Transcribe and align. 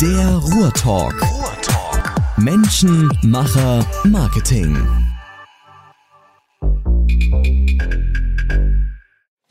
Der 0.00 0.26
Ruhrtalk. 0.36 1.14
Ruhrtalk. 1.22 2.14
Menschen, 2.36 3.08
Macher, 3.22 3.86
Marketing. 4.04 4.76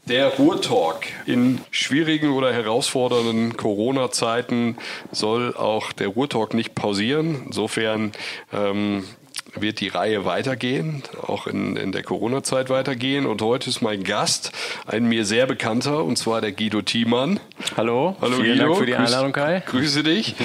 Der 0.05 0.27
Ruhrtalk. 0.35 1.07
In 1.25 1.61
schwierigen 1.71 2.31
oder 2.31 2.51
herausfordernden 2.51 3.55
Corona-Zeiten 3.55 4.77
soll 5.11 5.55
auch 5.55 5.93
der 5.93 6.09
Ruhrtalk 6.09 6.53
nicht 6.53 6.75
pausieren. 6.75 7.43
Insofern 7.45 8.11
ähm, 8.51 9.05
wird 9.55 9.79
die 9.79 9.87
Reihe 9.87 10.25
weitergehen, 10.25 11.03
auch 11.21 11.47
in, 11.47 11.75
in 11.75 11.91
der 11.91 12.03
Corona-Zeit 12.03 12.69
weitergehen. 12.69 13.25
Und 13.25 13.41
heute 13.41 13.69
ist 13.69 13.81
mein 13.81 14.03
Gast 14.03 14.51
ein 14.85 15.05
mir 15.05 15.25
sehr 15.25 15.45
bekannter, 15.45 16.03
und 16.03 16.17
zwar 16.17 16.41
der 16.41 16.51
Guido 16.51 16.81
Thiemann. 16.81 17.39
Hallo, 17.77 18.15
Hallo 18.21 18.37
vielen 18.37 18.57
Guido. 18.57 18.67
Dank 18.67 18.77
für 18.77 18.85
die 18.85 18.95
Einladung, 18.95 19.31
Kai. 19.31 19.63
Grüße 19.65 20.03
dich. 20.03 20.35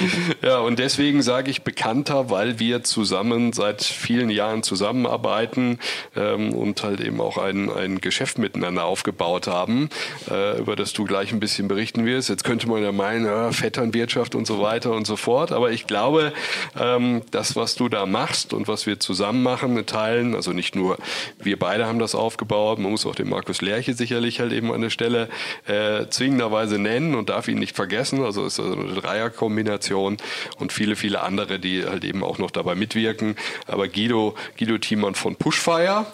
Ja, 0.41 0.59
und 0.59 0.79
deswegen 0.79 1.21
sage 1.21 1.51
ich 1.51 1.63
bekannter, 1.63 2.29
weil 2.29 2.59
wir 2.59 2.83
zusammen 2.83 3.51
seit 3.53 3.83
vielen 3.83 4.29
Jahren 4.29 4.63
zusammenarbeiten 4.63 5.79
ähm, 6.15 6.53
und 6.53 6.83
halt 6.83 7.01
eben 7.01 7.19
auch 7.19 7.37
ein, 7.37 7.69
ein 7.69 7.99
Geschäft 7.99 8.37
miteinander 8.37 8.85
aufgebaut 8.85 9.47
haben, 9.47 9.89
äh, 10.29 10.59
über 10.59 10.75
das 10.75 10.93
du 10.93 11.03
gleich 11.03 11.31
ein 11.31 11.39
bisschen 11.39 11.67
berichten 11.67 12.05
wirst. 12.05 12.29
Jetzt 12.29 12.43
könnte 12.43 12.67
man 12.67 12.83
ja 12.83 12.91
meinen, 12.91 13.25
ja, 13.25 13.51
Vetternwirtschaft 13.51 14.35
und 14.35 14.45
so 14.45 14.61
weiter 14.61 14.91
und 14.91 15.05
so 15.05 15.15
fort. 15.15 15.51
Aber 15.51 15.71
ich 15.71 15.87
glaube, 15.87 16.33
ähm, 16.79 17.21
das, 17.31 17.55
was 17.55 17.75
du 17.75 17.89
da 17.89 18.05
machst 18.05 18.53
und 18.53 18.67
was 18.67 18.85
wir 18.85 18.98
zusammen 18.99 19.43
machen, 19.43 19.85
Teilen, 19.85 20.35
also 20.35 20.53
nicht 20.53 20.75
nur 20.75 20.97
wir 21.39 21.57
beide 21.57 21.85
haben 21.85 21.99
das 21.99 22.15
aufgebaut, 22.15 22.79
man 22.79 22.91
muss 22.91 23.05
auch 23.05 23.15
den 23.15 23.29
Markus 23.29 23.61
Lerche 23.61 23.93
sicherlich 23.93 24.39
halt 24.39 24.51
eben 24.51 24.71
an 24.71 24.81
der 24.81 24.89
Stelle 24.89 25.29
äh, 25.67 26.07
zwingenderweise 26.09 26.79
nennen 26.79 27.15
und 27.15 27.29
darf 27.29 27.47
ihn 27.47 27.59
nicht 27.59 27.75
vergessen. 27.75 28.23
Also 28.23 28.45
es 28.45 28.59
ist 28.59 28.65
also 28.65 28.79
eine 28.79 28.93
Dreierkombination 28.93 30.17
und 30.57 30.73
viele, 30.73 30.95
viele 30.95 31.21
andere, 31.21 31.59
die 31.59 31.85
halt 31.85 32.03
eben 32.03 32.23
auch 32.23 32.37
noch 32.37 32.51
dabei 32.51 32.75
mitwirken. 32.75 33.35
Aber 33.67 33.87
Guido, 33.87 34.35
Guido 34.57 34.77
Thiemann 34.77 35.15
von 35.15 35.35
Pushfire, 35.35 36.05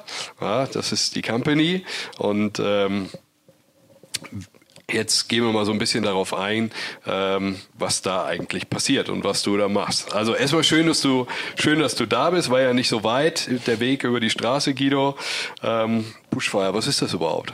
ja, 0.42 0.66
das 0.68 0.92
ist 0.92 1.16
die 1.16 1.22
Company 1.22 1.84
und 2.18 2.60
ähm, 2.64 3.10
Jetzt 4.92 5.30
gehen 5.30 5.44
wir 5.44 5.52
mal 5.52 5.66
so 5.66 5.72
ein 5.72 5.80
bisschen 5.80 6.04
darauf 6.04 6.34
ein, 6.34 6.72
ähm, 7.08 7.60
was 7.74 8.04
da 8.04 8.26
eigentlich 8.26 8.70
passiert 8.70 9.10
und 9.10 9.24
was 9.24 9.42
du 9.42 9.58
da 9.58 9.68
machst. 9.68 10.14
Also 10.14 10.36
erstmal 10.36 10.64
schön, 10.64 10.86
dass 10.86 11.02
du 11.02 11.26
schön, 11.56 11.80
dass 11.80 11.96
du 11.96 12.06
da 12.06 12.30
bist. 12.30 12.52
War 12.52 12.62
ja 12.62 12.74
nicht 12.74 12.90
so 12.90 13.04
weit 13.04 13.50
der 13.66 13.80
Weg 13.80 14.04
über 14.04 14.20
die 14.20 14.30
Straße, 14.30 14.76
Guido. 14.76 15.18
Ähm, 15.64 16.06
Bushfire, 16.36 16.74
was 16.74 16.86
ist 16.86 17.02
das 17.02 17.14
überhaupt? 17.14 17.54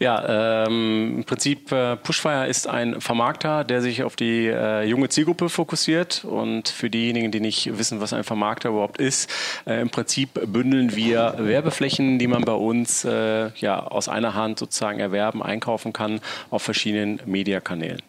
Ja, 0.00 0.66
ähm, 0.66 1.18
im 1.18 1.24
Prinzip 1.24 1.70
äh, 1.70 1.94
Pushfire 1.94 2.48
ist 2.48 2.66
ein 2.66 3.00
Vermarkter, 3.00 3.62
der 3.62 3.80
sich 3.80 4.02
auf 4.02 4.16
die 4.16 4.48
äh, 4.48 4.82
junge 4.82 5.08
Zielgruppe 5.08 5.48
fokussiert. 5.48 6.24
Und 6.24 6.68
für 6.68 6.90
diejenigen, 6.90 7.30
die 7.30 7.38
nicht 7.38 7.78
wissen, 7.78 8.00
was 8.00 8.12
ein 8.12 8.24
Vermarkter 8.24 8.70
überhaupt 8.70 8.98
ist, 8.98 9.30
äh, 9.64 9.80
im 9.80 9.90
Prinzip 9.90 10.30
bündeln 10.44 10.96
wir 10.96 11.36
Werbeflächen, 11.38 12.18
die 12.18 12.26
man 12.26 12.44
bei 12.44 12.54
uns 12.54 13.04
äh, 13.04 13.50
ja 13.54 13.78
aus 13.80 14.08
einer 14.08 14.34
Hand 14.34 14.58
sozusagen 14.58 14.98
erwerben, 14.98 15.40
einkaufen 15.40 15.92
kann 15.92 16.20
auf 16.50 16.62
verschiedenen 16.62 17.20
Mediakanälen. 17.26 18.02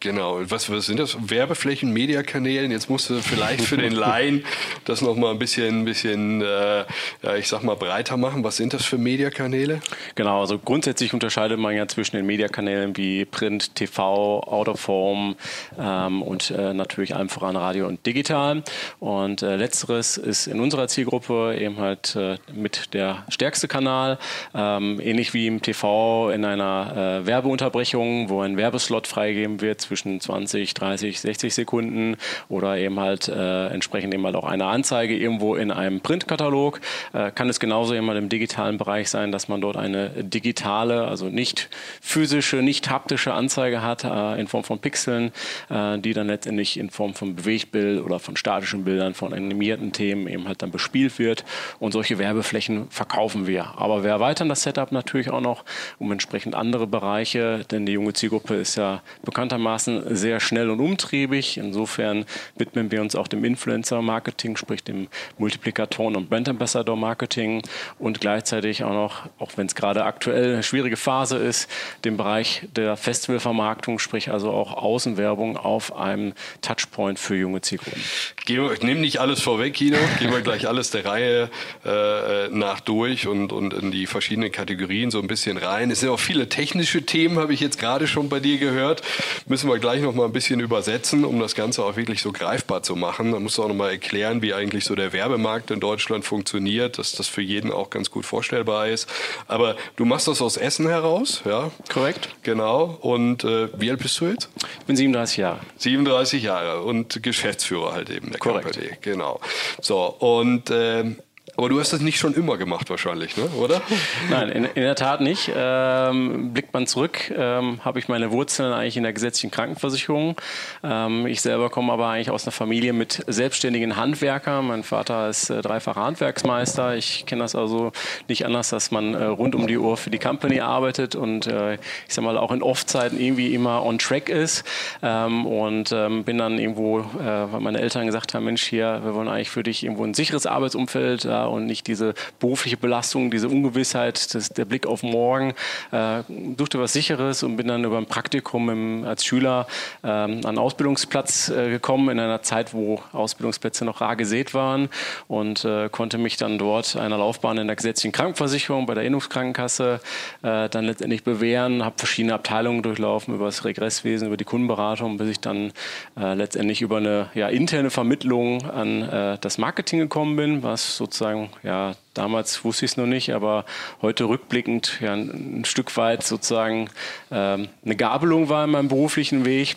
Genau. 0.00 0.38
Was, 0.48 0.70
was 0.70 0.86
sind 0.86 1.00
das? 1.00 1.16
Werbeflächen, 1.28 1.92
Mediakanälen? 1.92 2.70
Jetzt 2.70 2.88
musst 2.88 3.10
du 3.10 3.20
vielleicht 3.20 3.62
für 3.62 3.76
den 3.76 3.92
Laien 3.92 4.44
das 4.84 5.02
noch 5.02 5.16
mal 5.16 5.32
ein 5.32 5.40
bisschen, 5.40 5.80
ein 5.80 5.84
bisschen, 5.84 6.40
äh, 6.40 6.84
ja, 7.22 7.34
ich 7.36 7.48
sag 7.48 7.64
mal 7.64 7.74
breiter 7.74 8.16
machen. 8.16 8.44
Was 8.44 8.56
sind 8.56 8.74
das 8.74 8.84
für 8.84 8.96
Mediakanäle? 8.96 9.80
Genau, 10.14 10.40
also 10.40 10.56
grundsätzlich 10.56 11.14
unterscheidet 11.14 11.58
man 11.58 11.74
ja 11.74 11.88
zwischen 11.88 12.14
den 12.14 12.26
Mediakanälen 12.26 12.96
wie 12.96 13.24
Print, 13.24 13.74
TV, 13.74 14.40
Out 14.40 14.68
of 14.68 14.86
Home 14.86 15.34
ähm, 15.76 16.22
und 16.22 16.52
äh, 16.52 16.72
natürlich 16.72 17.16
allem 17.16 17.28
voran 17.28 17.56
Radio 17.56 17.88
und 17.88 18.06
Digital. 18.06 18.62
Und 19.00 19.42
äh, 19.42 19.56
letzteres 19.56 20.16
ist 20.16 20.46
in 20.46 20.60
unserer 20.60 20.86
Zielgruppe 20.86 21.56
eben 21.58 21.78
halt 21.78 22.14
äh, 22.14 22.36
mit 22.54 22.94
der 22.94 23.24
stärkste 23.30 23.66
Kanal, 23.66 24.18
ähm, 24.54 25.00
ähnlich 25.00 25.34
wie 25.34 25.48
im 25.48 25.60
TV 25.60 26.30
in 26.30 26.44
einer 26.44 27.22
äh, 27.22 27.26
Werbeunterbrechung, 27.26 28.28
wo 28.28 28.42
ein 28.42 28.56
Werbeslot 28.56 29.08
freigegeben 29.08 29.60
wird 29.60 29.87
zwischen 29.88 30.20
20, 30.20 30.74
30, 30.74 31.20
60 31.20 31.54
Sekunden 31.54 32.16
oder 32.48 32.76
eben 32.76 33.00
halt 33.00 33.28
äh, 33.28 33.68
entsprechend 33.68 34.14
eben 34.14 34.24
halt 34.24 34.36
auch 34.36 34.44
eine 34.44 34.66
Anzeige 34.66 35.16
irgendwo 35.16 35.54
in 35.54 35.70
einem 35.70 36.00
Printkatalog. 36.00 36.80
Äh, 37.12 37.30
kann 37.32 37.48
es 37.48 37.58
genauso 37.58 37.94
eben 37.94 38.06
mal 38.06 38.16
im 38.16 38.28
digitalen 38.28 38.76
Bereich 38.76 39.08
sein, 39.10 39.32
dass 39.32 39.48
man 39.48 39.60
dort 39.60 39.76
eine 39.76 40.10
digitale, 40.22 41.08
also 41.08 41.26
nicht 41.26 41.70
physische, 42.00 42.56
nicht 42.56 42.90
haptische 42.90 43.32
Anzeige 43.32 43.82
hat 43.82 44.04
äh, 44.04 44.38
in 44.38 44.46
Form 44.46 44.64
von 44.64 44.78
Pixeln, 44.78 45.32
äh, 45.70 45.98
die 45.98 46.12
dann 46.12 46.26
letztendlich 46.26 46.78
in 46.78 46.90
Form 46.90 47.14
von 47.14 47.34
Bewegtbild 47.34 48.04
oder 48.04 48.18
von 48.18 48.36
statischen 48.36 48.84
Bildern, 48.84 49.14
von 49.14 49.32
animierten 49.32 49.92
Themen 49.92 50.28
eben 50.28 50.46
halt 50.46 50.62
dann 50.62 50.70
bespielt 50.70 51.18
wird. 51.18 51.44
Und 51.78 51.92
solche 51.92 52.18
Werbeflächen 52.18 52.90
verkaufen 52.90 53.46
wir. 53.46 53.78
Aber 53.78 54.04
wir 54.04 54.10
erweitern 54.10 54.48
das 54.50 54.62
Setup 54.62 54.92
natürlich 54.92 55.30
auch 55.30 55.40
noch 55.40 55.64
um 55.98 56.12
entsprechend 56.12 56.54
andere 56.54 56.86
Bereiche, 56.86 57.64
denn 57.70 57.86
die 57.86 57.92
junge 57.92 58.12
Zielgruppe 58.12 58.54
ist 58.54 58.76
ja 58.76 59.02
bekanntermaßen 59.22 59.77
sehr 59.84 60.40
schnell 60.40 60.70
und 60.70 60.80
umtriebig. 60.80 61.58
Insofern 61.58 62.24
widmen 62.56 62.90
wir 62.90 63.00
uns 63.00 63.14
auch 63.14 63.28
dem 63.28 63.44
Influencer-Marketing, 63.44 64.56
sprich 64.56 64.82
dem 64.84 65.08
Multiplikatoren- 65.38 66.16
und 66.16 66.30
Brand-Ambassador-Marketing 66.30 67.62
und 67.98 68.20
gleichzeitig 68.20 68.84
auch 68.84 68.92
noch, 68.92 69.28
auch 69.38 69.52
wenn 69.56 69.66
es 69.66 69.74
gerade 69.74 70.04
aktuell 70.04 70.54
eine 70.54 70.62
schwierige 70.62 70.96
Phase 70.96 71.36
ist, 71.36 71.70
dem 72.04 72.16
Bereich 72.16 72.68
der 72.74 72.96
Festivalvermarktung, 72.96 73.98
sprich 73.98 74.30
also 74.30 74.50
auch 74.50 74.72
Außenwerbung 74.72 75.56
auf 75.56 75.94
einem 75.96 76.32
Touchpoint 76.62 77.18
für 77.18 77.36
junge 77.36 77.60
Zielgruppen. 77.60 78.02
Wir, 78.46 78.74
nimm 78.82 79.00
nicht 79.00 79.18
alles 79.18 79.40
vorweg, 79.40 79.74
Kino. 79.74 79.98
Gehen 80.18 80.32
wir 80.32 80.40
gleich 80.40 80.66
alles 80.68 80.90
der 80.90 81.04
Reihe 81.04 81.50
äh, 81.84 82.48
nach 82.48 82.80
durch 82.80 83.26
und, 83.26 83.52
und 83.52 83.74
in 83.74 83.90
die 83.90 84.06
verschiedenen 84.06 84.50
Kategorien 84.50 85.10
so 85.10 85.20
ein 85.20 85.26
bisschen 85.26 85.56
rein. 85.56 85.90
Es 85.90 86.00
sind 86.00 86.08
auch 86.08 86.20
viele 86.20 86.48
technische 86.48 87.02
Themen, 87.02 87.38
habe 87.38 87.52
ich 87.52 87.60
jetzt 87.60 87.78
gerade 87.78 88.06
schon 88.06 88.28
bei 88.28 88.40
dir 88.40 88.58
gehört. 88.58 89.02
Müssen 89.46 89.67
wir 89.68 89.78
gleich 89.78 90.02
noch 90.02 90.14
mal 90.14 90.24
ein 90.24 90.32
bisschen 90.32 90.60
übersetzen, 90.60 91.24
um 91.24 91.38
das 91.40 91.54
Ganze 91.54 91.84
auch 91.84 91.96
wirklich 91.96 92.22
so 92.22 92.32
greifbar 92.32 92.82
zu 92.82 92.96
machen. 92.96 93.32
Da 93.32 93.40
musst 93.40 93.58
du 93.58 93.62
auch 93.62 93.68
noch 93.68 93.74
mal 93.74 93.90
erklären, 93.90 94.42
wie 94.42 94.54
eigentlich 94.54 94.84
so 94.84 94.94
der 94.94 95.12
Werbemarkt 95.12 95.70
in 95.70 95.80
Deutschland 95.80 96.24
funktioniert, 96.24 96.98
dass 96.98 97.12
das 97.12 97.28
für 97.28 97.42
jeden 97.42 97.72
auch 97.72 97.90
ganz 97.90 98.10
gut 98.10 98.26
vorstellbar 98.26 98.88
ist. 98.88 99.08
Aber 99.46 99.76
du 99.96 100.04
machst 100.04 100.28
das 100.28 100.42
aus 100.42 100.56
Essen 100.56 100.88
heraus, 100.88 101.42
ja? 101.44 101.70
Korrekt? 101.92 102.28
Genau. 102.42 102.98
Und 103.00 103.44
äh, 103.44 103.68
wie 103.78 103.90
alt 103.90 104.00
bist 104.00 104.20
du 104.20 104.26
jetzt? 104.26 104.48
Ich 104.80 104.86
bin 104.86 104.96
37 104.96 105.38
Jahre. 105.38 105.60
37 105.76 106.42
Jahre 106.42 106.82
und 106.82 107.22
Geschäftsführer 107.22 107.92
halt 107.92 108.10
eben 108.10 108.30
der 108.30 108.40
Korrekt. 108.40 108.72
Company. 108.74 108.96
Genau. 109.00 109.40
So, 109.80 110.06
und 110.06 110.70
ähm, 110.70 111.16
aber 111.56 111.68
du 111.68 111.80
hast 111.80 111.92
das 111.92 112.00
nicht 112.00 112.18
schon 112.18 112.34
immer 112.34 112.56
gemacht 112.56 112.90
wahrscheinlich, 112.90 113.36
ne? 113.36 113.44
oder? 113.60 113.80
Nein, 114.30 114.48
in, 114.50 114.64
in 114.64 114.82
der 114.82 114.94
Tat 114.94 115.20
nicht. 115.20 115.50
Ähm, 115.54 116.52
blickt 116.52 116.72
man 116.74 116.86
zurück, 116.86 117.32
ähm, 117.36 117.84
habe 117.84 117.98
ich 117.98 118.08
meine 118.08 118.30
Wurzeln 118.30 118.72
eigentlich 118.72 118.96
in 118.96 119.02
der 119.02 119.12
gesetzlichen 119.12 119.50
Krankenversicherung. 119.50 120.36
Ähm, 120.82 121.26
ich 121.26 121.40
selber 121.40 121.70
komme 121.70 121.92
aber 121.92 122.08
eigentlich 122.08 122.30
aus 122.30 122.44
einer 122.44 122.52
Familie 122.52 122.92
mit 122.92 123.24
selbstständigen 123.26 123.96
Handwerkern. 123.96 124.66
Mein 124.66 124.82
Vater 124.82 125.28
ist 125.28 125.50
äh, 125.50 125.62
dreifacher 125.62 126.02
Handwerksmeister. 126.02 126.96
Ich 126.96 127.26
kenne 127.26 127.42
das 127.42 127.54
also 127.54 127.92
nicht 128.28 128.44
anders, 128.44 128.70
dass 128.70 128.90
man 128.90 129.14
äh, 129.14 129.24
rund 129.24 129.54
um 129.54 129.66
die 129.66 129.78
Uhr 129.78 129.96
für 129.96 130.10
die 130.10 130.18
Company 130.18 130.60
arbeitet 130.60 131.14
und 131.14 131.46
äh, 131.46 131.74
ich 131.74 131.80
sag 132.08 132.24
mal 132.24 132.38
auch 132.38 132.52
in 132.52 132.62
Off-Zeiten 132.62 133.18
irgendwie 133.18 133.54
immer 133.54 133.84
on 133.84 133.98
track 133.98 134.28
ist. 134.28 134.64
Ähm, 135.02 135.46
und 135.46 135.92
ähm, 135.92 136.24
bin 136.24 136.38
dann 136.38 136.58
irgendwo, 136.58 137.00
äh, 137.00 137.52
weil 137.52 137.60
meine 137.60 137.80
Eltern 137.80 138.06
gesagt 138.06 138.34
haben, 138.34 138.44
Mensch, 138.44 138.62
hier, 138.62 139.00
wir 139.04 139.14
wollen 139.14 139.28
eigentlich 139.28 139.50
für 139.50 139.62
dich 139.62 139.84
irgendwo 139.84 140.04
ein 140.04 140.14
sicheres 140.14 140.46
Arbeitsumfeld 140.46 141.24
ja, 141.38 141.46
und 141.46 141.66
nicht 141.66 141.86
diese 141.86 142.14
berufliche 142.40 142.76
Belastung, 142.76 143.30
diese 143.30 143.48
Ungewissheit, 143.48 144.34
das, 144.34 144.48
der 144.50 144.64
Blick 144.64 144.86
auf 144.86 145.02
morgen. 145.02 145.54
Äh, 145.92 146.22
suchte 146.58 146.80
was 146.80 146.92
Sicheres 146.92 147.42
und 147.42 147.56
bin 147.56 147.68
dann 147.68 147.84
über 147.84 147.98
ein 147.98 148.06
Praktikum 148.06 148.70
im, 148.70 149.04
als 149.04 149.24
Schüler 149.24 149.66
ähm, 150.02 150.40
an 150.40 150.46
einen 150.46 150.58
Ausbildungsplatz 150.58 151.50
äh, 151.50 151.70
gekommen, 151.70 152.08
in 152.08 152.20
einer 152.20 152.42
Zeit, 152.42 152.74
wo 152.74 153.00
Ausbildungsplätze 153.12 153.84
noch 153.84 154.00
rar 154.00 154.16
gesät 154.16 154.54
waren 154.54 154.88
und 155.28 155.64
äh, 155.64 155.88
konnte 155.88 156.18
mich 156.18 156.36
dann 156.36 156.58
dort 156.58 156.96
einer 156.96 157.18
Laufbahn 157.18 157.58
in 157.58 157.66
der 157.66 157.76
gesetzlichen 157.76 158.12
Krankenversicherung 158.12 158.86
bei 158.86 158.94
der 158.94 159.04
Innungskrankenkasse 159.04 160.00
äh, 160.42 160.68
dann 160.68 160.84
letztendlich 160.84 161.22
bewähren, 161.24 161.84
habe 161.84 161.94
verschiedene 161.98 162.34
Abteilungen 162.34 162.82
durchlaufen, 162.82 163.34
über 163.34 163.46
das 163.46 163.64
Regresswesen, 163.64 164.28
über 164.28 164.36
die 164.36 164.44
Kundenberatung, 164.44 165.18
bis 165.18 165.28
ich 165.28 165.40
dann 165.40 165.72
äh, 166.18 166.34
letztendlich 166.34 166.82
über 166.82 166.96
eine 166.96 167.30
ja, 167.34 167.48
interne 167.48 167.90
Vermittlung 167.90 168.68
an 168.70 169.02
äh, 169.02 169.38
das 169.40 169.58
Marketing 169.58 170.00
gekommen 170.00 170.36
bin, 170.36 170.62
was 170.62 170.96
sozusagen, 170.96 171.27
ja, 171.62 171.94
damals 172.14 172.64
wusste 172.64 172.84
ich 172.84 172.92
es 172.92 172.96
noch 172.96 173.06
nicht, 173.06 173.32
aber 173.32 173.64
heute 174.02 174.24
rückblickend 174.24 175.00
ja, 175.00 175.12
ein, 175.12 175.60
ein 175.60 175.64
Stück 175.64 175.96
weit 175.96 176.22
sozusagen 176.22 176.90
ähm, 177.30 177.68
eine 177.84 177.96
Gabelung 177.96 178.48
war 178.48 178.64
in 178.64 178.70
meinem 178.70 178.88
beruflichen 178.88 179.44
Weg 179.44 179.76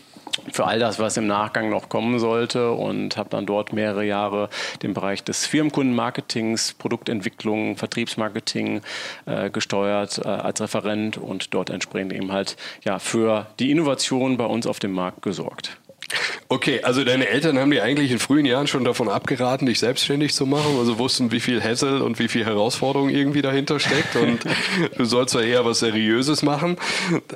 für 0.51 0.65
all 0.65 0.79
das, 0.79 0.99
was 0.99 1.17
im 1.17 1.27
Nachgang 1.27 1.69
noch 1.69 1.89
kommen 1.89 2.19
sollte 2.19 2.71
und 2.71 3.17
habe 3.17 3.29
dann 3.29 3.45
dort 3.45 3.73
mehrere 3.73 4.05
Jahre 4.05 4.49
den 4.81 4.93
Bereich 4.93 5.23
des 5.23 5.45
Firmenkundenmarketings, 5.45 6.73
Produktentwicklung, 6.73 7.77
Vertriebsmarketing 7.77 8.81
äh, 9.25 9.49
gesteuert 9.49 10.19
äh, 10.23 10.27
als 10.27 10.61
Referent 10.61 11.17
und 11.17 11.53
dort 11.53 11.69
entsprechend 11.69 12.13
eben 12.13 12.31
halt 12.31 12.57
ja 12.83 12.99
für 12.99 13.47
die 13.59 13.71
Innovation 13.71 14.37
bei 14.37 14.45
uns 14.45 14.67
auf 14.67 14.79
dem 14.79 14.93
Markt 14.93 15.21
gesorgt. 15.21 15.77
Okay, 16.49 16.81
also 16.83 17.03
deine 17.03 17.27
Eltern 17.27 17.57
haben 17.57 17.71
dir 17.71 17.83
eigentlich 17.83 18.11
in 18.11 18.19
frühen 18.19 18.45
Jahren 18.45 18.67
schon 18.67 18.83
davon 18.83 19.09
abgeraten, 19.09 19.65
dich 19.65 19.79
selbstständig 19.79 20.33
zu 20.33 20.45
machen, 20.45 20.77
also 20.77 20.99
wussten, 20.99 21.31
wie 21.31 21.39
viel 21.39 21.63
Hassel 21.63 22.01
und 22.01 22.19
wie 22.19 22.27
viel 22.27 22.45
Herausforderung 22.45 23.09
irgendwie 23.09 23.41
dahinter 23.41 23.79
steckt 23.79 24.15
und 24.15 24.39
du 24.97 25.05
sollst 25.05 25.33
ja 25.35 25.41
eher 25.41 25.65
was 25.65 25.79
Seriöses 25.79 26.43
machen. 26.43 26.77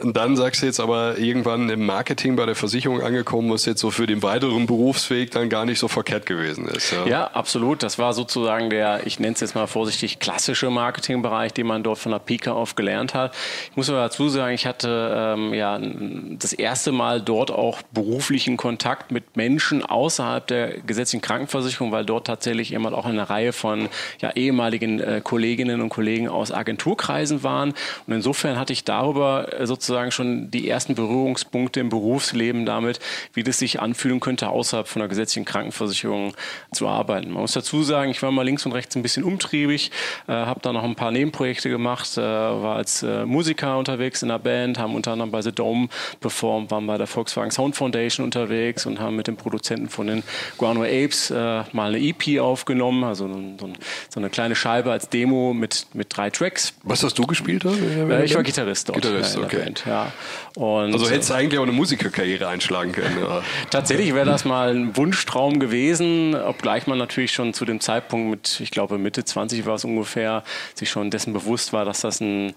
Und 0.02 0.18
dann 0.18 0.36
sagst 0.36 0.62
du 0.62 0.66
jetzt 0.66 0.80
aber 0.80 1.18
irgendwann 1.18 1.70
im 1.70 1.86
Marketing 1.86 2.36
bei 2.36 2.46
der 2.46 2.56
Versicherung 2.56 3.02
angekommen, 3.02 3.52
was 3.52 3.66
jetzt 3.66 3.82
so 3.82 3.92
für 3.92 4.08
den 4.08 4.22
weiteren 4.24 4.66
Berufsweg 4.66 5.32
dann 5.32 5.50
gar 5.50 5.66
nicht 5.66 5.80
so 5.80 5.88
verkehrt 5.88 6.26
gewesen 6.26 6.68
ist. 6.68 6.92
Ja, 6.92 7.08
ja 7.08 7.28
absolut. 7.28 7.84
Das 7.84 7.98
war 7.98 8.14
sozusagen 8.14 8.70
der, 8.70 9.06
ich 9.08 9.20
nenne 9.20 9.34
es 9.34 9.42
jetzt 9.42 9.56
mal 9.56 9.68
vorsichtig, 9.68 10.20
klassische 10.20 10.70
Marketingbereich, 10.70 11.54
den 11.54 11.68
man 11.68 11.84
dort 11.84 12.00
von 12.00 12.12
der 12.12 12.20
Pika 12.20 12.52
auf 12.52 12.76
gelernt 12.76 13.14
hat. 13.14 13.34
Ich 13.72 13.78
muss 13.78 13.90
aber 13.90 14.00
dazu 14.00 14.30
sagen, 14.30 14.54
ich 14.54 14.66
hatte 14.66 15.36
ähm, 15.38 15.54
ja 15.54 15.80
das 15.80 16.54
erste 16.54 16.92
Mal 16.92 17.22
dort 17.22 17.52
auch 17.52 17.82
beruflichen 17.94 18.58
Kontakt 18.66 19.12
mit 19.12 19.38
Menschen 19.38 19.86
außerhalb 19.86 20.48
der 20.48 20.80
gesetzlichen 20.80 21.22
Krankenversicherung, 21.22 21.92
weil 21.92 22.04
dort 22.04 22.26
tatsächlich 22.26 22.72
immer 22.72 22.98
auch 22.98 23.06
eine 23.06 23.30
Reihe 23.30 23.54
von 23.54 23.90
ja, 24.22 24.32
ehemaligen 24.32 25.00
äh, 25.00 25.22
Kolleginnen 25.24 25.82
und 25.82 25.90
Kollegen 25.90 26.28
aus 26.28 26.52
Agenturkreisen 26.52 27.44
waren. 27.44 27.76
Und 28.08 28.14
insofern 28.14 28.58
hatte 28.58 28.74
ich 28.74 28.84
darüber 28.84 29.54
äh, 29.54 29.68
sozusagen 29.68 30.10
schon 30.10 30.50
die 30.50 30.68
ersten 30.68 30.96
Berührungspunkte 30.96 31.80
im 31.80 31.90
Berufsleben 31.90 32.66
damit, 32.66 33.00
wie 33.34 33.44
das 33.44 33.60
sich 33.60 33.80
anfühlen 33.80 34.20
könnte, 34.20 34.50
außerhalb 34.50 34.88
von 34.88 35.02
der 35.02 35.10
gesetzlichen 35.10 35.46
Krankenversicherung 35.46 36.34
zu 36.72 36.88
arbeiten. 36.88 37.30
Man 37.30 37.42
muss 37.42 37.54
dazu 37.54 37.84
sagen, 37.84 38.10
ich 38.10 38.24
war 38.24 38.32
mal 38.32 38.42
links 38.42 38.66
und 38.66 38.72
rechts 38.72 38.96
ein 38.96 39.04
bisschen 39.04 39.24
umtriebig, 39.24 39.92
äh, 40.28 40.32
habe 40.32 40.62
da 40.62 40.74
noch 40.74 40.84
ein 40.84 40.96
paar 40.96 41.12
Nebenprojekte 41.12 41.70
gemacht, 41.70 42.18
äh, 42.18 42.22
war 42.22 42.78
als 42.78 43.04
äh, 43.04 43.28
Musiker 43.28 43.78
unterwegs 43.78 44.24
in 44.24 44.30
der 44.30 44.40
Band, 44.40 44.80
haben 44.80 44.96
unter 44.96 45.12
anderem 45.12 45.30
bei 45.30 45.44
The 45.44 45.52
Dome 45.52 45.88
performt, 46.20 46.72
waren 46.72 46.88
bei 46.88 46.98
der 46.98 47.06
Volkswagen 47.06 47.52
Sound 47.52 47.76
Foundation 47.76 48.24
unterwegs 48.24 48.55
und 48.86 49.00
haben 49.00 49.16
mit 49.16 49.28
dem 49.28 49.38
Produzenten 49.38 49.90
von 49.90 50.08
den 50.08 50.24
Guano 50.58 50.84
Apes 50.84 51.32
äh, 51.32 51.64
mal 51.72 51.94
eine 51.94 52.00
EP 52.00 52.40
aufgenommen, 52.40 53.04
also 53.04 53.28
so, 53.60 53.70
so, 54.10 54.20
eine 54.20 54.30
kleine 54.30 54.56
Scheibe 54.56 54.92
als 54.92 55.10
Demo 55.10 55.54
mit, 55.54 55.88
mit 55.94 56.16
drei 56.16 56.30
Tracks. 56.30 56.74
Was 56.84 57.04
hast 57.04 57.18
du 57.18 57.26
gespielt? 57.26 57.66
Äh, 57.66 58.26
ich 58.26 58.36
war 58.36 58.44
Gitarrist 58.44 58.90
dort. 58.90 59.02
Gitarrist, 59.02 59.38
okay. 59.38 59.64
Band, 59.64 59.84
ja. 59.86 60.12
Und, 60.56 60.94
also 60.94 61.10
hättest 61.10 61.30
du 61.30 61.34
äh, 61.34 61.38
eigentlich 61.38 61.60
auch 61.60 61.64
eine 61.64 61.72
Musikerkarriere 61.72 62.48
einschlagen 62.48 62.92
können. 62.92 63.18
Ja. 63.20 63.42
Tatsächlich 63.70 64.14
wäre 64.14 64.26
das 64.26 64.46
mal 64.46 64.76
ein 64.76 64.96
Wunschtraum 64.98 65.60
gewesen, 65.60 66.36
obgleich 66.36 66.88
man 66.88 66.98
natürlich 66.98 67.32
schon 67.32 67.54
zu 67.54 67.66
dem 67.66 67.80
Zeitpunkt 67.80 68.30
mit, 68.30 68.60
ich 68.60 68.72
glaube 68.72 68.98
Mitte 68.98 69.24
20 69.24 69.66
war 69.66 69.76
es 69.76 69.86
ungefähr, 69.86 70.44
sich 70.74 70.90
schon 70.90 71.12
dessen 71.12 71.34
bewusst 71.34 71.74
war, 71.74 71.86
dass 71.86 72.02
das 72.02 72.22
ein 72.22 72.54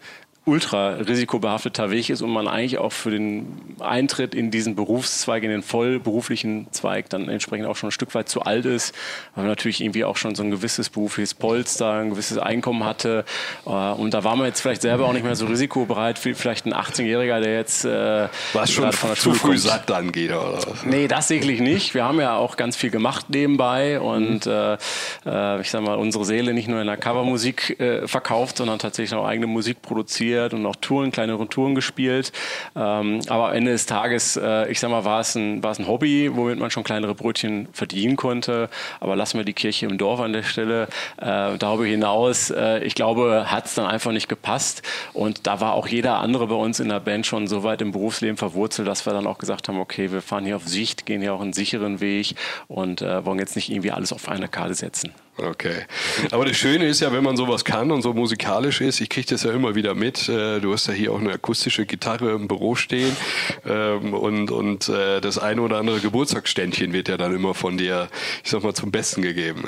ultra 0.49 0.95
risikobehafteter 0.95 1.91
Weg 1.91 2.09
ist 2.09 2.23
und 2.23 2.31
man 2.31 2.49
eigentlich 2.49 2.79
auch 2.79 2.93
für 2.93 3.11
den 3.11 3.77
Eintritt 3.81 4.35
in 4.35 4.51
diesen 4.51 4.75
Berufszweig, 4.75 5.43
in 5.43 5.51
den 5.51 5.63
vollberuflichen 5.63 6.69
Zweig 6.73 7.11
dann 7.11 7.29
entsprechend 7.29 7.67
auch 7.67 7.77
schon 7.77 7.89
ein 7.89 7.93
Stück 7.93 8.15
weit 8.15 8.29
zu 8.31 8.43
alt 8.43 8.65
ist, 8.65 8.95
weil 9.35 9.45
man 9.45 9.53
natürlich 9.53 9.83
irgendwie 9.83 10.05
auch 10.05 10.17
schon 10.17 10.35
so 10.35 10.43
ein 10.43 10.51
gewisses 10.51 10.89
berufliches 10.89 11.35
Polster, 11.35 11.93
ein 11.93 12.11
gewisses 12.11 12.39
Einkommen 12.39 12.85
hatte 12.85 13.27
äh, 13.67 13.71
und 13.71 14.15
da 14.15 14.25
war 14.25 14.37
man 14.37 14.47
jetzt 14.47 14.61
vielleicht 14.61 14.83
selber 14.83 15.07
auch 15.07 15.13
nicht 15.13 15.25
mehr 15.25 15.37
so 15.37 15.47
risikobereit 15.47 16.25
wie 16.25 16.33
vielleicht 16.33 16.65
ein 16.65 16.73
18-Jähriger, 16.73 17.41
der 17.41 17.55
jetzt 17.55 17.85
äh, 17.85 18.29
was 18.55 18.73
schon 18.73 18.91
von 18.93 19.11
der 19.11 19.19
zu 19.19 19.35
früh 19.35 19.51
kommt. 19.51 19.61
satt 19.61 19.91
dann 19.91 20.13
geht 20.13 20.31
oder? 20.31 20.61
Nee, 20.85 21.09
das 21.09 21.29
sicherlich 21.29 21.61
nicht. 21.61 21.95
Wir 21.95 22.05
haben 22.05 22.21
ja 22.21 22.37
auch 22.37 22.57
ganz 22.57 22.75
viel 22.75 22.91
gemacht 22.91 23.27
nebenbei 23.29 24.01
und 24.01 24.47
äh, 24.47 24.79
äh, 25.27 25.61
ich 25.61 25.71
sag 25.71 25.83
mal 25.83 25.97
unsere 25.97 26.25
Seele 26.25 26.55
nicht 26.55 26.69
nur 26.69 26.81
in 26.81 26.87
der 26.87 26.97
Covermusik 26.97 27.79
äh, 27.79 28.09
verkauft, 28.09 28.57
sondern 28.57 28.79
tatsächlich 28.79 29.19
auch 29.19 29.27
eigene 29.27 29.47
Musik 29.47 29.83
produziert 29.83 30.38
organisiert 30.39 30.55
und 30.55 30.67
auch 30.67 30.77
Touren, 30.77 31.11
kleinere 31.11 31.49
Touren 31.49 31.75
gespielt. 31.75 32.33
Ähm, 32.77 33.21
aber 33.29 33.49
am 33.49 33.55
Ende 33.55 33.73
des 33.73 33.87
Tages, 33.87 34.37
äh, 34.37 34.71
ich 34.71 34.81
sag 34.81 34.91
mal, 34.91 35.05
war 35.05 35.21
es, 35.21 35.35
ein, 35.35 35.65
ein 35.65 35.87
Hobby, 35.87 36.31
womit 36.35 36.59
man 36.59 36.71
schon 36.71 36.85
kleinere 36.85 37.15
Brötchen 37.15 37.69
verdienen 37.73 38.17
konnte. 38.17 38.69
Aber 39.01 39.17
lassen 39.17 39.39
wir 39.39 39.45
die 39.45 39.53
Kirche 39.53 39.87
im 39.87 39.99
Dorf 39.99 40.21
an 40.21 40.33
der 40.33 40.43
Stelle. 40.43 40.89
Äh, 41.19 41.59
darüber 41.59 41.85
hinaus, 41.85 42.51
äh, 42.51 42.83
ich 42.85 42.95
glaube, 42.95 43.51
hat 43.51 43.67
es 43.67 43.75
dann 43.75 43.87
einfach 43.87 44.13
nicht 44.13 44.29
gepasst. 44.29 44.83
Und 45.13 45.47
da 45.47 45.61
war 45.61 45.75
auch 45.75 45.89
jeder 45.89 46.19
andere 46.19 46.47
bei 46.47 46.55
uns 46.55 46.81
in 46.81 46.89
der 46.89 47.01
Band 47.01 47.27
schon 47.27 47.47
so 47.47 47.63
weit 47.63 47.83
im 47.83 47.93
Berufsleben 47.93 48.37
verwurzelt, 48.37 48.89
dass 48.89 49.07
wir 49.07 49.13
dann 49.13 49.27
auch 49.27 49.39
gesagt 49.39 49.69
haben, 49.69 49.79
okay, 49.79 50.13
wir 50.13 50.23
fahren 50.23 50.45
hier 50.45 50.57
auf 50.57 50.67
Sicht, 50.67 51.07
gehen 51.07 51.21
hier 51.21 51.35
auch 51.35 51.41
einen 51.41 51.53
sicheren 51.53 52.01
Weg 52.01 52.35
und 52.69 53.03
äh, 53.03 53.25
wollen 53.25 53.39
jetzt 53.39 53.57
nicht 53.57 53.71
irgendwie 53.71 53.93
alles 53.93 54.13
auf 54.13 54.29
eine 54.29 54.49
Karte 54.49 54.75
setzen. 54.75 55.13
Okay. 55.41 55.85
Aber 56.33 56.45
das 56.45 56.57
Schöne 56.57 56.87
ist 56.87 57.01
ja, 57.01 57.13
wenn 57.13 57.23
man 57.23 57.37
sowas 57.37 57.65
kann 57.65 57.93
und 57.93 58.03
so 58.03 58.13
musikalisch 58.13 58.81
ist, 58.81 59.01
ich 59.01 59.09
kriege 59.09 59.29
das 59.29 59.45
ja 59.45 59.53
immer 59.53 59.77
wieder 59.77 59.95
mit. 59.95 60.29
Äh, 60.29 60.59
du 60.59 60.73
hast 60.73 60.89
ja 60.89 60.95
hier 60.95 61.13
auch 61.13 61.21
eine 61.21 61.33
akustische 61.33 61.87
Gitarre 61.87 62.33
im 62.33 62.49
Büro 62.49 62.75
stehen 62.75 63.17
ähm, 63.65 64.15
und, 64.15 64.51
und 64.51 64.89
äh, 64.89 65.21
das 65.21 65.39
eine 65.39 65.63
oder 65.63 65.79
andere 65.79 66.01
Geburtstagsständchen 66.01 66.93
wird 66.93 67.09
ja 67.09 67.17
dann 67.17 67.35
immer 67.35 67.55
von 67.55 67.79
dir, 67.79 68.09
ich 68.43 68.51
sag 68.51 68.65
mal, 68.65 68.75
zum 68.75 68.91
Besten 68.91 69.23
gegeben. 69.23 69.65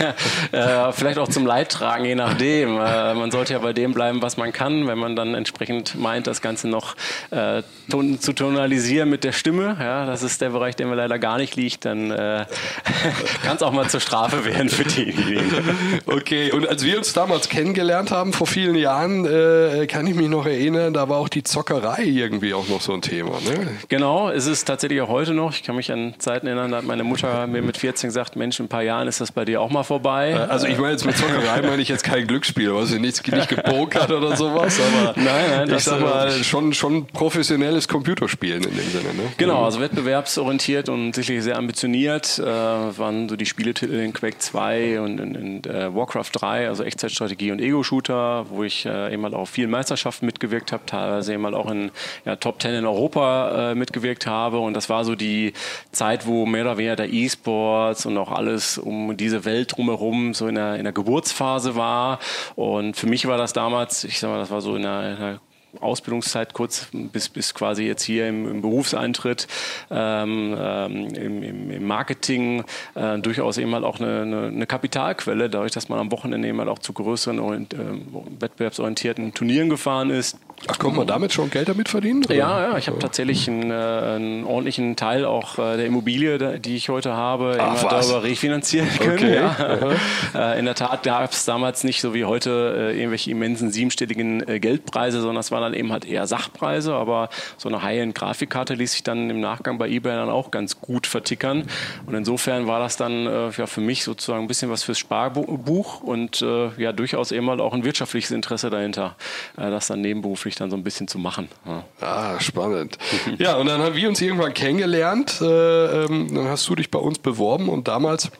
äh, 0.52 0.90
vielleicht 0.92 1.18
auch 1.18 1.28
zum 1.28 1.44
Leidtragen, 1.44 2.06
je 2.06 2.14
nachdem. 2.14 2.76
Man 2.76 3.30
sollte 3.30 3.52
ja 3.52 3.58
bei 3.58 3.72
dem 3.72 3.92
bleiben, 3.92 4.22
was 4.22 4.36
man 4.36 4.52
kann. 4.52 4.86
Wenn 4.86 4.98
man 4.98 5.16
dann 5.16 5.34
entsprechend 5.34 5.96
meint, 5.96 6.26
das 6.26 6.40
Ganze 6.40 6.68
noch 6.68 6.96
zu 7.30 8.32
tonalisieren 8.32 9.10
mit 9.10 9.24
der 9.24 9.32
Stimme, 9.32 9.76
ja, 9.78 10.06
das 10.06 10.22
ist 10.22 10.40
der 10.40 10.50
Bereich, 10.50 10.76
der 10.76 10.86
mir 10.86 10.94
leider 10.94 11.18
gar 11.18 11.38
nicht 11.38 11.56
liegt, 11.56 11.84
dann 11.84 12.10
kann 13.42 13.56
es 13.56 13.62
auch 13.62 13.72
mal 13.72 13.88
zur 13.88 14.00
Strafe 14.00 14.44
werden 14.44 14.68
für 14.68 14.84
die 14.84 15.09
okay, 16.06 16.52
und 16.52 16.68
als 16.68 16.84
wir 16.84 16.98
uns 16.98 17.12
damals 17.12 17.48
kennengelernt 17.48 18.10
haben 18.10 18.32
vor 18.32 18.46
vielen 18.46 18.74
Jahren, 18.74 19.24
äh, 19.24 19.86
kann 19.86 20.06
ich 20.06 20.14
mich 20.14 20.28
noch 20.28 20.46
erinnern, 20.46 20.92
da 20.92 21.08
war 21.08 21.18
auch 21.18 21.28
die 21.28 21.42
Zockerei 21.42 22.04
irgendwie 22.04 22.54
auch 22.54 22.68
noch 22.68 22.80
so 22.80 22.92
ein 22.92 23.02
Thema. 23.02 23.32
Ne? 23.40 23.68
Genau, 23.88 24.30
es 24.30 24.46
ist 24.46 24.64
tatsächlich 24.64 25.00
auch 25.00 25.08
heute 25.08 25.34
noch. 25.34 25.52
Ich 25.52 25.62
kann 25.62 25.76
mich 25.76 25.90
an 25.92 26.14
Zeiten 26.18 26.46
erinnern, 26.46 26.70
da 26.70 26.78
hat 26.78 26.84
meine 26.84 27.04
Mutter 27.04 27.46
mir 27.46 27.62
mit 27.62 27.76
14 27.76 28.08
gesagt, 28.08 28.36
Mensch, 28.36 28.58
in 28.60 28.66
ein 28.66 28.68
paar 28.68 28.82
Jahren 28.82 29.08
ist 29.08 29.20
das 29.20 29.32
bei 29.32 29.44
dir 29.44 29.60
auch 29.60 29.70
mal 29.70 29.82
vorbei. 29.82 30.30
Äh, 30.30 30.34
also 30.34 30.66
ich 30.66 30.78
meine 30.78 30.92
jetzt 30.92 31.04
mit 31.04 31.16
Zockerei 31.16 31.62
meine 31.66 31.82
ich 31.82 31.88
jetzt 31.88 32.04
kein 32.04 32.26
Glücksspiel, 32.26 32.74
was 32.74 32.90
nicht, 32.90 33.26
nicht 33.30 33.48
gepokert 33.48 34.10
oder 34.10 34.36
sowas, 34.36 34.78
aber 34.80 35.14
nein, 35.16 35.66
nein, 35.66 35.74
ich 35.76 35.84
sag 35.84 36.00
mal 36.00 36.30
schon, 36.42 36.72
schon 36.72 37.06
professionelles 37.06 37.88
Computerspielen 37.88 38.64
in 38.64 38.76
dem 38.76 38.90
Sinne. 38.90 39.14
Ne? 39.14 39.32
Genau, 39.36 39.64
also 39.64 39.80
wettbewerbsorientiert 39.80 40.88
und 40.88 41.14
sicherlich 41.14 41.44
sehr 41.44 41.56
ambitioniert 41.56 42.38
äh, 42.38 42.44
waren 42.44 43.28
so 43.28 43.36
die 43.36 43.46
Spieletitel 43.46 43.94
in 43.94 44.12
Quake 44.12 44.38
2 44.38 44.99
und 45.00 45.18
in, 45.18 45.34
in 45.34 45.64
äh, 45.64 45.94
Warcraft 45.94 46.30
3, 46.32 46.68
also 46.68 46.84
Echtzeitstrategie 46.84 47.52
und 47.52 47.60
Ego-Shooter, 47.60 48.46
wo 48.50 48.64
ich 48.64 48.86
äh, 48.86 49.12
eben 49.12 49.22
halt 49.24 49.34
auch 49.34 49.46
vielen 49.46 49.70
Meisterschaften 49.70 50.26
mitgewirkt 50.26 50.72
habe, 50.72 50.84
teilweise 50.86 51.34
eben 51.34 51.44
halt 51.44 51.54
auch 51.54 51.70
in 51.70 51.90
ja, 52.24 52.36
Top 52.36 52.60
10 52.60 52.74
in 52.74 52.86
Europa 52.86 53.70
äh, 53.70 53.74
mitgewirkt 53.74 54.26
habe. 54.26 54.58
Und 54.58 54.74
das 54.74 54.88
war 54.88 55.04
so 55.04 55.14
die 55.14 55.52
Zeit, 55.92 56.26
wo 56.26 56.46
mehr 56.46 56.62
oder 56.62 56.78
weniger 56.78 56.96
der 56.96 57.12
E-Sports 57.12 58.06
und 58.06 58.16
auch 58.18 58.30
alles 58.30 58.78
um 58.78 59.16
diese 59.16 59.44
Welt 59.44 59.76
drumherum 59.76 60.34
so 60.34 60.46
in 60.46 60.54
der, 60.54 60.76
in 60.76 60.84
der 60.84 60.92
Geburtsphase 60.92 61.76
war. 61.76 62.18
Und 62.56 62.96
für 62.96 63.06
mich 63.06 63.26
war 63.26 63.38
das 63.38 63.52
damals, 63.52 64.04
ich 64.04 64.20
sag 64.20 64.30
mal, 64.30 64.38
das 64.38 64.50
war 64.50 64.60
so 64.60 64.76
in 64.76 64.82
der, 64.82 65.10
in 65.10 65.16
der 65.18 65.40
Ausbildungszeit 65.80 66.52
kurz 66.52 66.88
bis, 66.92 67.28
bis 67.28 67.54
quasi 67.54 67.84
jetzt 67.84 68.02
hier 68.02 68.28
im, 68.28 68.48
im 68.48 68.60
Berufseintritt 68.62 69.46
ähm, 69.90 70.56
ähm, 70.58 71.14
im, 71.14 71.70
im, 71.70 71.86
Marketing 71.86 72.64
äh, 72.94 73.18
durchaus 73.18 73.58
eben 73.58 73.74
halt 73.74 73.84
auch 73.84 74.00
eine, 74.00 74.22
eine, 74.22 74.46
eine, 74.46 74.66
Kapitalquelle, 74.66 75.48
dadurch, 75.50 75.72
dass 75.72 75.88
man 75.88 75.98
am 75.98 76.12
Wochenende 76.12 76.48
eben 76.48 76.58
halt 76.58 76.68
auch 76.68 76.78
zu 76.78 76.92
größeren 76.92 77.38
äh, 77.38 78.40
wettbewerbsorientierten 78.40 79.34
Turnieren 79.34 79.70
gefahren 79.70 80.10
ist 80.10 80.38
Ach, 80.68 80.78
kommt 80.78 80.96
man 80.96 81.06
damit 81.06 81.32
schon 81.32 81.48
Geld 81.48 81.68
damit 81.70 81.88
verdienen? 81.88 82.24
Oder? 82.24 82.34
Ja, 82.34 82.70
ja, 82.70 82.78
ich 82.78 82.86
habe 82.86 82.98
tatsächlich 82.98 83.48
einen, 83.48 83.70
äh, 83.70 83.74
einen, 83.74 84.44
ordentlichen 84.44 84.94
Teil 84.94 85.24
auch 85.24 85.58
äh, 85.58 85.78
der 85.78 85.86
Immobilie, 85.86 86.58
die 86.60 86.76
ich 86.76 86.90
heute 86.90 87.14
habe, 87.14 87.56
Ach, 87.58 87.80
immer 87.80 87.90
darüber 87.90 88.22
refinanzieren 88.22 88.88
können. 88.98 89.14
Okay. 89.14 89.34
Ja. 89.36 89.96
Äh, 90.34 90.58
in 90.58 90.66
der 90.66 90.74
Tat 90.74 91.02
gab 91.02 91.32
es 91.32 91.44
damals 91.44 91.82
nicht 91.82 92.00
so 92.00 92.14
wie 92.14 92.24
heute 92.24 92.92
äh, 92.92 92.96
irgendwelche 92.96 93.30
immensen 93.30 93.70
siebenstelligen 93.70 94.46
äh, 94.48 94.60
Geldpreise, 94.60 95.20
sondern 95.20 95.40
es 95.40 95.50
waren 95.50 95.62
dann 95.62 95.74
eben 95.74 95.92
halt 95.92 96.04
eher 96.04 96.26
Sachpreise, 96.26 96.94
aber 96.94 97.30
so 97.56 97.68
eine 97.68 97.82
High-End-Grafikkarte 97.82 98.74
ließ 98.74 98.92
sich 98.92 99.02
dann 99.02 99.30
im 99.30 99.40
Nachgang 99.40 99.78
bei 99.78 99.88
eBay 99.88 100.12
dann 100.12 100.28
auch 100.28 100.50
ganz 100.50 100.80
gut 100.80 101.06
vertickern. 101.06 101.64
Und 102.06 102.14
insofern 102.14 102.66
war 102.66 102.80
das 102.80 102.96
dann 102.96 103.26
äh, 103.26 103.50
ja, 103.50 103.66
für 103.66 103.80
mich 103.80 104.04
sozusagen 104.04 104.44
ein 104.44 104.48
bisschen 104.48 104.70
was 104.70 104.82
fürs 104.82 104.98
Sparbuch 104.98 106.02
und 106.02 106.40
ja 106.40 106.92
durchaus 106.92 107.32
eben 107.32 107.48
halt 107.48 107.60
auch 107.60 107.72
ein 107.72 107.84
wirtschaftliches 107.84 108.30
Interesse 108.30 108.70
dahinter, 108.70 109.16
das 109.56 109.86
dann 109.88 110.00
nebenberuflich 110.00 110.49
beruflich 110.50 110.56
dann 110.56 110.70
so 110.70 110.76
ein 110.76 110.82
bisschen 110.82 111.08
zu 111.08 111.18
machen. 111.18 111.48
Ja. 111.64 111.84
Ah, 112.00 112.40
spannend. 112.40 112.98
ja, 113.38 113.56
und 113.56 113.66
dann 113.66 113.80
haben 113.80 113.94
wir 113.94 114.08
uns 114.08 114.20
irgendwann 114.20 114.54
kennengelernt. 114.54 115.40
Äh, 115.40 116.04
ähm, 116.04 116.34
dann 116.34 116.48
hast 116.48 116.68
du 116.68 116.74
dich 116.74 116.90
bei 116.90 116.98
uns 116.98 117.18
beworben 117.18 117.68
und 117.68 117.88
damals 117.88 118.30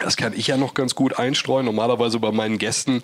das 0.00 0.16
kann 0.16 0.32
ich 0.36 0.48
ja 0.48 0.56
noch 0.56 0.74
ganz 0.74 0.96
gut 0.96 1.16
einstreuen. 1.16 1.64
Normalerweise 1.64 2.18
bei 2.18 2.32
meinen 2.32 2.58
Gästen 2.58 3.02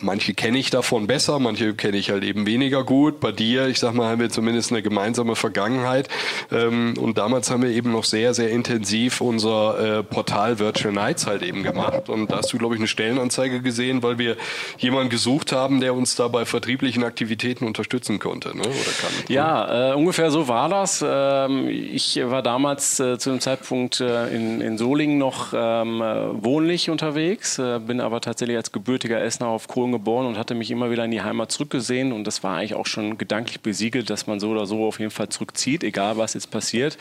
manche 0.00 0.34
kenne 0.34 0.58
ich 0.58 0.70
davon 0.70 1.06
besser, 1.06 1.38
manche 1.38 1.74
kenne 1.74 1.96
ich 1.96 2.10
halt 2.10 2.24
eben 2.24 2.46
weniger 2.46 2.84
gut. 2.84 3.20
Bei 3.20 3.32
dir, 3.32 3.68
ich 3.68 3.78
sag 3.78 3.94
mal, 3.94 4.10
haben 4.10 4.20
wir 4.20 4.30
zumindest 4.30 4.72
eine 4.72 4.82
gemeinsame 4.82 5.36
Vergangenheit. 5.36 6.08
Ähm, 6.50 6.94
und 6.98 7.18
damals 7.18 7.50
haben 7.50 7.62
wir 7.62 7.70
eben 7.70 7.92
noch 7.92 8.04
sehr, 8.04 8.34
sehr 8.34 8.50
intensiv 8.50 9.20
unser 9.20 9.98
äh, 9.98 10.02
Portal 10.02 10.58
Virtual 10.58 10.92
Nights 10.92 11.26
halt 11.26 11.42
eben 11.42 11.62
gemacht. 11.62 12.08
Und 12.08 12.30
da 12.30 12.38
hast 12.38 12.52
du, 12.52 12.58
glaube 12.58 12.74
ich, 12.74 12.80
eine 12.80 12.88
Stellenanzeige 12.88 13.62
gesehen, 13.62 14.02
weil 14.02 14.18
wir 14.18 14.36
jemanden 14.78 15.10
gesucht 15.10 15.52
haben, 15.52 15.80
der 15.80 15.94
uns 15.94 16.16
da 16.16 16.28
bei 16.28 16.44
vertrieblichen 16.44 17.04
Aktivitäten 17.04 17.66
unterstützen 17.66 18.18
konnte, 18.18 18.56
ne? 18.56 18.62
oder 18.62 18.70
kann. 18.70 19.10
Ja, 19.28 19.92
äh, 19.92 19.94
ungefähr 19.94 20.30
so 20.30 20.48
war 20.48 20.68
das. 20.68 21.04
Ähm, 21.06 21.68
ich 21.68 22.20
war 22.22 22.42
damals 22.42 22.98
äh, 23.00 23.18
zu 23.18 23.30
dem 23.30 23.40
Zeitpunkt 23.40 24.00
äh, 24.00 24.34
in, 24.34 24.60
in 24.60 24.78
Solingen 24.78 25.18
noch 25.18 25.52
ähm, 25.54 26.00
äh, 26.00 26.44
wohnlich 26.44 26.90
unterwegs, 26.90 27.58
äh, 27.58 27.78
bin 27.78 28.00
aber 28.00 28.20
tatsächlich 28.20 28.56
als 28.56 28.72
gebürtiger 28.72 29.22
Essener 29.22 29.48
auf 29.48 29.61
Kohlen 29.68 29.92
geboren 29.92 30.26
und 30.26 30.38
hatte 30.38 30.54
mich 30.54 30.70
immer 30.70 30.90
wieder 30.90 31.04
in 31.04 31.10
die 31.10 31.22
Heimat 31.22 31.52
zurückgesehen 31.52 32.12
und 32.12 32.26
das 32.26 32.42
war 32.42 32.56
eigentlich 32.56 32.74
auch 32.74 32.86
schon 32.86 33.18
gedanklich 33.18 33.60
besiegelt, 33.60 34.10
dass 34.10 34.26
man 34.26 34.40
so 34.40 34.50
oder 34.50 34.66
so 34.66 34.84
auf 34.84 34.98
jeden 34.98 35.10
Fall 35.10 35.28
zurückzieht, 35.28 35.84
egal 35.84 36.16
was 36.16 36.34
jetzt 36.34 36.50
passiert. 36.50 36.98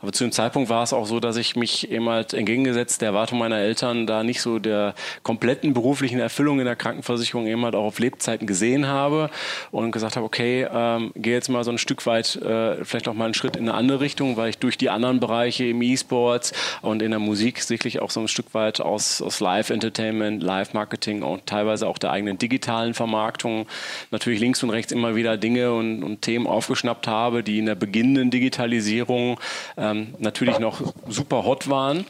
Aber 0.00 0.12
zu 0.12 0.24
dem 0.24 0.32
Zeitpunkt 0.32 0.68
war 0.68 0.82
es 0.82 0.92
auch 0.92 1.06
so, 1.06 1.20
dass 1.20 1.36
ich 1.36 1.56
mich 1.56 1.90
eben 1.90 2.08
halt 2.08 2.34
entgegengesetzt 2.34 3.00
der 3.00 3.08
Erwartung 3.08 3.38
meiner 3.38 3.58
Eltern 3.58 4.06
da 4.06 4.22
nicht 4.22 4.42
so 4.42 4.58
der 4.58 4.94
kompletten 5.22 5.74
beruflichen 5.74 6.18
Erfüllung 6.18 6.58
in 6.58 6.66
der 6.66 6.76
Krankenversicherung 6.76 7.46
eben 7.46 7.64
halt 7.64 7.74
auch 7.74 7.84
auf 7.84 7.98
Lebzeiten 7.98 8.46
gesehen 8.46 8.86
habe 8.86 9.30
und 9.70 9.92
gesagt 9.92 10.16
habe, 10.16 10.26
okay, 10.26 10.66
ähm, 10.72 11.12
gehe 11.14 11.34
jetzt 11.34 11.48
mal 11.48 11.64
so 11.64 11.70
ein 11.70 11.78
Stück 11.78 12.06
weit, 12.06 12.36
äh, 12.36 12.84
vielleicht 12.84 13.08
auch 13.08 13.14
mal 13.14 13.26
einen 13.26 13.34
Schritt 13.34 13.56
in 13.56 13.68
eine 13.68 13.74
andere 13.74 14.00
Richtung, 14.00 14.36
weil 14.36 14.50
ich 14.50 14.58
durch 14.58 14.78
die 14.78 14.90
anderen 14.90 15.20
Bereiche 15.20 15.64
im 15.64 15.82
E-Sports 15.82 16.52
und 16.80 17.02
in 17.02 17.10
der 17.10 17.20
Musik 17.20 17.60
sicherlich 17.60 18.00
auch 18.00 18.10
so 18.10 18.20
ein 18.20 18.28
Stück 18.28 18.54
weit 18.54 18.80
aus, 18.80 19.22
aus 19.22 19.40
Live-Entertainment, 19.40 20.42
Live-Marketing 20.42 21.22
und 21.22 21.46
teilweise 21.46 21.86
auch 21.86 21.91
der 21.98 22.10
eigenen 22.10 22.38
digitalen 22.38 22.94
Vermarktung 22.94 23.66
natürlich 24.10 24.40
links 24.40 24.62
und 24.62 24.70
rechts 24.70 24.92
immer 24.92 25.14
wieder 25.14 25.36
Dinge 25.36 25.72
und, 25.72 26.02
und 26.02 26.22
Themen 26.22 26.46
aufgeschnappt 26.46 27.06
habe, 27.06 27.42
die 27.42 27.58
in 27.58 27.66
der 27.66 27.74
beginnenden 27.74 28.30
Digitalisierung 28.30 29.38
ähm, 29.76 30.14
natürlich 30.18 30.58
noch 30.58 30.80
super 31.08 31.44
hot 31.44 31.68
waren 31.68 32.04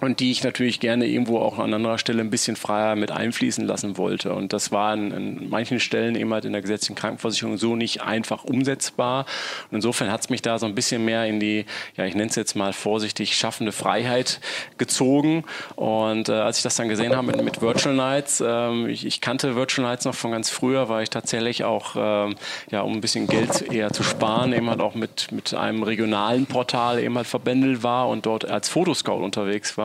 und 0.00 0.20
die 0.20 0.30
ich 0.30 0.44
natürlich 0.44 0.78
gerne 0.78 1.06
irgendwo 1.06 1.38
auch 1.38 1.58
an 1.58 1.74
anderer 1.74 1.98
Stelle 1.98 2.20
ein 2.20 2.30
bisschen 2.30 2.56
freier 2.56 2.94
mit 2.94 3.10
einfließen 3.10 3.66
lassen 3.66 3.96
wollte. 3.96 4.32
Und 4.32 4.52
das 4.52 4.70
war 4.70 4.92
an, 4.92 5.12
an 5.12 5.48
manchen 5.48 5.80
Stellen 5.80 6.14
eben 6.14 6.32
halt 6.32 6.44
in 6.44 6.52
der 6.52 6.62
gesetzlichen 6.62 6.94
Krankenversicherung 6.94 7.58
so 7.58 7.74
nicht 7.74 8.02
einfach 8.02 8.44
umsetzbar. 8.44 9.26
Und 9.70 9.76
insofern 9.76 10.12
hat 10.12 10.20
es 10.20 10.30
mich 10.30 10.42
da 10.42 10.58
so 10.58 10.66
ein 10.66 10.74
bisschen 10.74 11.04
mehr 11.04 11.26
in 11.26 11.40
die, 11.40 11.64
ja, 11.96 12.04
ich 12.04 12.14
nenne 12.14 12.30
es 12.30 12.36
jetzt 12.36 12.54
mal 12.54 12.72
vorsichtig, 12.72 13.36
schaffende 13.36 13.72
Freiheit 13.72 14.40
gezogen. 14.76 15.44
Und 15.74 16.28
äh, 16.28 16.32
als 16.32 16.58
ich 16.58 16.62
das 16.62 16.76
dann 16.76 16.88
gesehen 16.88 17.16
habe 17.16 17.26
mit, 17.26 17.42
mit 17.42 17.60
Virtual 17.60 17.94
Nights, 17.94 18.42
ähm, 18.46 18.88
ich, 18.88 19.04
ich, 19.04 19.20
kannte 19.20 19.56
Virtual 19.56 19.86
Nights 19.86 20.04
noch 20.04 20.14
von 20.14 20.30
ganz 20.30 20.48
früher, 20.48 20.88
weil 20.88 21.02
ich 21.02 21.10
tatsächlich 21.10 21.64
auch, 21.64 21.96
ähm, 21.96 22.36
ja, 22.70 22.82
um 22.82 22.92
ein 22.92 23.00
bisschen 23.00 23.26
Geld 23.26 23.72
eher 23.72 23.92
zu 23.92 24.04
sparen, 24.04 24.52
eben 24.52 24.70
halt 24.70 24.80
auch 24.80 24.94
mit, 24.94 25.32
mit 25.32 25.54
einem 25.54 25.82
regionalen 25.82 26.46
Portal 26.46 27.00
eben 27.00 27.16
halt 27.16 27.26
verbändelt 27.26 27.82
war 27.82 28.08
und 28.08 28.26
dort 28.26 28.44
als 28.44 28.68
Fotoscout 28.68 29.24
unterwegs 29.24 29.76
war 29.76 29.77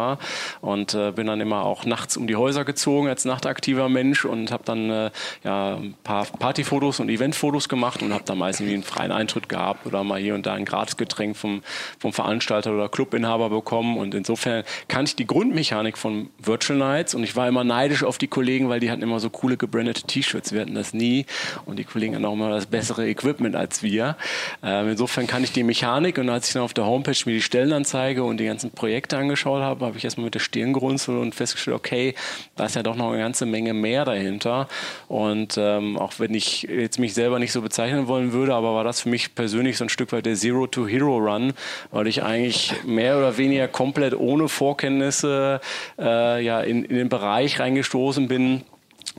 und 0.61 0.93
äh, 0.93 1.11
bin 1.11 1.27
dann 1.27 1.41
immer 1.41 1.63
auch 1.63 1.85
nachts 1.85 2.17
um 2.17 2.27
die 2.27 2.35
Häuser 2.35 2.65
gezogen 2.65 3.07
als 3.07 3.25
nachtaktiver 3.25 3.89
Mensch 3.89 4.25
und 4.25 4.51
habe 4.51 4.63
dann 4.65 4.89
äh, 4.89 5.11
ja, 5.43 5.75
ein 5.75 5.95
paar 6.03 6.25
Partyfotos 6.25 6.99
und 6.99 7.09
Eventfotos 7.09 7.69
gemacht 7.69 8.01
und 8.01 8.13
habe 8.13 8.23
dann 8.25 8.37
meistens 8.37 8.69
einen 8.69 8.83
freien 8.83 9.11
Eintritt 9.11 9.49
gehabt 9.49 9.85
oder 9.85 10.03
mal 10.03 10.19
hier 10.19 10.35
und 10.35 10.45
da 10.45 10.53
ein 10.53 10.65
Gratisgetränk 10.65 11.37
vom, 11.37 11.61
vom 11.99 12.13
Veranstalter 12.13 12.73
oder 12.73 12.89
Clubinhaber 12.89 13.49
bekommen. 13.49 13.97
Und 13.97 14.15
insofern 14.15 14.63
kannte 14.87 15.09
ich 15.09 15.15
die 15.15 15.27
Grundmechanik 15.27 15.97
von 15.97 16.29
Virtual 16.39 16.77
Nights 16.77 17.15
und 17.15 17.23
ich 17.23 17.35
war 17.35 17.47
immer 17.47 17.63
neidisch 17.63 18.03
auf 18.03 18.17
die 18.17 18.27
Kollegen, 18.27 18.69
weil 18.69 18.79
die 18.79 18.91
hatten 18.91 19.01
immer 19.01 19.19
so 19.19 19.29
coole 19.29 19.57
gebrandete 19.57 20.03
T-Shirts, 20.03 20.53
wir 20.53 20.61
hatten 20.61 20.75
das 20.75 20.93
nie 20.93 21.25
und 21.65 21.77
die 21.77 21.83
Kollegen 21.83 22.15
hatten 22.15 22.25
auch 22.25 22.33
immer 22.33 22.49
das 22.49 22.65
bessere 22.65 23.07
Equipment 23.07 23.55
als 23.55 23.83
wir. 23.83 24.17
Ähm, 24.63 24.89
insofern 24.89 25.27
kann 25.27 25.43
ich 25.43 25.51
die 25.51 25.63
Mechanik 25.63 26.17
und 26.17 26.29
als 26.29 26.47
ich 26.47 26.53
dann 26.53 26.63
auf 26.63 26.73
der 26.73 26.85
Homepage 26.85 27.17
mir 27.25 27.33
die 27.33 27.41
Stellenanzeige 27.41 28.23
und 28.23 28.37
die 28.37 28.45
ganzen 28.45 28.71
Projekte 28.71 29.17
angeschaut 29.17 29.61
habe, 29.61 29.82
habe 29.85 29.97
ich 29.97 30.03
erstmal 30.03 30.25
mit 30.25 30.35
der 30.35 30.39
Stirn 30.39 30.73
gerunzelt 30.73 31.17
und 31.17 31.35
festgestellt, 31.35 31.75
okay, 31.75 32.15
da 32.55 32.65
ist 32.65 32.75
ja 32.75 32.83
doch 32.83 32.95
noch 32.95 33.09
eine 33.09 33.19
ganze 33.19 33.45
Menge 33.45 33.73
mehr 33.73 34.05
dahinter. 34.05 34.67
Und 35.07 35.55
ähm, 35.57 35.97
auch 35.97 36.13
wenn 36.17 36.33
ich 36.33 36.63
jetzt 36.63 36.99
mich 36.99 37.13
selber 37.13 37.39
nicht 37.39 37.51
so 37.51 37.61
bezeichnen 37.61 38.07
wollen 38.07 38.33
würde, 38.33 38.53
aber 38.53 38.73
war 38.75 38.83
das 38.83 39.01
für 39.01 39.09
mich 39.09 39.35
persönlich 39.35 39.77
so 39.77 39.85
ein 39.85 39.89
Stück 39.89 40.11
weit 40.11 40.25
der 40.25 40.35
Zero-to-Hero-Run, 40.35 41.53
weil 41.91 42.07
ich 42.07 42.23
eigentlich 42.23 42.73
mehr 42.85 43.17
oder 43.17 43.37
weniger 43.37 43.67
komplett 43.67 44.13
ohne 44.15 44.49
Vorkenntnisse 44.49 45.61
äh, 45.99 46.43
ja, 46.43 46.61
in, 46.61 46.85
in 46.85 46.95
den 46.95 47.09
Bereich 47.09 47.59
reingestoßen 47.59 48.27
bin, 48.27 48.63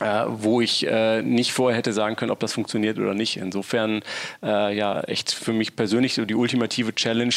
äh, 0.00 0.24
wo 0.26 0.60
ich 0.60 0.86
äh, 0.86 1.22
nicht 1.22 1.52
vorher 1.52 1.78
hätte 1.78 1.92
sagen 1.92 2.16
können, 2.16 2.30
ob 2.30 2.40
das 2.40 2.52
funktioniert 2.52 2.98
oder 2.98 3.14
nicht. 3.14 3.36
Insofern 3.36 4.02
äh, 4.42 4.76
ja 4.76 5.00
echt 5.02 5.32
für 5.32 5.52
mich 5.52 5.76
persönlich 5.76 6.14
so 6.14 6.24
die 6.24 6.34
ultimative 6.34 6.94
Challenge, 6.94 7.34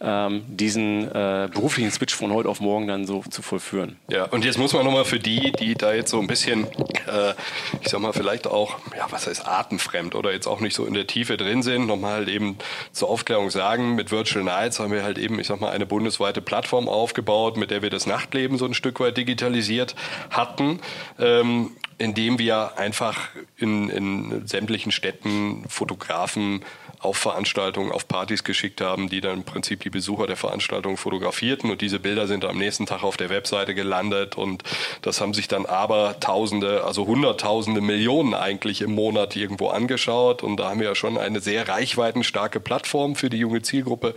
ähm, 0.00 0.42
diesen 0.48 1.08
äh, 1.08 1.48
beruflichen 1.52 1.90
Switch 1.90 2.14
von 2.14 2.32
heute 2.32 2.48
auf 2.48 2.60
morgen 2.60 2.86
dann 2.86 3.06
so 3.06 3.22
zu 3.30 3.42
vollführen. 3.42 3.96
Ja, 4.08 4.24
und 4.24 4.44
jetzt 4.44 4.58
muss 4.58 4.72
man 4.72 4.84
nochmal 4.84 5.04
für 5.04 5.18
die, 5.18 5.52
die 5.52 5.74
da 5.74 5.92
jetzt 5.92 6.10
so 6.10 6.18
ein 6.20 6.26
bisschen, 6.26 6.66
äh, 7.06 7.32
ich 7.80 7.88
sag 7.88 8.00
mal, 8.00 8.12
vielleicht 8.12 8.46
auch, 8.46 8.78
ja, 8.96 9.06
was 9.10 9.26
heißt 9.26 9.46
atemfremd 9.46 10.14
oder 10.14 10.32
jetzt 10.32 10.46
auch 10.46 10.60
nicht 10.60 10.74
so 10.74 10.84
in 10.84 10.94
der 10.94 11.06
Tiefe 11.06 11.36
drin 11.36 11.62
sind, 11.62 11.86
nochmal 11.86 12.14
halt 12.14 12.28
eben 12.28 12.56
zur 12.92 13.08
Aufklärung 13.08 13.50
sagen, 13.50 13.94
mit 13.94 14.10
Virtual 14.10 14.44
Nights 14.44 14.80
haben 14.80 14.92
wir 14.92 15.04
halt 15.04 15.18
eben, 15.18 15.38
ich 15.38 15.46
sag 15.46 15.60
mal, 15.60 15.70
eine 15.70 15.86
bundesweite 15.86 16.40
Plattform 16.40 16.88
aufgebaut, 16.88 17.56
mit 17.56 17.70
der 17.70 17.82
wir 17.82 17.90
das 17.90 18.06
Nachtleben 18.06 18.58
so 18.58 18.64
ein 18.64 18.74
Stück 18.74 19.00
weit 19.00 19.16
digitalisiert 19.16 19.94
hatten. 20.30 20.80
Ähm, 21.18 21.70
indem 22.00 22.38
wir 22.38 22.78
einfach 22.78 23.28
in, 23.58 23.90
in 23.90 24.46
sämtlichen 24.46 24.90
Städten 24.90 25.64
Fotografen 25.68 26.64
auf 27.00 27.16
Veranstaltungen, 27.16 27.92
auf 27.92 28.06
Partys 28.06 28.44
geschickt 28.44 28.82
haben, 28.82 29.08
die 29.08 29.22
dann 29.22 29.38
im 29.38 29.44
Prinzip 29.44 29.80
die 29.80 29.90
Besucher 29.90 30.26
der 30.26 30.36
Veranstaltung 30.36 30.98
fotografierten. 30.98 31.70
Und 31.70 31.80
diese 31.80 31.98
Bilder 31.98 32.26
sind 32.26 32.44
am 32.44 32.58
nächsten 32.58 32.84
Tag 32.84 33.02
auf 33.02 33.16
der 33.16 33.30
Webseite 33.30 33.74
gelandet. 33.74 34.36
Und 34.36 34.62
das 35.00 35.20
haben 35.20 35.32
sich 35.32 35.48
dann 35.48 35.64
aber 35.64 36.20
Tausende, 36.20 36.84
also 36.84 37.06
Hunderttausende, 37.06 37.80
Millionen 37.80 38.34
eigentlich 38.34 38.82
im 38.82 38.94
Monat 38.94 39.34
irgendwo 39.34 39.68
angeschaut. 39.68 40.42
Und 40.42 40.58
da 40.58 40.68
haben 40.70 40.80
wir 40.80 40.88
ja 40.88 40.94
schon 40.94 41.16
eine 41.16 41.40
sehr 41.40 41.68
reichweitenstarke 41.68 42.60
Plattform 42.60 43.16
für 43.16 43.30
die 43.30 43.38
junge 43.38 43.62
Zielgruppe 43.62 44.14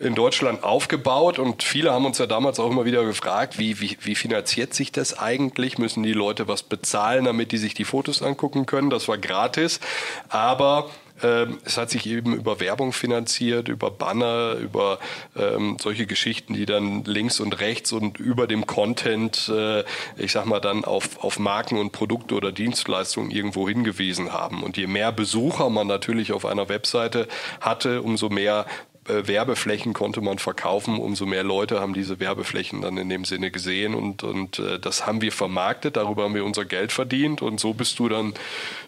in 0.00 0.16
Deutschland 0.16 0.64
aufgebaut. 0.64 1.38
Und 1.38 1.62
viele 1.62 1.92
haben 1.92 2.04
uns 2.04 2.18
ja 2.18 2.26
damals 2.26 2.58
auch 2.58 2.70
immer 2.70 2.84
wieder 2.84 3.04
gefragt, 3.04 3.58
wie, 3.60 3.80
wie, 3.80 3.96
wie 4.00 4.16
finanziert 4.16 4.74
sich 4.74 4.90
das 4.90 5.16
eigentlich? 5.16 5.78
Müssen 5.78 6.02
die 6.02 6.12
Leute 6.12 6.48
was 6.48 6.64
bezahlen, 6.64 7.23
damit 7.24 7.52
die 7.52 7.58
sich 7.58 7.74
die 7.74 7.84
Fotos 7.84 8.22
angucken 8.22 8.66
können? 8.66 8.90
Das 8.90 9.08
war 9.08 9.18
gratis, 9.18 9.80
aber 10.28 10.90
ähm, 11.22 11.58
es 11.64 11.78
hat 11.78 11.90
sich 11.90 12.06
eben 12.06 12.34
über 12.34 12.58
Werbung 12.60 12.92
finanziert, 12.92 13.68
über 13.68 13.90
Banner, 13.90 14.54
über 14.54 14.98
ähm, 15.36 15.76
solche 15.80 16.06
Geschichten, 16.06 16.54
die 16.54 16.66
dann 16.66 17.04
links 17.04 17.38
und 17.38 17.60
rechts 17.60 17.92
und 17.92 18.18
über 18.18 18.46
dem 18.46 18.66
Content, 18.66 19.48
äh, 19.48 19.84
ich 20.16 20.32
sag 20.32 20.46
mal, 20.46 20.60
dann 20.60 20.84
auf, 20.84 21.22
auf 21.22 21.38
Marken 21.38 21.78
und 21.78 21.92
Produkte 21.92 22.34
oder 22.34 22.50
Dienstleistungen 22.50 23.30
irgendwo 23.30 23.68
hingewiesen 23.68 24.32
haben. 24.32 24.62
Und 24.62 24.76
je 24.76 24.88
mehr 24.88 25.12
Besucher 25.12 25.70
man 25.70 25.86
natürlich 25.86 26.32
auf 26.32 26.44
einer 26.44 26.68
Webseite 26.68 27.28
hatte, 27.60 28.02
umso 28.02 28.28
mehr 28.28 28.66
Werbeflächen 29.06 29.92
konnte 29.92 30.20
man 30.20 30.38
verkaufen, 30.38 30.98
umso 30.98 31.26
mehr 31.26 31.42
Leute 31.42 31.80
haben 31.80 31.92
diese 31.92 32.20
Werbeflächen 32.20 32.80
dann 32.80 32.96
in 32.96 33.08
dem 33.08 33.24
Sinne 33.24 33.50
gesehen 33.50 33.94
und, 33.94 34.22
und 34.22 34.58
äh, 34.58 34.78
das 34.78 35.06
haben 35.06 35.20
wir 35.20 35.32
vermarktet, 35.32 35.96
darüber 35.96 36.24
haben 36.24 36.34
wir 36.34 36.44
unser 36.44 36.64
Geld 36.64 36.90
verdient 36.90 37.42
und 37.42 37.60
so 37.60 37.74
bist 37.74 37.98
du 37.98 38.08
dann 38.08 38.34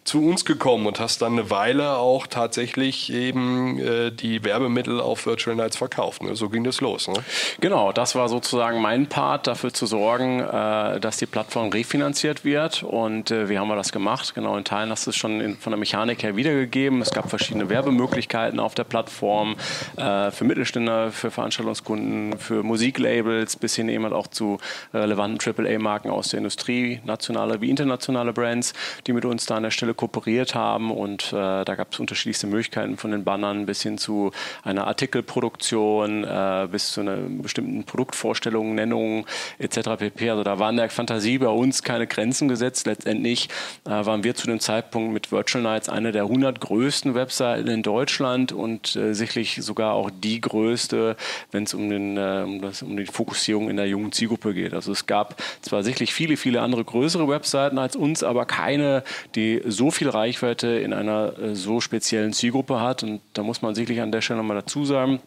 zu 0.04 0.25
uns 0.25 0.44
gekommen 0.44 0.87
und 0.87 1.00
hast 1.00 1.20
dann 1.20 1.32
eine 1.32 1.50
Weile 1.50 1.96
auch 1.96 2.26
tatsächlich 2.26 3.12
eben 3.12 3.78
äh, 3.78 4.11
die 4.11 4.42
Werbemittel 4.44 5.00
auf 5.00 5.26
Virtual 5.26 5.54
Nights 5.54 5.76
verkauft. 5.76 6.23
Ne? 6.23 6.35
So 6.35 6.49
ging 6.49 6.64
das 6.64 6.80
los. 6.80 7.08
Ne? 7.08 7.16
Genau, 7.61 7.92
das 7.92 8.14
war 8.14 8.28
sozusagen 8.28 8.80
mein 8.80 9.08
Part, 9.08 9.46
dafür 9.46 9.73
zu 9.73 9.85
sorgen, 9.87 10.40
äh, 10.40 11.00
dass 11.00 11.18
die 11.18 11.26
Plattform 11.26 11.68
refinanziert 11.68 12.44
wird 12.44 12.82
und 12.82 13.30
äh, 13.30 13.49
wie 13.50 13.58
haben 13.58 13.68
wir 13.68 13.76
das 13.76 13.92
gemacht? 13.92 14.35
Genau, 14.35 14.56
in 14.56 14.64
Teilen 14.64 14.90
hast 14.90 15.06
du 15.06 15.11
es 15.11 15.16
schon 15.16 15.40
in, 15.40 15.56
von 15.56 15.73
der 15.73 15.78
Mechanik 15.78 16.23
her 16.23 16.37
wiedergegeben. 16.37 17.02
Es 17.02 17.11
gab 17.11 17.28
verschiedene 17.28 17.68
Werbemöglichkeiten 17.68 18.61
auf 18.61 18.75
der 18.75 18.85
Plattform 18.85 19.56
äh, 19.96 20.05
für 20.06 20.44
Mittelständler, 20.44 21.10
für 21.10 21.30
Veranstaltungskunden, 21.30 22.38
für 22.38 22.62
Musiklabels 22.62 23.56
bis 23.56 23.76
hin 23.76 23.88
eben 23.88 24.04
halt 24.04 24.12
auch 24.14 24.28
zu 24.28 24.58
relevanten 24.94 25.38
AAA-Marken 25.40 26.10
aus 26.10 26.28
der 26.28 26.38
Industrie, 26.38 27.00
nationale 27.04 27.60
wie 27.60 27.70
internationale 27.70 28.32
Brands, 28.32 28.72
die 29.06 29.12
mit 29.12 29.25
uns 29.25 29.46
da 29.46 29.56
an 29.56 29.64
der 29.64 29.70
Stelle 29.70 29.94
kooperiert 29.94 30.54
haben 30.54 30.90
und 30.90 31.32
äh, 31.32 31.64
da 31.64 31.75
gab 31.75 31.92
es 31.92 32.00
unterschiedlichste 32.00 32.46
Möglichkeiten 32.46 32.96
von 32.96 33.10
den 33.10 33.25
Bannern 33.25 33.66
bis 33.66 33.82
hin 33.82 33.98
zu 33.98 34.32
einer 34.62 34.86
Artikelproduktion, 34.86 36.25
äh, 36.25 36.68
bis 36.70 36.92
zu 36.92 37.00
einer 37.00 37.16
bestimmten 37.16 37.84
Produktvorstellung, 37.84 38.75
Nennung 38.75 39.26
etc. 39.58 39.96
pp. 39.98 40.30
Also 40.30 40.44
da 40.44 40.58
waren 40.58 40.76
der 40.76 40.90
Fantasie 40.90 41.38
bei 41.38 41.48
uns 41.48 41.82
keine 41.82 42.06
Grenzen 42.06 42.48
gesetzt. 42.48 42.86
Letztendlich 42.86 43.48
äh, 43.84 43.90
waren 43.90 44.25
wir 44.25 44.34
zu 44.34 44.46
dem 44.46 44.60
Zeitpunkt 44.60 45.12
mit 45.12 45.32
Virtual 45.32 45.62
Nights 45.62 45.88
eine 45.88 46.12
der 46.12 46.22
100 46.22 46.60
größten 46.60 47.14
Webseiten 47.14 47.68
in 47.68 47.82
Deutschland 47.82 48.52
und 48.52 48.96
äh, 48.96 49.14
sicherlich 49.14 49.58
sogar 49.62 49.95
auch 49.96 50.10
die 50.10 50.40
größte, 50.40 51.16
wenn 51.50 51.64
es 51.64 51.74
um, 51.74 51.90
äh, 51.90 52.42
um, 52.42 52.60
um 52.82 52.96
die 52.96 53.06
Fokussierung 53.06 53.68
in 53.68 53.76
der 53.76 53.88
jungen 53.88 54.12
Zielgruppe 54.12 54.54
geht. 54.54 54.74
Also 54.74 54.92
es 54.92 55.06
gab 55.06 55.42
zwar 55.62 55.82
sicherlich 55.82 56.14
viele, 56.14 56.36
viele 56.36 56.60
andere 56.60 56.84
größere 56.84 57.28
Webseiten 57.28 57.78
als 57.78 57.96
uns, 57.96 58.22
aber 58.22 58.46
keine, 58.46 59.02
die 59.34 59.62
so 59.66 59.90
viel 59.90 60.08
Reichweite 60.08 60.68
in 60.68 60.92
einer 60.92 61.38
äh, 61.38 61.54
so 61.54 61.80
speziellen 61.80 62.32
Zielgruppe 62.32 62.80
hat. 62.80 63.02
Und 63.02 63.20
da 63.32 63.42
muss 63.42 63.62
man 63.62 63.74
sicherlich 63.74 64.00
an 64.00 64.12
der 64.12 64.20
Stelle 64.20 64.38
nochmal 64.38 64.56
dazu 64.56 64.84
sagen, 64.84 65.20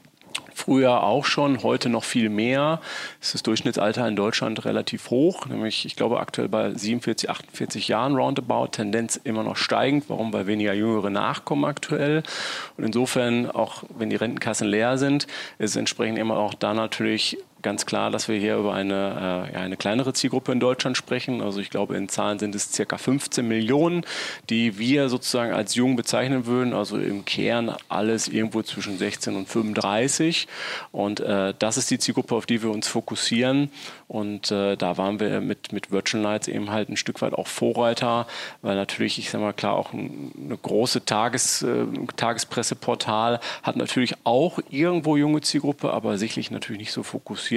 Früher 0.60 1.04
auch 1.04 1.24
schon, 1.24 1.64
heute 1.64 1.88
noch 1.88 2.04
viel 2.04 2.28
mehr. 2.28 2.82
Ist 3.22 3.34
das 3.34 3.44
Durchschnittsalter 3.44 4.06
in 4.06 4.18
Deutschland 4.18 4.66
relativ 4.66 5.10
hoch, 5.10 5.46
nämlich 5.46 5.86
ich 5.86 5.96
glaube 5.96 6.20
aktuell 6.20 6.50
bei 6.50 6.74
47, 6.74 7.30
48 7.30 7.88
Jahren 7.88 8.18
roundabout, 8.18 8.68
Tendenz 8.74 9.16
immer 9.24 9.44
noch 9.44 9.56
steigend. 9.56 10.10
Warum? 10.10 10.34
Weil 10.34 10.48
weniger 10.48 10.74
Jüngere 10.74 11.12
nachkommen 11.12 11.64
aktuell. 11.64 12.24
Und 12.76 12.84
insofern, 12.84 13.50
auch 13.50 13.84
wenn 13.98 14.10
die 14.10 14.18
Rentenkassen 14.18 14.68
leer 14.68 14.98
sind, 14.98 15.28
ist 15.60 15.70
es 15.70 15.76
entsprechend 15.78 16.20
immer 16.20 16.36
auch 16.36 16.54
da 16.54 16.74
natürlich 16.74 17.38
ganz 17.62 17.86
klar, 17.86 18.12
dass 18.12 18.28
wir 18.28 18.38
hier 18.38 18.58
über 18.58 18.74
eine, 18.74 19.48
äh, 19.50 19.54
ja, 19.54 19.60
eine 19.60 19.78
kleinere 19.78 20.14
Zielgruppe 20.14 20.52
in 20.52 20.60
Deutschland 20.60 20.98
sprechen. 20.98 21.42
Also 21.42 21.60
ich 21.60 21.70
glaube, 21.70 21.96
in 21.98 22.10
Zahlen 22.10 22.40
sind 22.40 22.56
es 22.56 22.72
circa 22.72 22.98
15 22.98 23.48
Millionen, 23.48 24.06
die 24.50 24.78
wir 24.78 25.10
sozusagen 25.10 25.54
als 25.54 25.76
jung 25.76 25.96
bezeichnen 25.96 26.46
würden. 26.46 26.74
Also 26.74 26.98
im 26.98 27.26
Kern 27.26 27.76
alles 27.90 28.28
irgendwo 28.28 28.62
zwischen 28.62 28.98
16 28.98 29.36
und 29.36 29.50
35. 29.50 30.48
Und 30.92 31.20
äh, 31.20 31.54
das 31.58 31.78
ist 31.78 31.92
die 31.92 32.00
Zielgruppe, 32.00 32.36
auf 32.36 32.46
die 32.46 32.64
wir 32.64 32.72
uns 32.72 32.88
fokussieren. 32.88 33.70
Und 34.08 34.50
äh, 34.50 34.76
da 34.76 34.98
waren 34.98 35.20
wir 35.20 35.40
mit, 35.40 35.72
mit 35.72 35.92
Virtual 35.92 36.24
Nights 36.24 36.48
eben 36.48 36.72
halt 36.72 36.90
ein 36.90 36.98
Stück 36.98 37.22
weit 37.22 37.34
auch 37.34 37.46
Vorreiter, 37.46 38.26
weil 38.64 38.76
natürlich, 38.76 39.20
ich 39.20 39.30
sage 39.30 39.44
mal 39.44 39.54
klar, 39.54 39.76
auch 39.76 39.94
eine 39.94 40.58
große 40.58 41.06
Tages, 41.06 41.62
äh, 41.62 41.86
Tagespresseportal 42.16 43.40
hat 43.62 43.76
natürlich 43.76 44.16
auch 44.24 44.60
irgendwo 44.72 45.16
junge 45.16 45.42
Zielgruppe, 45.42 45.92
aber 45.94 46.18
sicherlich 46.18 46.50
natürlich 46.50 46.80
nicht 46.80 46.92
so 46.92 47.04
fokussiert, 47.04 47.49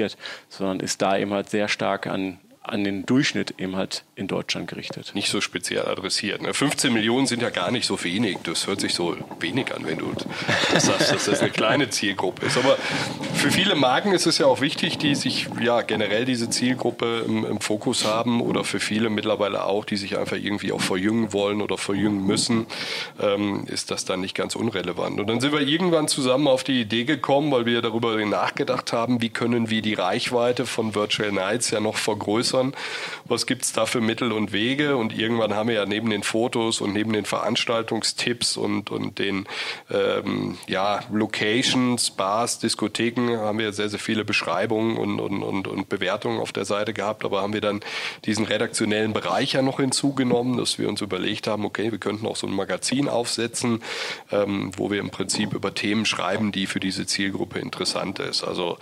sondern 0.49 0.81
ist 0.81 1.03
da 1.03 1.17
eben 1.17 1.33
halt 1.33 1.51
sehr 1.51 1.69
stark 1.69 2.07
an 2.07 2.39
an 2.65 2.85
den 2.85 3.05
Durchschnitt 3.05 3.55
eben 3.59 3.75
halt 3.75 4.05
in 4.15 4.29
Deutschland 4.29 4.69
gerichtet. 4.69 5.13
Nicht 5.15 5.29
so 5.29 5.41
speziell 5.41 5.87
adressiert. 5.87 6.41
15 6.43 6.91
ne? 6.91 6.99
Millionen 6.99 7.27
sind 7.27 7.43
ja 7.43 7.51
gar 7.51 7.73
nicht 7.73 7.87
so 7.87 8.03
wenig. 8.05 8.39
Das 8.45 8.69
hört 8.69 8.81
sich 8.81 8.95
so 8.95 9.17
wenig 9.41 9.75
an, 9.75 9.85
wenn 9.85 9.99
du 9.99 10.13
das 10.73 10.87
sagst, 10.87 11.13
dass 11.13 11.25
das 11.25 11.41
eine 11.41 11.51
kleine 11.51 11.91
Zielgruppe 11.91 12.47
ist. 12.47 12.57
Aber 12.57 12.77
für 13.35 13.51
viele 13.51 13.75
Marken 13.75 14.13
ist 14.13 14.27
es 14.27 14.39
ja 14.39 14.47
auch 14.47 14.61
wichtig, 14.61 14.99
die 14.99 15.17
sich 15.17 15.49
ja 15.61 15.83
generell 15.83 16.25
diese 16.25 16.51
Zielgruppe 16.51 17.25
im, 17.27 17.45
im 17.45 17.61
Fokus 17.61 18.05
haben 18.05 18.41
oder 18.41 18.63
für 18.63 18.79
viele 18.79 19.11
mittlerweile 19.11 19.65
auch, 19.65 19.85
die 19.85 19.97
sich 19.97 20.17
einfach 20.17 20.37
irgendwie 20.37 20.71
auch 20.71 20.81
verjüngen 20.81 21.33
wollen 21.33 21.63
oder 21.63 21.77
verjüngen 21.77 22.25
müssen, 22.25 22.67
ähm, 23.21 23.65
ist 23.67 23.91
das 23.91 24.05
dann 24.05 24.21
nicht 24.21 24.37
ganz 24.37 24.55
unrelevant. 24.55 25.19
Und 25.19 25.27
dann 25.27 25.41
sind 25.41 25.53
wir 25.53 25.61
irgendwann 25.61 26.07
zusammen 26.07 26.47
auf 26.47 26.63
die 26.63 26.81
Idee 26.81 27.05
gekommen, 27.05 27.51
weil 27.51 27.67
wir 27.67 27.83
darüber 27.83 28.23
nachgedacht 28.25 28.93
haben, 28.93 29.21
wie 29.21 29.31
können 29.31 29.69
wir 29.69 29.83
die 29.83 29.95
Reichweite 29.95 30.65
von 30.65 30.95
Virtual 30.95 31.33
Nights 31.33 31.71
ja 31.71 31.81
noch 31.81 31.97
vergrößern 31.97 32.52
vergrößern. 32.53 32.73
Was 33.25 33.47
gibt 33.47 33.65
es 33.65 33.73
da 33.73 33.87
für 33.87 34.01
Mittel 34.01 34.33
und 34.33 34.53
Wege? 34.53 34.97
Und 34.97 35.17
irgendwann 35.17 35.55
haben 35.55 35.69
wir 35.69 35.77
ja 35.77 35.87
neben 35.87 36.11
den 36.11 36.23
Fotos 36.23 36.81
und 36.81 36.93
neben 36.93 37.13
den 37.13 37.25
Veranstaltungstipps 37.25 38.57
und, 38.57 38.91
und 38.91 39.19
den 39.19 39.47
ähm, 39.91 40.59
ja, 40.69 41.01
Locations, 41.11 42.11
Bars, 42.11 42.59
Diskotheken, 42.59 43.39
haben 43.39 43.59
wir 43.59 43.73
sehr, 43.73 43.89
sehr 43.89 43.99
viele 43.99 44.25
Beschreibungen 44.25 44.97
und, 44.97 45.21
und, 45.21 45.43
und, 45.43 45.69
und 45.69 45.89
Bewertungen 45.89 46.41
auf 46.41 46.53
der 46.53 46.65
Seite 46.65 46.93
gehabt. 46.93 47.25
Aber 47.25 47.43
haben 47.43 47.53
wir 47.53 47.61
dann 47.61 47.81
diesen 48.25 48.45
redaktionellen 48.45 49.13
Bereich 49.13 49.53
ja 49.53 49.63
noch 49.63 49.79
hinzugenommen, 49.79 50.59
dass 50.59 50.79
wir 50.79 50.89
uns 50.89 51.01
überlegt 51.01 51.47
haben, 51.47 51.65
okay, 51.65 51.91
wir 51.91 51.99
könnten 51.99 52.27
auch 52.27 52.37
so 52.37 52.47
ein 52.47 52.53
Magazin 52.53 53.09
aufsetzen, 53.09 53.83
ähm, 54.31 54.73
wo 54.77 54.91
wir 54.91 55.01
im 55.01 55.11
Prinzip 55.11 55.55
über 55.55 55.75
Themen 55.75 56.05
schreiben, 56.05 56.53
die 56.53 56.67
für 56.67 56.81
diese 56.81 57.07
Zielgruppe 57.07 57.59
interessant 57.59 58.19
ist. 58.19 58.45
Also 58.45 58.79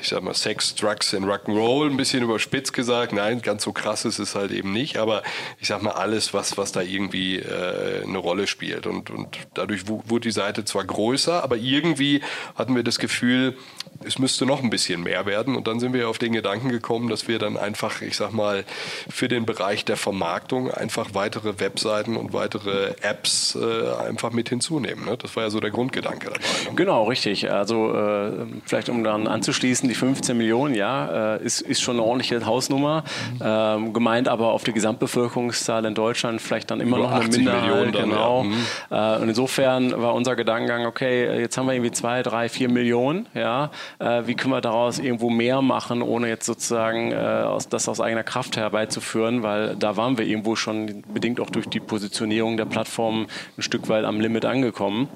ich 0.00 0.08
sag 0.08 0.22
mal 0.22 0.34
Sex, 0.34 0.74
Drugs 0.74 1.14
and 1.14 1.26
Rock'n'Roll, 1.26 1.90
ein 1.90 1.96
bisschen 1.96 2.22
überspitzt 2.22 2.72
gesagt, 2.72 3.11
nein, 3.12 3.42
ganz 3.42 3.62
so 3.62 3.72
krass 3.72 4.04
ist 4.04 4.18
es 4.18 4.34
halt 4.34 4.50
eben 4.52 4.72
nicht, 4.72 4.96
aber 4.96 5.22
ich 5.58 5.68
sag 5.68 5.82
mal 5.82 5.92
alles, 5.92 6.34
was, 6.34 6.56
was 6.58 6.72
da 6.72 6.80
irgendwie 6.80 7.36
äh, 7.36 8.02
eine 8.04 8.18
Rolle 8.18 8.46
spielt. 8.46 8.86
Und, 8.86 9.10
und 9.10 9.38
dadurch 9.54 9.88
wurde 9.88 10.20
die 10.20 10.32
Seite 10.32 10.64
zwar 10.64 10.84
größer, 10.84 11.42
aber 11.42 11.56
irgendwie 11.56 12.22
hatten 12.56 12.74
wir 12.74 12.82
das 12.82 12.98
Gefühl, 12.98 13.56
es 14.04 14.18
müsste 14.18 14.46
noch 14.46 14.62
ein 14.62 14.70
bisschen 14.70 15.02
mehr 15.02 15.26
werden. 15.26 15.56
Und 15.56 15.66
dann 15.66 15.80
sind 15.80 15.92
wir 15.92 16.08
auf 16.08 16.18
den 16.18 16.32
Gedanken 16.32 16.68
gekommen, 16.68 17.08
dass 17.08 17.28
wir 17.28 17.38
dann 17.38 17.56
einfach, 17.56 18.02
ich 18.02 18.16
sag 18.16 18.32
mal, 18.32 18.64
für 19.08 19.28
den 19.28 19.46
Bereich 19.46 19.84
der 19.84 19.96
Vermarktung 19.96 20.70
einfach 20.70 21.10
weitere 21.14 21.60
Webseiten 21.60 22.16
und 22.16 22.32
weitere 22.32 22.94
Apps 23.00 23.54
äh, 23.54 24.06
einfach 24.06 24.32
mit 24.32 24.48
hinzunehmen. 24.48 25.04
Ne? 25.04 25.16
Das 25.16 25.36
war 25.36 25.44
ja 25.44 25.50
so 25.50 25.60
der 25.60 25.70
Grundgedanke 25.70 26.26
dabei. 26.26 26.38
Ne? 26.38 26.74
Genau, 26.74 27.04
richtig. 27.04 27.50
Also 27.50 27.94
äh, 27.94 28.46
vielleicht 28.64 28.88
um 28.88 29.04
dann 29.04 29.26
anzuschließen, 29.26 29.88
die 29.88 29.94
15 29.94 30.36
Millionen, 30.36 30.74
ja, 30.74 31.36
äh, 31.36 31.44
ist, 31.44 31.60
ist 31.60 31.80
schon 31.80 31.96
eine 31.96 32.04
ordentliche 32.04 32.44
Hausnummer. 32.44 33.01
Ähm, 33.42 33.92
gemeint 33.92 34.28
aber 34.28 34.52
auf 34.52 34.64
die 34.64 34.72
Gesamtbevölkerungszahl 34.72 35.84
in 35.84 35.94
Deutschland 35.94 36.40
vielleicht 36.40 36.70
dann 36.70 36.80
immer 36.80 36.98
Über 36.98 37.08
noch 37.08 37.12
eine 37.12 37.28
Minderheit. 37.28 37.62
Millionen 37.62 37.92
dann, 37.92 38.10
genau. 38.10 38.44
Ja. 38.90 39.12
Mhm. 39.12 39.18
Äh, 39.18 39.22
und 39.22 39.28
insofern 39.28 40.02
war 40.02 40.14
unser 40.14 40.36
Gedankengang, 40.36 40.86
okay, 40.86 41.40
jetzt 41.40 41.56
haben 41.56 41.66
wir 41.66 41.74
irgendwie 41.74 41.92
zwei, 41.92 42.22
drei, 42.22 42.48
vier 42.48 42.68
Millionen, 42.68 43.26
ja, 43.34 43.70
äh, 43.98 44.22
wie 44.26 44.34
können 44.34 44.52
wir 44.52 44.60
daraus 44.60 44.98
irgendwo 44.98 45.30
mehr 45.30 45.62
machen, 45.62 46.02
ohne 46.02 46.28
jetzt 46.28 46.46
sozusagen 46.46 47.12
äh, 47.12 47.16
aus, 47.16 47.68
das 47.68 47.88
aus 47.88 48.00
eigener 48.00 48.24
Kraft 48.24 48.56
herbeizuführen, 48.56 49.42
weil 49.42 49.76
da 49.76 49.96
waren 49.96 50.18
wir 50.18 50.26
irgendwo 50.26 50.56
schon 50.56 51.02
bedingt 51.12 51.40
auch 51.40 51.50
durch 51.50 51.68
die 51.68 51.80
Positionierung 51.80 52.56
der 52.56 52.66
Plattform 52.66 53.26
ein 53.56 53.62
Stück 53.62 53.88
weit 53.88 54.04
am 54.04 54.20
Limit 54.20 54.44
angekommen. 54.44 55.08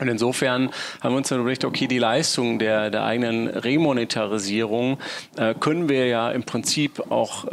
Und 0.00 0.08
insofern 0.08 0.70
haben 1.00 1.12
wir 1.12 1.18
uns 1.18 1.28
dann 1.28 1.40
überlegt, 1.40 1.64
okay, 1.64 1.86
die 1.86 1.98
Leistung 1.98 2.58
der, 2.58 2.90
der 2.90 3.04
eigenen 3.04 3.48
Remonetarisierung 3.48 4.98
äh, 5.36 5.54
können 5.54 5.88
wir 5.88 6.06
ja 6.06 6.30
im 6.30 6.44
Prinzip 6.44 7.10
auch 7.10 7.44
äh, 7.46 7.50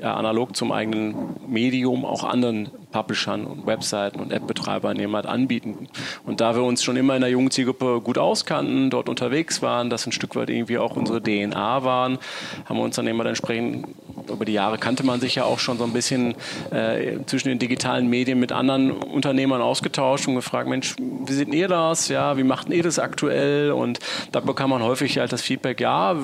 ja, 0.00 0.14
analog 0.14 0.54
zum 0.54 0.70
eigenen 0.70 1.36
Medium 1.46 2.04
auch 2.04 2.24
anderen 2.24 2.70
Publishern 2.90 3.44
und 3.44 3.66
Webseiten 3.66 4.20
und 4.20 4.32
App-Betreibern 4.32 4.98
jemand 4.98 5.26
anbieten. 5.26 5.88
Und 6.24 6.40
da 6.40 6.54
wir 6.54 6.62
uns 6.62 6.82
schon 6.82 6.96
immer 6.96 7.14
in 7.14 7.20
der 7.20 7.30
jungen 7.30 7.50
Zielgruppe 7.50 8.00
gut 8.00 8.18
auskannten, 8.18 8.90
dort 8.90 9.08
unterwegs 9.08 9.62
waren, 9.62 9.90
das 9.90 10.06
ein 10.06 10.12
Stück 10.12 10.36
weit 10.36 10.50
irgendwie 10.50 10.78
auch 10.78 10.96
unsere 10.96 11.22
DNA 11.22 11.84
waren, 11.84 12.18
haben 12.66 12.76
wir 12.76 12.84
uns 12.84 12.96
dann 12.96 13.06
immer 13.06 13.26
entsprechend 13.26 13.86
über 14.30 14.44
die 14.44 14.52
Jahre 14.52 14.78
kannte 14.78 15.04
man 15.04 15.20
sich 15.20 15.36
ja 15.36 15.44
auch 15.44 15.58
schon 15.58 15.78
so 15.78 15.84
ein 15.84 15.92
bisschen 15.92 16.34
äh, 16.70 17.18
zwischen 17.26 17.48
den 17.48 17.58
digitalen 17.58 18.08
Medien 18.08 18.38
mit 18.38 18.52
anderen 18.52 18.92
Unternehmern 18.92 19.60
ausgetauscht 19.60 20.28
und 20.28 20.34
gefragt, 20.34 20.68
Mensch, 20.68 20.96
wie 20.98 21.32
seht 21.32 21.52
ihr 21.52 21.68
das? 21.68 22.08
Ja, 22.08 22.36
wie 22.36 22.42
macht 22.42 22.68
ihr 22.68 22.82
das 22.82 22.98
aktuell? 22.98 23.72
Und 23.72 24.00
da 24.32 24.40
bekam 24.40 24.70
man 24.70 24.82
häufig 24.82 25.18
halt 25.18 25.32
das 25.32 25.42
Feedback, 25.42 25.80
ja, 25.80 26.16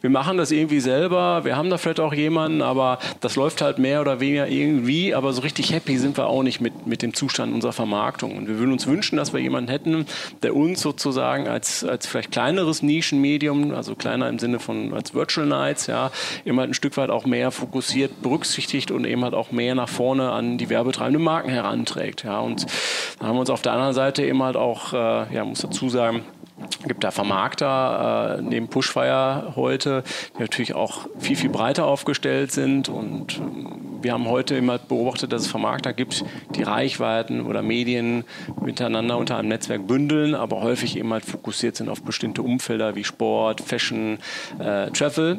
wir 0.00 0.10
machen 0.10 0.36
das 0.36 0.50
irgendwie 0.50 0.80
selber, 0.80 1.44
wir 1.44 1.56
haben 1.56 1.70
da 1.70 1.78
vielleicht 1.78 2.00
auch 2.00 2.12
jemanden, 2.12 2.62
aber 2.62 2.98
das 3.20 3.36
läuft 3.36 3.62
halt 3.62 3.78
mehr 3.78 4.00
oder 4.00 4.20
weniger 4.20 4.48
irgendwie, 4.48 5.14
aber 5.14 5.32
so 5.32 5.42
richtig 5.42 5.72
happy 5.72 5.96
sind 5.98 6.05
wir 6.14 6.26
auch 6.26 6.42
nicht 6.42 6.60
mit, 6.60 6.86
mit 6.86 7.02
dem 7.02 7.14
Zustand 7.14 7.54
unserer 7.54 7.72
Vermarktung. 7.72 8.36
Und 8.36 8.48
wir 8.48 8.58
würden 8.58 8.72
uns 8.72 8.86
wünschen, 8.86 9.16
dass 9.16 9.32
wir 9.32 9.40
jemanden 9.40 9.70
hätten, 9.70 10.06
der 10.42 10.54
uns 10.54 10.80
sozusagen 10.80 11.48
als, 11.48 11.84
als 11.84 12.06
vielleicht 12.06 12.32
kleineres 12.32 12.82
Nischenmedium, 12.82 13.72
also 13.72 13.94
kleiner 13.94 14.28
im 14.28 14.38
Sinne 14.38 14.58
von 14.58 14.92
als 14.92 15.14
Virtual 15.14 15.46
Nights, 15.46 15.86
ja, 15.86 16.10
immer 16.44 16.62
ein 16.62 16.74
Stück 16.74 16.96
weit 16.96 17.10
auch 17.10 17.24
mehr 17.24 17.50
fokussiert 17.50 18.22
berücksichtigt 18.22 18.90
und 18.90 19.06
eben 19.06 19.24
halt 19.24 19.34
auch 19.34 19.50
mehr 19.50 19.74
nach 19.74 19.88
vorne 19.88 20.30
an 20.30 20.58
die 20.58 20.68
werbetreibenden 20.68 21.22
Marken 21.22 21.48
heranträgt. 21.48 22.24
Ja, 22.24 22.40
und 22.40 22.66
dann 23.18 23.28
haben 23.28 23.36
wir 23.36 23.40
uns 23.40 23.50
auf 23.50 23.62
der 23.62 23.72
anderen 23.72 23.94
Seite 23.94 24.24
eben 24.24 24.42
halt 24.42 24.56
auch, 24.56 24.92
äh, 24.92 25.34
ja, 25.34 25.44
muss 25.44 25.60
dazu 25.60 25.88
sagen, 25.88 26.22
gibt 26.86 27.04
da 27.04 27.10
Vermarkter 27.10 28.38
äh, 28.38 28.42
neben 28.42 28.68
Pushfire 28.68 29.52
heute, 29.56 30.02
die 30.36 30.42
natürlich 30.42 30.74
auch 30.74 31.06
viel, 31.18 31.36
viel 31.36 31.50
breiter 31.50 31.86
aufgestellt 31.86 32.52
sind. 32.52 32.88
Und 32.88 33.40
wir 34.06 34.12
haben 34.12 34.28
heute 34.28 34.54
immer 34.54 34.78
beobachtet, 34.78 35.32
dass 35.32 35.42
es 35.42 35.48
Vermarkter 35.48 35.92
gibt, 35.92 36.24
die 36.54 36.62
Reichweiten 36.62 37.40
oder 37.40 37.60
Medien 37.60 38.22
miteinander 38.60 39.18
unter 39.18 39.36
einem 39.36 39.48
Netzwerk 39.48 39.88
bündeln, 39.88 40.36
aber 40.36 40.60
häufig 40.62 40.96
eben 40.96 41.12
halt 41.12 41.24
fokussiert 41.24 41.74
sind 41.74 41.88
auf 41.88 42.02
bestimmte 42.02 42.42
Umfelder 42.42 42.94
wie 42.94 43.02
Sport, 43.02 43.60
Fashion, 43.60 44.18
äh, 44.60 44.92
Travel 44.92 45.38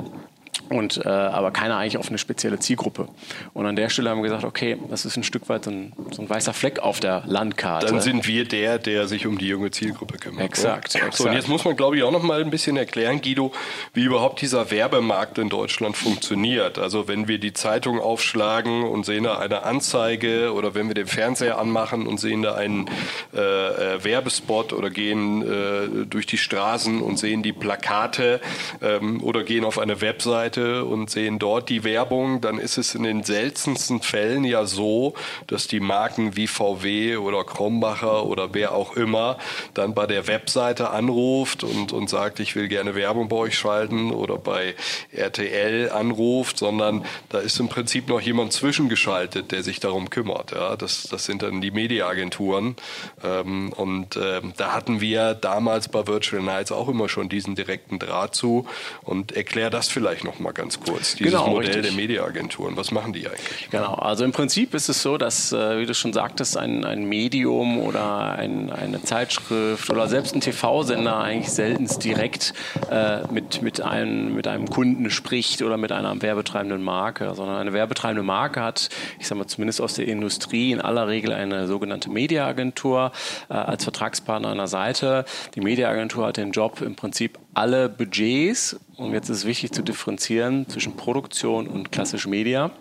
und 0.70 1.06
äh, 1.06 1.10
aber 1.10 1.52
keiner 1.52 1.78
eigentlich 1.78 1.98
auf 1.98 2.10
eine 2.10 2.18
spezielle 2.18 2.60
Zielgruppe. 2.60 3.08
Und 3.54 3.66
an 3.66 3.76
der 3.76 3.90
Stelle 3.90 4.10
haben 4.10 4.20
wir 4.20 4.24
gesagt, 4.24 4.44
okay, 4.44 4.78
das 4.90 5.06
ist 5.06 5.18
ein 5.18 5.24
Stück 5.24 5.50
weit 5.50 5.66
so 5.66 5.72
ein, 5.72 5.94
so 6.12 6.22
ein 6.22 6.30
weißer 6.30 6.54
Fleck 6.54 6.80
auf 6.80 7.00
der 7.00 7.24
Landkarte. 7.26 7.88
Dann 7.88 8.02
sind 8.02 8.28
wir 8.28 8.46
der, 8.46 8.80
der 8.80 9.08
sich 9.08 9.26
um 9.28 9.38
die 9.38 9.48
junge 9.48 9.72
Zielgruppe 9.72 10.18
kümmert. 10.18 10.44
Exakt. 10.44 10.96
exakt. 10.96 11.16
So, 11.16 11.28
und 11.28 11.34
jetzt 11.34 11.48
muss 11.48 11.66
man, 11.66 11.76
glaube 11.76 11.98
ich, 11.98 12.04
auch 12.04 12.12
noch 12.12 12.24
mal 12.24 12.42
ein 12.42 12.50
bisschen 12.50 12.78
erklären, 12.78 13.22
Guido, 13.22 13.52
wie 13.94 14.04
überhaupt 14.04 14.42
dieser 14.42 14.72
Werbemarkt 14.72 15.38
in 15.38 15.50
Deutschland 15.50 15.96
funktioniert. 15.96 16.80
Also 16.80 17.08
wenn 17.08 17.28
wir 17.28 17.40
die 17.40 17.54
Zeitung 17.54 18.00
aufschlagen 18.00 18.84
und 18.84 19.06
sehen 19.06 19.24
da 19.24 19.38
eine 19.38 19.64
Anzeige 19.64 20.54
oder 20.54 20.76
wenn 20.76 20.88
wir 20.88 20.96
den 20.96 21.08
Fernseher 21.08 21.58
anmachen 21.58 22.08
und 22.08 22.20
sehen 22.20 22.42
da 22.42 22.56
einen 22.56 22.90
äh, 23.34 23.40
äh, 23.40 24.04
Werbespot 24.04 24.74
oder 24.74 24.90
gehen 24.90 25.42
äh, 25.42 26.06
durch 26.06 26.26
die 26.26 26.38
Straßen 26.38 27.02
und 27.02 27.18
sehen 27.18 27.44
die 27.44 27.54
Plakate 27.54 28.42
ähm, 28.82 29.24
oder 29.24 29.44
gehen 29.44 29.64
auf 29.64 29.80
eine 29.80 30.02
Webseite 30.02 30.57
Webseite 30.58 30.86
und 30.86 31.10
sehen 31.10 31.40
dort 31.40 31.70
die 31.70 31.84
Werbung, 31.84 32.42
dann 32.42 32.58
ist 32.58 32.78
es 32.78 32.96
in 32.96 33.04
den 33.04 33.24
seltensten 33.24 34.02
Fällen 34.02 34.44
ja 34.44 34.66
so, 34.66 35.14
dass 35.48 35.68
die 35.68 35.80
Marken 35.80 36.36
wie 36.36 36.48
VW 36.48 37.18
oder 37.18 37.44
Krombacher 37.44 38.26
oder 38.26 38.54
wer 38.54 38.74
auch 38.74 38.96
immer 38.96 39.38
dann 39.74 39.94
bei 39.94 40.08
der 40.08 40.28
Webseite 40.28 40.90
anruft 40.90 41.64
und, 41.64 41.94
und 41.94 42.10
sagt, 42.10 42.40
ich 42.40 42.56
will 42.56 42.68
gerne 42.68 42.96
Werbung 42.96 43.30
bei 43.30 43.36
euch 43.38 43.58
schalten 43.58 44.12
oder 44.12 44.38
bei 44.38 44.76
RTL 45.12 45.92
anruft, 45.92 46.58
sondern 46.58 47.06
da 47.30 47.40
ist 47.40 47.60
im 47.60 47.70
Prinzip 47.70 48.08
noch 48.10 48.22
jemand 48.22 48.54
zwischengeschaltet, 48.54 49.52
der 49.52 49.64
sich 49.64 49.80
darum 49.80 50.10
kümmert. 50.10 50.52
Ja, 50.52 50.76
das, 50.76 51.04
das 51.04 51.26
sind 51.26 51.42
dann 51.44 51.62
die 51.62 51.72
Mediaagenturen. 51.72 52.76
Ähm, 53.24 53.74
und 53.74 54.18
ähm, 54.18 54.54
da 54.58 54.74
hatten 54.74 55.02
wir 55.02 55.34
damals 55.34 55.90
bei 55.90 56.08
Virtual 56.08 56.42
Nights 56.42 56.72
auch 56.72 56.90
immer 56.90 57.10
schon 57.10 57.30
diesen 57.30 57.56
direkten 57.56 58.00
Draht 58.00 58.36
zu. 58.36 58.68
Und 59.04 59.32
erklär 59.32 59.70
das 59.70 59.88
vielleicht 59.88 60.24
noch 60.24 60.40
mal 60.48 60.54
ganz 60.54 60.80
kurz, 60.80 61.16
dieses 61.16 61.34
genau, 61.34 61.48
Modell 61.48 61.68
richtig. 61.68 61.84
der 61.84 61.92
Mediaagenturen. 61.94 62.78
Was 62.78 62.92
machen 62.92 63.12
die 63.12 63.28
eigentlich? 63.28 63.70
Genau, 63.70 63.94
also 63.94 64.24
im 64.24 64.32
Prinzip 64.32 64.74
ist 64.74 64.88
es 64.88 65.02
so, 65.02 65.18
dass, 65.18 65.52
äh, 65.52 65.80
wie 65.80 65.86
du 65.86 65.94
schon 65.94 66.14
sagtest, 66.14 66.58
ein, 66.58 66.86
ein 66.86 67.04
Medium 67.04 67.80
oder 67.80 68.32
ein, 68.32 68.72
eine 68.72 69.04
Zeitschrift 69.04 69.90
oder 69.90 70.08
selbst 70.08 70.36
ein 70.36 70.42
TV-Sender 70.42 71.18
eigentlich 71.18 71.52
selten 71.52 71.88
direkt 72.00 72.54
äh, 72.90 73.28
mit, 73.30 73.62
mit, 73.62 73.82
einem, 73.82 74.36
mit 74.36 74.48
einem 74.48 74.70
Kunden 74.70 75.10
spricht 75.10 75.62
oder 75.62 75.78
mit 75.78 75.92
einer 75.92 76.22
werbetreibenden 76.22 76.82
Marke, 76.82 77.34
sondern 77.36 77.58
eine 77.58 77.74
werbetreibende 77.74 78.24
Marke 78.24 78.62
hat, 78.62 78.90
ich 79.20 79.28
sage 79.28 79.40
mal 79.40 79.48
zumindest 79.48 79.82
aus 79.82 79.96
der 79.96 80.08
Industrie, 80.08 80.72
in 80.72 80.80
aller 80.80 81.08
Regel 81.10 81.34
eine 81.34 81.68
sogenannte 81.68 82.10
Mediaagentur 82.10 83.12
äh, 83.50 83.54
als 83.54 83.84
Vertragspartner 83.84 84.50
an 84.50 84.58
der 84.58 84.68
Seite. 84.68 85.26
Die 85.56 85.62
Mediaagentur 85.62 86.28
hat 86.28 86.38
den 86.38 86.52
Job 86.52 86.82
im 86.82 86.96
Prinzip 86.96 87.38
alle 87.58 87.90
Budgets, 87.90 88.80
und 88.98 89.14
jetzt 89.14 89.30
ist 89.30 89.46
wichtig 89.46 89.72
zu 89.72 89.82
differenzieren 89.82 90.70
zwischen 90.70 90.96
Produktion 90.96 91.68
und 91.68 91.92
klassisch 91.92 92.28
Media, 92.28 92.72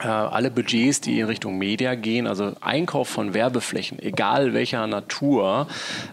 äh, 0.00 0.06
alle 0.06 0.50
Budgets, 0.50 1.00
die 1.00 1.18
in 1.18 1.26
Richtung 1.26 1.58
Media 1.58 1.96
gehen, 1.96 2.26
also 2.28 2.52
Einkauf 2.60 3.08
von 3.08 3.34
Werbeflächen, 3.34 3.98
egal 3.98 4.54
welcher 4.54 4.86
Natur, 4.86 5.66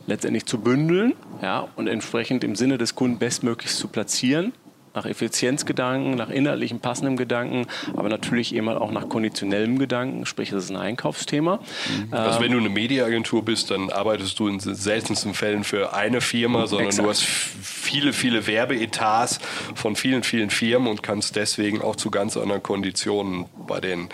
letztendlich 0.08 0.46
zu 0.46 0.60
bündeln 0.60 1.14
ja, 1.42 1.68
und 1.76 1.88
entsprechend 1.88 2.44
im 2.44 2.56
Sinne 2.56 2.80
des 2.80 2.96
Kunden 2.96 3.20
bestmöglichst 3.20 3.78
zu 3.78 3.88
platzieren 3.88 4.52
nach 4.94 5.06
Effizienzgedanken, 5.06 6.16
nach 6.16 6.30
inhaltlichen 6.30 6.80
passendem 6.80 7.18
Gedanken, 7.18 7.68
aber 7.96 8.10
natürlich 8.10 8.54
eben 8.56 8.70
auch 8.70 8.92
nach 8.92 9.10
konditionellem 9.10 9.80
Gedanken, 9.80 10.26
sprich, 10.26 10.50
das 10.50 10.66
ist 10.66 10.70
ein 10.72 10.78
Einkaufsthema. 10.78 11.58
Mhm. 11.58 12.14
Also 12.14 12.38
ähm, 12.38 12.44
wenn 12.44 12.52
du 12.52 12.58
eine 12.60 12.70
Mediaagentur 12.70 13.44
bist, 13.44 13.72
dann 13.72 13.90
arbeitest 13.90 14.38
du 14.40 14.48
in 14.48 14.60
seltensten 14.60 15.34
Fällen 15.34 15.64
für 15.64 15.94
eine 15.94 16.22
Firma, 16.22 16.68
sondern 16.68 16.88
exakt. 16.88 17.06
du 17.06 17.10
hast 17.10 17.24
viele, 17.24 18.14
viele 18.14 18.48
Werbeetats 18.48 19.40
von 19.76 19.96
vielen, 19.96 20.24
vielen 20.24 20.50
Firmen 20.50 20.88
und 20.88 21.04
kannst 21.04 21.36
deswegen 21.36 21.82
auch 21.82 21.96
zu 21.96 22.12
ganz 22.12 22.38
anderen 22.38 22.64
Konditionen 22.64 23.46
bei 23.68 23.80
den 23.80 24.10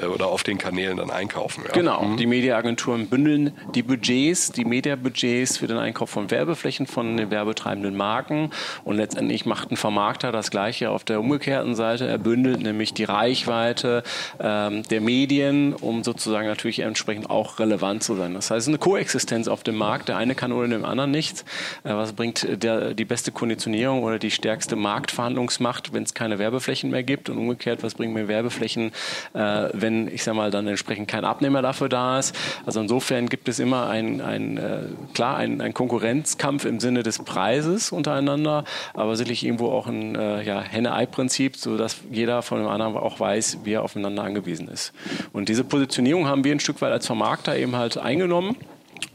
äh, 0.00 0.06
oder 0.06 0.28
auf 0.28 0.42
den 0.42 0.58
Kanälen 0.58 0.96
dann 0.96 1.10
einkaufen. 1.10 1.64
Ja? 1.66 1.72
Genau, 1.72 2.02
mhm. 2.02 2.16
die 2.16 2.26
Mediaagenturen 2.26 3.08
bündeln 3.08 3.52
die 3.74 3.82
Budgets, 3.82 4.52
die 4.52 4.64
Mediabudgets 4.64 5.58
für 5.58 5.66
den 5.66 5.78
Einkauf 5.78 6.10
von 6.10 6.30
Werbeflächen 6.30 6.86
von 6.86 7.16
den 7.16 7.30
werbetreibenden 7.30 7.96
Marken 7.96 8.50
und 8.84 8.96
letztendlich 8.96 9.46
macht 9.46 9.70
ein 9.70 9.76
Vermarkter 9.76 10.21
Charakter 10.22 10.32
das 10.32 10.50
gleiche 10.50 10.90
auf 10.90 11.04
der 11.04 11.20
umgekehrten 11.20 11.74
Seite. 11.74 12.06
Er 12.06 12.18
bündelt 12.18 12.62
nämlich 12.62 12.94
die 12.94 13.04
Reichweite 13.04 14.04
ähm, 14.40 14.84
der 14.84 15.00
Medien, 15.00 15.74
um 15.74 16.04
sozusagen 16.04 16.46
natürlich 16.46 16.80
entsprechend 16.80 17.28
auch 17.28 17.58
relevant 17.58 18.04
zu 18.04 18.14
sein. 18.14 18.34
Das 18.34 18.50
heißt, 18.50 18.68
eine 18.68 18.78
Koexistenz 18.78 19.48
auf 19.48 19.64
dem 19.64 19.76
Markt. 19.76 20.08
Der 20.08 20.16
eine 20.16 20.34
kann 20.34 20.52
ohne 20.52 20.68
dem 20.68 20.84
anderen 20.84 21.10
nichts. 21.10 21.44
Äh, 21.82 21.94
was 21.94 22.12
bringt 22.12 22.62
der, 22.62 22.94
die 22.94 23.04
beste 23.04 23.32
Konditionierung 23.32 24.04
oder 24.04 24.18
die 24.18 24.30
stärkste 24.30 24.76
Marktverhandlungsmacht, 24.76 25.92
wenn 25.92 26.04
es 26.04 26.14
keine 26.14 26.38
Werbeflächen 26.38 26.90
mehr 26.90 27.02
gibt? 27.02 27.28
Und 27.28 27.38
umgekehrt, 27.38 27.82
was 27.82 27.94
bringen 27.94 28.12
mir 28.12 28.28
Werbeflächen, 28.28 28.92
äh, 29.34 29.68
wenn, 29.72 30.06
ich 30.06 30.22
sage 30.22 30.36
mal, 30.36 30.50
dann 30.50 30.68
entsprechend 30.68 31.08
kein 31.08 31.24
Abnehmer 31.24 31.62
dafür 31.62 31.88
da 31.88 32.20
ist? 32.20 32.36
Also 32.64 32.80
insofern 32.80 33.28
gibt 33.28 33.48
es 33.48 33.58
immer 33.58 33.88
ein, 33.88 34.20
ein 34.20 34.56
äh, 34.56 34.78
klar, 35.14 35.36
ein, 35.36 35.60
ein 35.60 35.74
Konkurrenzkampf 35.74 36.64
im 36.64 36.78
Sinne 36.78 37.02
des 37.02 37.18
Preises 37.18 37.90
untereinander, 37.90 38.64
aber 38.94 39.16
sicherlich 39.16 39.44
irgendwo 39.44 39.70
auch 39.70 39.88
ein 39.88 40.11
äh, 40.14 40.42
ja, 40.42 40.60
Henne-Ei-Prinzip, 40.60 41.56
sodass 41.56 41.98
jeder 42.10 42.42
von 42.42 42.58
dem 42.58 42.68
anderen 42.68 42.96
auch 42.96 43.20
weiß, 43.20 43.58
wie 43.64 43.72
er 43.72 43.82
aufeinander 43.82 44.22
angewiesen 44.22 44.68
ist. 44.68 44.92
Und 45.32 45.48
diese 45.48 45.64
Positionierung 45.64 46.26
haben 46.26 46.44
wir 46.44 46.52
ein 46.52 46.60
Stück 46.60 46.80
weit 46.80 46.92
als 46.92 47.06
Vermarkter 47.06 47.56
eben 47.56 47.76
halt 47.76 47.98
eingenommen. 47.98 48.56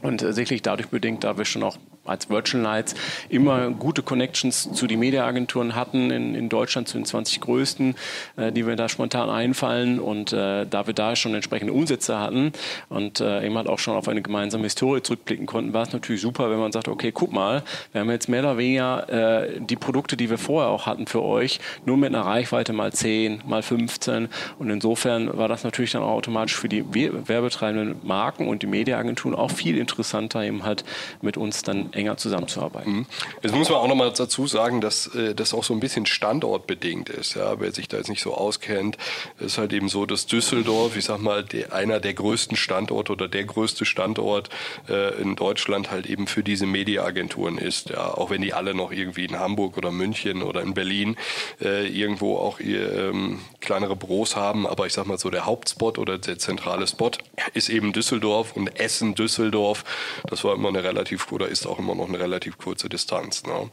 Und 0.02 0.22
äh, 0.22 0.32
sicherlich 0.32 0.62
dadurch 0.62 0.88
bedingt, 0.88 1.24
da 1.24 1.38
wir 1.38 1.44
schon 1.44 1.62
auch 1.62 1.76
als 2.08 2.30
Virtual 2.30 2.62
Nights 2.62 2.94
immer 3.28 3.70
gute 3.70 4.02
Connections 4.02 4.72
zu 4.72 4.86
den 4.86 4.98
Mediaagenturen 5.00 5.74
hatten, 5.74 6.10
in, 6.10 6.34
in 6.34 6.48
Deutschland 6.48 6.88
zu 6.88 6.98
den 6.98 7.04
20 7.04 7.40
größten, 7.40 7.94
äh, 8.36 8.52
die 8.52 8.66
wir 8.66 8.76
da 8.76 8.88
spontan 8.88 9.30
einfallen. 9.30 10.00
Und 10.00 10.32
äh, 10.32 10.66
da 10.66 10.86
wir 10.86 10.94
da 10.94 11.16
schon 11.16 11.34
entsprechende 11.34 11.72
Umsätze 11.72 12.18
hatten 12.18 12.52
und 12.88 13.20
äh, 13.20 13.44
eben 13.44 13.56
halt 13.56 13.68
auch 13.68 13.78
schon 13.78 13.96
auf 13.96 14.08
eine 14.08 14.22
gemeinsame 14.22 14.64
Historie 14.64 15.02
zurückblicken 15.02 15.46
konnten, 15.46 15.72
war 15.72 15.82
es 15.82 15.92
natürlich 15.92 16.22
super, 16.22 16.50
wenn 16.50 16.58
man 16.58 16.72
sagt, 16.72 16.88
okay, 16.88 17.12
guck 17.12 17.32
mal, 17.32 17.62
wir 17.92 18.00
haben 18.00 18.10
jetzt 18.10 18.28
mehr 18.28 18.40
oder 18.40 18.58
weniger 18.58 19.08
äh, 19.44 19.60
die 19.60 19.76
Produkte, 19.76 20.16
die 20.16 20.30
wir 20.30 20.38
vorher 20.38 20.70
auch 20.70 20.86
hatten 20.86 21.06
für 21.06 21.22
euch, 21.22 21.60
nur 21.84 21.96
mit 21.96 22.14
einer 22.14 22.24
Reichweite 22.24 22.72
mal 22.72 22.92
10, 22.92 23.42
mal 23.46 23.62
15. 23.62 24.28
Und 24.58 24.70
insofern 24.70 25.36
war 25.36 25.48
das 25.48 25.64
natürlich 25.64 25.92
dann 25.92 26.02
auch 26.02 26.12
automatisch 26.12 26.56
für 26.56 26.68
die 26.68 26.84
werbetreibenden 26.92 27.96
Marken 28.02 28.48
und 28.48 28.62
die 28.62 28.66
Mediaagenturen 28.66 29.34
auch 29.34 29.50
viel 29.50 29.78
interessanter, 29.78 30.42
eben 30.42 30.64
halt 30.64 30.84
mit 31.22 31.36
uns 31.36 31.62
dann 31.62 31.92
enger 31.98 32.16
zusammenzuarbeiten. 32.16 32.92
Mhm. 32.92 33.06
Jetzt 33.42 33.54
muss 33.54 33.68
man 33.68 33.78
auch 33.78 33.88
noch 33.88 33.94
mal 33.94 34.10
dazu 34.12 34.46
sagen, 34.46 34.80
dass 34.80 35.14
äh, 35.14 35.34
das 35.34 35.52
auch 35.52 35.64
so 35.64 35.74
ein 35.74 35.80
bisschen 35.80 36.06
standortbedingt 36.06 37.08
ist. 37.10 37.34
Ja, 37.34 37.60
wer 37.60 37.72
sich 37.72 37.88
da 37.88 37.98
jetzt 37.98 38.08
nicht 38.08 38.22
so 38.22 38.34
auskennt, 38.34 38.96
ist 39.38 39.58
halt 39.58 39.72
eben 39.72 39.88
so, 39.88 40.06
dass 40.06 40.26
Düsseldorf, 40.26 40.96
ich 40.96 41.04
sag 41.04 41.20
mal, 41.20 41.44
einer 41.70 42.00
der 42.00 42.14
größten 42.14 42.56
Standorte 42.56 43.12
oder 43.12 43.28
der 43.28 43.44
größte 43.44 43.84
Standort 43.84 44.48
äh, 44.88 45.20
in 45.20 45.36
Deutschland 45.36 45.90
halt 45.90 46.06
eben 46.06 46.26
für 46.26 46.42
diese 46.42 46.66
Mediaagenturen 46.66 47.58
ist. 47.58 47.90
Ja, 47.90 48.14
auch 48.14 48.30
wenn 48.30 48.42
die 48.42 48.54
alle 48.54 48.74
noch 48.74 48.92
irgendwie 48.92 49.24
in 49.24 49.38
Hamburg 49.38 49.76
oder 49.76 49.90
München 49.90 50.42
oder 50.42 50.62
in 50.62 50.74
Berlin 50.74 51.16
äh, 51.60 51.86
irgendwo 51.86 52.36
auch 52.38 52.60
ihr, 52.60 52.92
ähm, 52.92 53.40
kleinere 53.60 53.96
Büros 53.96 54.36
haben, 54.36 54.66
aber 54.66 54.86
ich 54.86 54.92
sag 54.92 55.06
mal 55.06 55.18
so 55.18 55.30
der 55.30 55.46
Hauptspot 55.46 55.98
oder 55.98 56.18
der 56.18 56.38
zentrale 56.38 56.86
Spot 56.86 57.10
ist 57.54 57.68
eben 57.68 57.92
Düsseldorf 57.92 58.56
und 58.56 58.68
Essen 58.80 59.14
Düsseldorf. 59.14 59.84
Das 60.28 60.44
war 60.44 60.54
immer 60.54 60.68
eine 60.68 60.84
relativ 60.84 61.30
oder 61.32 61.48
ist 61.48 61.66
auch 61.66 61.78
immer 61.78 61.87
noch 61.94 62.08
eine 62.08 62.18
relativ 62.18 62.58
kurze 62.58 62.88
Distanz. 62.88 63.44
Ne? 63.44 63.70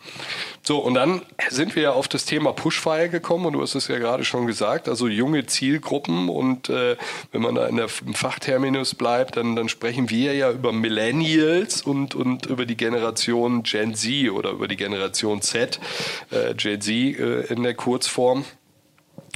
So, 0.63 0.80
und 0.80 0.93
dann 0.93 1.21
sind 1.49 1.75
wir 1.75 1.84
ja 1.84 1.91
auf 1.91 2.08
das 2.08 2.25
Thema 2.25 2.54
Pushfire 2.54 3.10
gekommen 3.10 3.45
und 3.45 3.54
du 3.54 3.62
hast 3.62 3.75
es 3.75 3.88
ja 3.88 3.97
gerade 3.97 4.25
schon 4.25 4.47
gesagt, 4.47 4.88
also 4.89 5.08
junge 5.08 5.45
Zielgruppen 5.45 6.30
und 6.30 6.69
äh, 6.69 6.97
wenn 7.32 7.41
man 7.41 7.56
da 7.56 7.67
in 7.67 7.78
der, 7.78 7.88
im 8.06 8.13
Fachterminus 8.13 8.95
bleibt, 8.95 9.38
dann, 9.38 9.56
dann 9.56 9.69
sprechen 9.69 10.10
wir 10.10 10.34
ja 10.34 10.51
über 10.51 10.71
Millennials 10.71 11.82
und, 11.82 12.15
und 12.15 12.45
über 12.45 12.65
die 12.65 12.78
Generation 12.78 13.63
Gen 13.63 13.95
Z 13.95 14.32
oder 14.32 14.51
über 14.51 14.67
die 14.67 14.78
Generation 14.78 15.41
Z, 15.41 15.80
äh, 16.32 16.54
Gen 16.56 16.82
Z 16.82 16.89
äh, 16.89 17.41
in 17.54 17.63
der 17.63 17.73
Kurzform. 17.73 18.45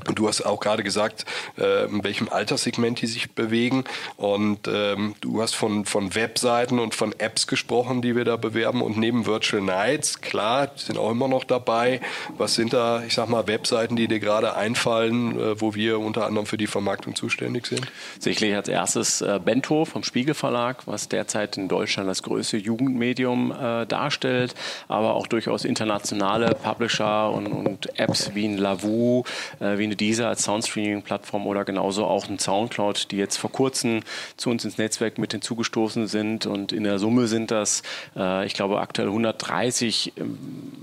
Und 0.08 0.20
du 0.20 0.28
hast 0.28 0.42
auch 0.42 0.60
gerade 0.60 0.84
gesagt, 0.84 1.26
äh, 1.58 1.86
in 1.86 2.04
welchem 2.04 2.30
Alterssegment 2.30 3.02
die 3.02 3.08
sich 3.08 3.32
bewegen. 3.32 3.84
Und 4.18 4.68
ähm, 4.68 5.16
du 5.22 5.42
hast 5.42 5.56
von, 5.56 5.86
von 5.86 6.16
Webseiten 6.16 6.80
und 6.80 6.96
von 6.96 7.14
Apps 7.18 7.48
gesprochen, 7.48 8.02
die 8.02 8.16
wir 8.16 8.26
da 8.26 8.38
bewerben. 8.38 8.82
Und 8.82 8.98
neben 8.98 9.26
Virtual 9.26 9.62
Nights, 9.62 10.22
klar, 10.22 10.68
die 10.68 10.84
sind 10.84 10.98
auch 10.98 11.12
immer 11.12 11.28
noch 11.28 11.44
dabei. 11.44 12.02
Was 12.38 12.56
sind 12.56 12.74
da, 12.74 13.04
ich 13.04 13.14
sag 13.14 13.30
mal, 13.30 13.48
Webseiten, 13.48 13.96
die 13.96 14.08
dir 14.08 14.20
gerade 14.20 14.56
einfallen, 14.56 15.40
äh, 15.40 15.62
wo 15.62 15.76
wir 15.76 16.00
unter 16.00 16.26
anderem 16.26 16.46
für 16.46 16.58
die 16.58 16.68
Vermarktung 16.68 17.16
zuständig 17.16 17.68
sind? 17.68 17.86
Sicherlich 18.20 18.56
als 18.56 18.68
erstes 18.68 19.22
äh, 19.22 19.40
Bento 19.44 19.86
vom 19.86 20.04
Spiegel 20.04 20.34
Verlag, 20.34 20.88
was 20.88 21.10
derzeit 21.10 21.58
in 21.58 21.68
Deutschland 21.68 22.10
das 22.10 22.24
größte 22.24 22.58
Jugendmedium 22.58 23.52
äh, 23.52 23.86
darstellt, 23.86 24.56
aber 24.88 25.16
auch 25.16 25.28
durchaus 25.28 25.66
internationale 25.66 26.56
Publisher 26.56 27.32
und, 27.32 27.48
und 27.48 28.00
Apps 28.00 28.32
wie 28.36 28.48
ein 28.48 28.58
Lavu, 28.58 29.24
äh, 29.60 29.78
wie 29.78 29.89
eine 29.90 29.96
Deezer 29.96 30.28
als 30.28 30.44
Soundstreaming-Plattform 30.44 31.48
oder 31.48 31.66
genauso 31.66 32.06
auch 32.06 32.30
ein 32.30 32.38
Soundcloud, 32.38 33.12
die 33.12 33.18
jetzt 33.18 33.38
vor 33.38 33.52
kurzem 33.52 34.02
zu 34.38 34.50
uns 34.50 34.64
ins 34.64 34.78
Netzwerk 34.78 35.18
mit 35.18 35.32
hinzugestoßen 35.32 36.08
sind. 36.08 36.46
Und 36.46 36.72
in 36.72 36.84
der 36.84 37.00
Summe 37.00 37.28
sind 37.28 37.50
das, 37.52 37.82
äh, 38.16 38.46
ich 38.46 38.54
glaube, 38.54 38.80
aktuell 38.80 39.08
130 39.08 40.14
ähm, 40.18 40.38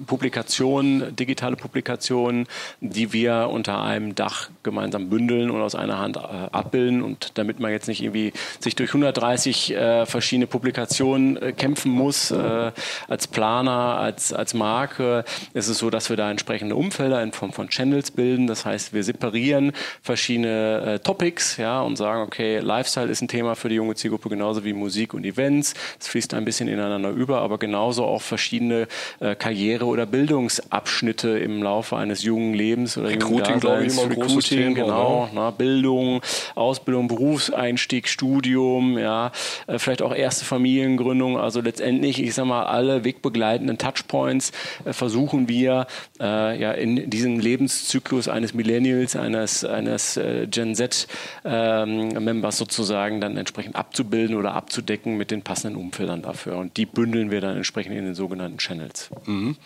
Publikationen, 0.07 1.15
digitale 1.15 1.57
Publikationen, 1.57 2.47
die 2.81 3.13
wir 3.13 3.49
unter 3.53 3.83
einem 3.83 4.15
Dach 4.15 4.51
gemeinsam 4.63 5.09
bündeln 5.09 5.51
und 5.51 5.61
aus 5.61 5.75
einer 5.75 5.99
Hand 5.99 6.17
äh, 6.17 6.21
abbilden. 6.21 7.03
Und 7.03 7.39
damit 7.39 7.61
man 7.61 7.71
jetzt 7.71 7.87
nicht 7.87 8.03
irgendwie 8.03 8.33
sich 8.59 8.75
durch 8.75 8.91
130 8.91 9.75
äh, 9.75 10.07
verschiedene 10.07 10.49
Publikationen 10.49 11.37
äh, 11.37 11.53
kämpfen 11.53 11.93
muss, 11.93 12.33
äh, 12.33 12.73
als 13.09 13.29
Planer, 13.29 13.99
als, 13.99 14.33
als 14.33 14.55
Marke, 14.55 15.25
ist 15.55 15.69
es 15.69 15.79
so, 15.79 15.91
dass 15.91 16.11
wir 16.11 16.17
da 16.17 16.31
entsprechende 16.31 16.75
Umfelder 16.75 17.23
in 17.23 17.33
Form 17.33 17.53
von 17.53 17.69
Channels 17.69 18.11
bilden. 18.11 18.47
Das 18.47 18.65
heißt, 18.65 18.93
wir 18.97 19.05
separieren 19.05 19.73
verschiedene 20.03 20.95
äh, 20.95 20.99
Topics, 20.99 21.57
ja, 21.59 21.81
und 21.83 21.97
sagen, 21.97 22.23
okay, 22.23 22.59
Lifestyle 22.59 23.09
ist 23.09 23.23
ein 23.23 23.29
Thema 23.29 23.55
für 23.55 23.69
die 23.69 23.77
junge 23.77 23.95
Zielgruppe, 23.95 24.29
genauso 24.29 24.65
wie 24.65 24.73
Musik 24.73 25.15
und 25.15 25.25
Events. 25.25 25.75
Es 26.01 26.09
fließt 26.09 26.35
ein 26.35 26.45
bisschen 26.45 26.67
ineinander 26.67 27.11
über, 27.11 27.41
aber 27.41 27.59
genauso 27.59 28.05
auch 28.05 28.23
verschiedene 28.23 28.89
äh, 29.21 29.37
Karriere- 29.37 29.87
oder 29.87 30.07
Bildungsabschnitte 30.07 31.39
im 31.39 31.63
Laufe 31.63 31.97
eines 31.97 32.23
jungen 32.23 32.55
Lebens 32.55 32.99
oder 32.99 33.11
Recruiting, 33.11 33.61
glaube 33.61 33.85
ich, 33.85 33.93
immer 33.93 34.11
Recruiting, 34.11 34.75
Thema, 34.75 34.87
genau, 34.87 35.29
na, 35.33 35.51
Bildung, 35.51 36.23
Ausbildung, 36.55 37.09
Berufseinstieg, 37.09 38.09
Studium, 38.09 38.99
ja, 38.99 39.31
äh, 39.67 39.79
vielleicht 39.79 40.03
auch 40.03 40.15
erste 40.15 40.45
Familiengründung, 40.45 41.39
also 41.39 41.61
letztendlich, 41.61 42.23
ich 42.23 42.35
sag 42.35 42.47
mal, 42.47 42.65
alle 42.65 43.05
wegbegleitenden 43.05 43.79
Touchpoints 43.79 44.53
äh, 44.85 44.93
versuchen 44.93 45.49
wir 45.49 45.87
äh, 46.21 46.61
ja 46.61 46.73
in 46.73 47.11
diesem 47.11 47.39
Lebenszyklus 47.39 48.29
eines 48.29 48.55
Millennials, 48.87 49.17
eines, 49.17 49.65
eines 49.65 50.17
äh, 50.17 50.47
Gen 50.47 50.75
Z 50.75 51.07
ähm, 51.45 52.51
sozusagen 52.51 53.21
dann 53.21 53.37
entsprechend 53.37 53.77
abzubilden 53.77 54.37
oder 54.37 54.55
abzudecken 54.55 55.17
mit 55.17 55.31
den 55.31 55.43
passenden 55.43 55.79
Umfeldern 55.79 56.23
dafür. 56.23 56.57
Und 56.57 56.77
die 56.77 56.87
bündeln 56.87 57.31
wir 57.31 57.41
dann 57.41 57.57
entsprechend 57.57 57.97
in 57.97 58.05
den 58.05 58.15
sogenannten 58.15 58.59
Channels. 58.59 59.11
Mhm. 59.27 59.57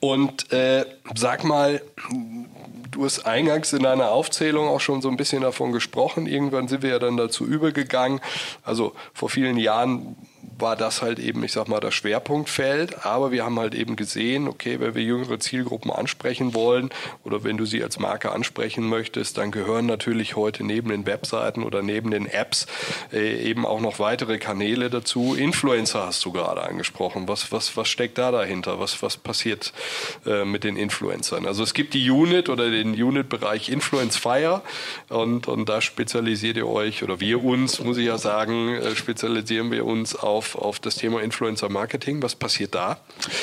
Und 0.00 0.52
äh, 0.52 0.84
sag 1.14 1.44
mal, 1.44 1.80
du 2.90 3.04
hast 3.04 3.26
eingangs 3.26 3.72
in 3.72 3.82
deiner 3.82 4.10
Aufzählung 4.10 4.68
auch 4.68 4.80
schon 4.80 5.02
so 5.02 5.08
ein 5.08 5.16
bisschen 5.16 5.42
davon 5.42 5.72
gesprochen. 5.72 6.26
Irgendwann 6.26 6.68
sind 6.68 6.82
wir 6.82 6.90
ja 6.90 6.98
dann 6.98 7.16
dazu 7.16 7.44
übergegangen. 7.44 8.20
Also 8.62 8.92
vor 9.14 9.30
vielen 9.30 9.56
Jahren 9.56 10.16
war 10.58 10.76
das 10.76 11.02
halt 11.02 11.18
eben, 11.18 11.44
ich 11.44 11.52
sag 11.52 11.68
mal, 11.68 11.80
das 11.80 11.94
Schwerpunktfeld. 11.94 13.04
Aber 13.04 13.30
wir 13.30 13.44
haben 13.44 13.58
halt 13.58 13.74
eben 13.74 13.96
gesehen, 13.96 14.48
okay, 14.48 14.80
wenn 14.80 14.94
wir 14.94 15.02
jüngere 15.02 15.38
Zielgruppen 15.38 15.90
ansprechen 15.90 16.54
wollen 16.54 16.90
oder 17.24 17.44
wenn 17.44 17.56
du 17.56 17.66
sie 17.66 17.82
als 17.82 17.98
Marke 17.98 18.32
ansprechen 18.32 18.88
möchtest, 18.88 19.38
dann 19.38 19.50
gehören 19.50 19.86
natürlich 19.86 20.36
heute 20.36 20.64
neben 20.64 20.88
den 20.88 21.06
Webseiten 21.06 21.62
oder 21.62 21.82
neben 21.82 22.10
den 22.10 22.26
Apps 22.26 22.66
äh, 23.12 23.48
eben 23.48 23.66
auch 23.66 23.80
noch 23.80 23.98
weitere 23.98 24.38
Kanäle 24.38 24.90
dazu. 24.90 25.34
Influencer 25.34 26.06
hast 26.06 26.24
du 26.24 26.32
gerade 26.32 26.62
angesprochen. 26.62 27.28
Was, 27.28 27.52
was, 27.52 27.76
was 27.76 27.88
steckt 27.88 28.18
da 28.18 28.30
dahinter? 28.30 28.80
Was, 28.80 29.02
was 29.02 29.16
passiert 29.16 29.72
äh, 30.24 30.44
mit 30.44 30.64
den 30.64 30.76
Influencern? 30.76 31.46
Also 31.46 31.62
es 31.62 31.74
gibt 31.74 31.94
die 31.94 32.10
Unit 32.10 32.48
oder 32.48 32.70
den 32.70 32.94
Unit-Bereich 32.94 33.68
Influence 33.68 34.16
Fire 34.16 34.62
und, 35.08 35.48
und 35.48 35.68
da 35.68 35.80
spezialisiert 35.80 36.56
ihr 36.56 36.68
euch 36.68 37.02
oder 37.02 37.20
wir 37.20 37.44
uns, 37.44 37.80
muss 37.80 37.98
ich 37.98 38.06
ja 38.06 38.18
sagen, 38.18 38.74
äh, 38.74 38.96
spezialisieren 38.96 39.70
wir 39.70 39.84
uns 39.84 40.14
auf 40.14 40.45
auf, 40.46 40.54
auf 40.54 40.78
das 40.78 40.96
Thema 40.96 41.22
Influencer 41.22 41.68
Marketing. 41.68 42.22
Was 42.22 42.34
passiert 42.34 42.74
da? 42.74 42.98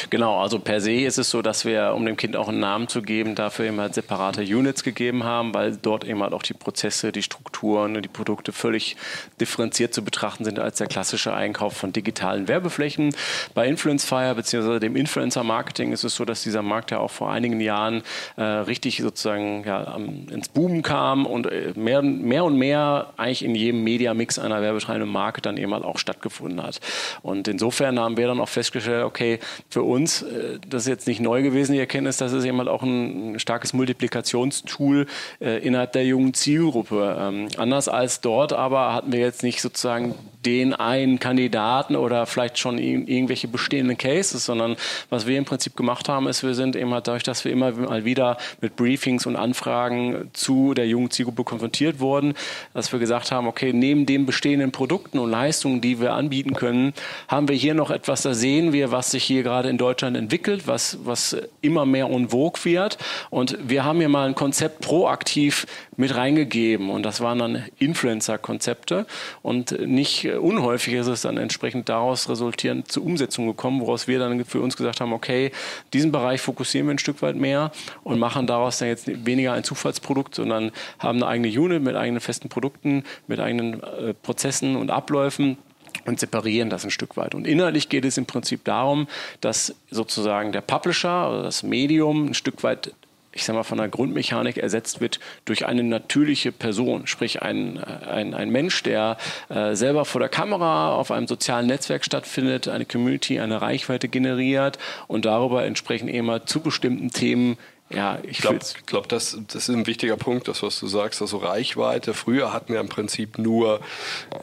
Genau, 0.09 0.39
also 0.39 0.59
per 0.59 0.79
se 0.81 1.01
ist 1.01 1.17
es 1.17 1.29
so, 1.29 1.41
dass 1.41 1.65
wir, 1.65 1.93
um 1.95 2.05
dem 2.05 2.17
Kind 2.17 2.35
auch 2.35 2.47
einen 2.47 2.59
Namen 2.59 2.87
zu 2.87 3.01
geben, 3.01 3.35
dafür 3.35 3.65
immer 3.65 3.83
halt 3.83 3.95
separate 3.95 4.41
Units 4.41 4.83
gegeben 4.83 5.23
haben, 5.23 5.53
weil 5.53 5.75
dort 5.75 6.05
eben 6.05 6.21
halt 6.21 6.33
auch 6.33 6.43
die 6.43 6.53
Prozesse, 6.53 7.11
die 7.11 7.23
Strukturen, 7.23 8.01
die 8.01 8.09
Produkte 8.09 8.51
völlig 8.51 8.95
differenziert 9.39 9.93
zu 9.93 10.03
betrachten 10.03 10.45
sind 10.45 10.59
als 10.59 10.77
der 10.77 10.87
klassische 10.87 11.33
Einkauf 11.33 11.75
von 11.75 11.91
digitalen 11.91 12.47
Werbeflächen. 12.47 13.15
Bei 13.53 13.67
Influence 13.67 14.05
Fire 14.05 14.35
bzw. 14.35 14.79
dem 14.79 14.95
Influencer 14.95 15.43
Marketing 15.43 15.91
ist 15.91 16.03
es 16.03 16.15
so, 16.15 16.25
dass 16.25 16.43
dieser 16.43 16.61
Markt 16.61 16.91
ja 16.91 16.99
auch 16.99 17.11
vor 17.11 17.31
einigen 17.31 17.59
Jahren 17.59 18.03
äh, 18.37 18.43
richtig 18.43 18.97
sozusagen 18.97 19.63
ja, 19.65 19.95
ins 19.95 20.49
Boom 20.49 20.81
kam 20.81 21.25
und 21.25 21.47
äh, 21.47 21.73
mehr, 21.75 22.01
mehr 22.01 22.43
und 22.43 22.57
mehr 22.57 23.13
eigentlich 23.17 23.43
in 23.43 23.55
jedem 23.55 23.83
Media-Mix 23.83 24.39
einer 24.39 24.61
werbetreibenden 24.61 25.09
Marke 25.09 25.41
dann 25.41 25.57
eben 25.57 25.73
halt 25.73 25.83
auch 25.83 25.97
stattgefunden 25.97 26.61
hat. 26.61 26.79
Und 27.21 27.47
insofern 27.47 27.99
haben 27.99 28.17
wir 28.17 28.27
dann 28.27 28.39
auch 28.39 28.49
festgestellt, 28.49 29.05
okay, 29.05 29.39
für 29.69 29.83
uns, 29.83 30.21
äh, 30.21 30.59
das 30.67 30.83
ist 30.83 30.87
jetzt 30.89 31.07
nicht 31.07 31.19
neu 31.19 31.41
gewesen, 31.41 31.73
die 31.73 31.79
Erkenntnis, 31.79 32.17
das 32.17 32.33
ist 32.33 32.45
eben 32.45 32.57
halt 32.57 32.69
auch 32.69 32.83
ein 32.83 33.39
starkes 33.39 33.73
Multiplikationstool 33.73 35.07
äh, 35.39 35.59
innerhalb 35.65 35.93
der 35.93 36.05
jungen 36.05 36.33
Zielgruppe. 36.33 37.17
Ähm, 37.19 37.47
anders 37.57 37.87
als 37.87 38.21
dort 38.21 38.53
aber 38.53 38.93
hatten 38.93 39.11
wir 39.11 39.19
jetzt 39.19 39.43
nicht 39.43 39.61
sozusagen 39.61 40.15
den 40.45 40.73
einen 40.73 41.19
Kandidaten 41.19 41.95
oder 41.95 42.25
vielleicht 42.25 42.57
schon 42.57 42.77
irgendwelche 42.77 43.47
bestehenden 43.47 43.97
Cases, 43.97 44.43
sondern 44.43 44.75
was 45.09 45.25
wir 45.25 45.37
im 45.37 45.45
Prinzip 45.45 45.75
gemacht 45.75 46.09
haben, 46.09 46.27
ist, 46.27 46.43
wir 46.43 46.53
sind 46.53 46.75
eben 46.75 46.93
halt 46.93 47.07
dadurch, 47.07 47.23
dass 47.23 47.45
wir 47.45 47.51
immer 47.51 47.71
mal 47.71 48.05
wieder 48.05 48.37
mit 48.61 48.75
Briefings 48.75 49.25
und 49.25 49.35
Anfragen 49.35 50.29
zu 50.33 50.73
der 50.73 50.87
jungen 50.87 51.11
Zielgruppe 51.11 51.43
konfrontiert 51.43 51.99
wurden, 51.99 52.33
dass 52.73 52.91
wir 52.91 52.99
gesagt 52.99 53.31
haben, 53.31 53.47
okay, 53.47 53.71
neben 53.73 54.05
den 54.05 54.25
bestehenden 54.25 54.71
Produkten 54.71 55.19
und 55.19 55.29
Leistungen, 55.29 55.81
die 55.81 55.99
wir 55.99 56.13
anbieten 56.13 56.53
können, 56.53 56.82
haben 57.27 57.47
wir 57.47 57.55
hier 57.55 57.75
noch 57.75 57.91
etwas, 57.91 58.23
da 58.23 58.33
sehen 58.33 58.73
wir, 58.73 58.91
was 58.91 59.11
sich 59.11 59.23
hier 59.23 59.43
gerade 59.43 59.69
in 59.69 59.77
Deutschland 59.77 60.17
entwickelt, 60.17 60.67
was, 60.67 60.97
was 61.05 61.37
immer 61.61 61.85
mehr 61.85 62.09
vogue 62.29 62.63
wird. 62.63 62.97
Und 63.29 63.57
wir 63.63 63.85
haben 63.85 63.99
hier 63.99 64.09
mal 64.09 64.27
ein 64.27 64.35
Konzept 64.35 64.81
proaktiv 64.81 65.65
mit 65.97 66.15
reingegeben. 66.15 66.89
Und 66.89 67.03
das 67.03 67.21
waren 67.21 67.39
dann 67.39 67.63
Influencer-Konzepte. 67.79 69.05
Und 69.41 69.79
nicht 69.87 70.27
unhäufig 70.27 70.93
ist 70.95 71.07
es 71.07 71.21
dann 71.21 71.37
entsprechend 71.37 71.89
daraus 71.89 72.29
resultierend 72.29 72.91
zur 72.91 73.03
Umsetzung 73.03 73.47
gekommen, 73.47 73.81
woraus 73.81 74.07
wir 74.07 74.19
dann 74.19 74.43
für 74.45 74.61
uns 74.61 74.75
gesagt 74.75 75.01
haben, 75.01 75.13
okay, 75.13 75.51
diesen 75.93 76.11
Bereich 76.11 76.41
fokussieren 76.41 76.87
wir 76.87 76.95
ein 76.95 76.99
Stück 76.99 77.21
weit 77.21 77.35
mehr 77.35 77.71
und 78.03 78.19
machen 78.19 78.47
daraus 78.47 78.79
dann 78.79 78.87
jetzt 78.87 79.25
weniger 79.25 79.53
ein 79.53 79.63
Zufallsprodukt, 79.63 80.35
sondern 80.35 80.71
haben 80.99 81.21
eine 81.21 81.27
eigene 81.27 81.47
Unit 81.47 81.81
mit 81.83 81.95
eigenen 81.95 82.21
festen 82.21 82.49
Produkten, 82.49 83.03
mit 83.27 83.39
eigenen 83.39 83.81
äh, 83.83 84.13
Prozessen 84.13 84.75
und 84.75 84.91
Abläufen 84.91 85.57
und 86.05 86.19
separieren 86.19 86.69
das 86.69 86.83
ein 86.83 86.91
Stück 86.91 87.17
weit. 87.17 87.35
Und 87.35 87.47
inhaltlich 87.47 87.89
geht 87.89 88.05
es 88.05 88.17
im 88.17 88.25
Prinzip 88.25 88.63
darum, 88.63 89.07
dass 89.41 89.75
sozusagen 89.89 90.51
der 90.51 90.61
Publisher 90.61 91.29
oder 91.29 91.43
das 91.43 91.63
Medium 91.63 92.27
ein 92.27 92.33
Stück 92.33 92.63
weit 92.63 92.93
ich 93.33 93.43
sag 93.43 93.55
mal, 93.55 93.63
von 93.63 93.79
der 93.79 93.89
Grundmechanik 93.89 94.57
ersetzt 94.57 95.01
wird 95.01 95.19
durch 95.45 95.65
eine 95.65 95.83
natürliche 95.83 96.51
Person, 96.51 97.07
sprich 97.07 97.41
ein, 97.41 97.83
ein, 97.83 98.33
ein 98.33 98.49
Mensch, 98.49 98.83
der 98.83 99.17
äh, 99.49 99.75
selber 99.75 100.05
vor 100.05 100.19
der 100.19 100.29
Kamera 100.29 100.93
auf 100.93 101.11
einem 101.11 101.27
sozialen 101.27 101.67
Netzwerk 101.67 102.05
stattfindet, 102.05 102.67
eine 102.67 102.85
Community, 102.85 103.39
eine 103.39 103.61
Reichweite 103.61 104.07
generiert 104.07 104.77
und 105.07 105.25
darüber 105.25 105.65
entsprechend 105.65 106.11
immer 106.11 106.45
zu 106.45 106.61
bestimmten 106.61 107.09
Themen 107.09 107.57
ja, 107.93 108.17
ich 108.23 108.39
glaube, 108.39 108.59
glaub, 108.87 109.07
das, 109.07 109.37
das 109.47 109.69
ist 109.69 109.75
ein 109.75 109.85
wichtiger 109.85 110.17
Punkt, 110.17 110.47
das, 110.47 110.63
was 110.63 110.79
du 110.79 110.87
sagst, 110.87 111.21
also 111.21 111.37
Reichweite. 111.37 112.15
Früher 112.15 112.51
hatten 112.51 112.73
wir 112.73 112.79
im 112.79 112.89
Prinzip 112.89 113.37
nur, 113.37 113.81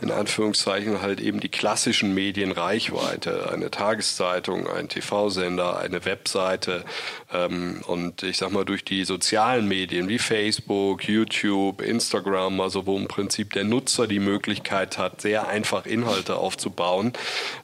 in 0.00 0.12
Anführungszeichen, 0.12 1.02
halt 1.02 1.20
eben 1.20 1.40
die 1.40 1.48
klassischen 1.48 2.14
Medien 2.14 2.52
Reichweite. 2.52 3.50
Eine 3.52 3.70
Tageszeitung, 3.70 4.68
ein 4.68 4.88
TV-Sender, 4.88 5.78
eine 5.80 6.04
Webseite. 6.04 6.84
Ähm, 7.32 7.80
und 7.86 8.22
ich 8.22 8.38
sag 8.38 8.52
mal, 8.52 8.64
durch 8.64 8.84
die 8.84 9.04
sozialen 9.04 9.66
Medien 9.66 10.08
wie 10.08 10.18
Facebook, 10.18 11.08
YouTube, 11.08 11.82
Instagram, 11.82 12.60
also 12.60 12.86
wo 12.86 12.96
im 12.96 13.08
Prinzip 13.08 13.52
der 13.52 13.64
Nutzer 13.64 14.06
die 14.06 14.20
Möglichkeit 14.20 14.96
hat, 14.96 15.22
sehr 15.22 15.48
einfach 15.48 15.86
Inhalte 15.86 16.36
aufzubauen 16.36 17.14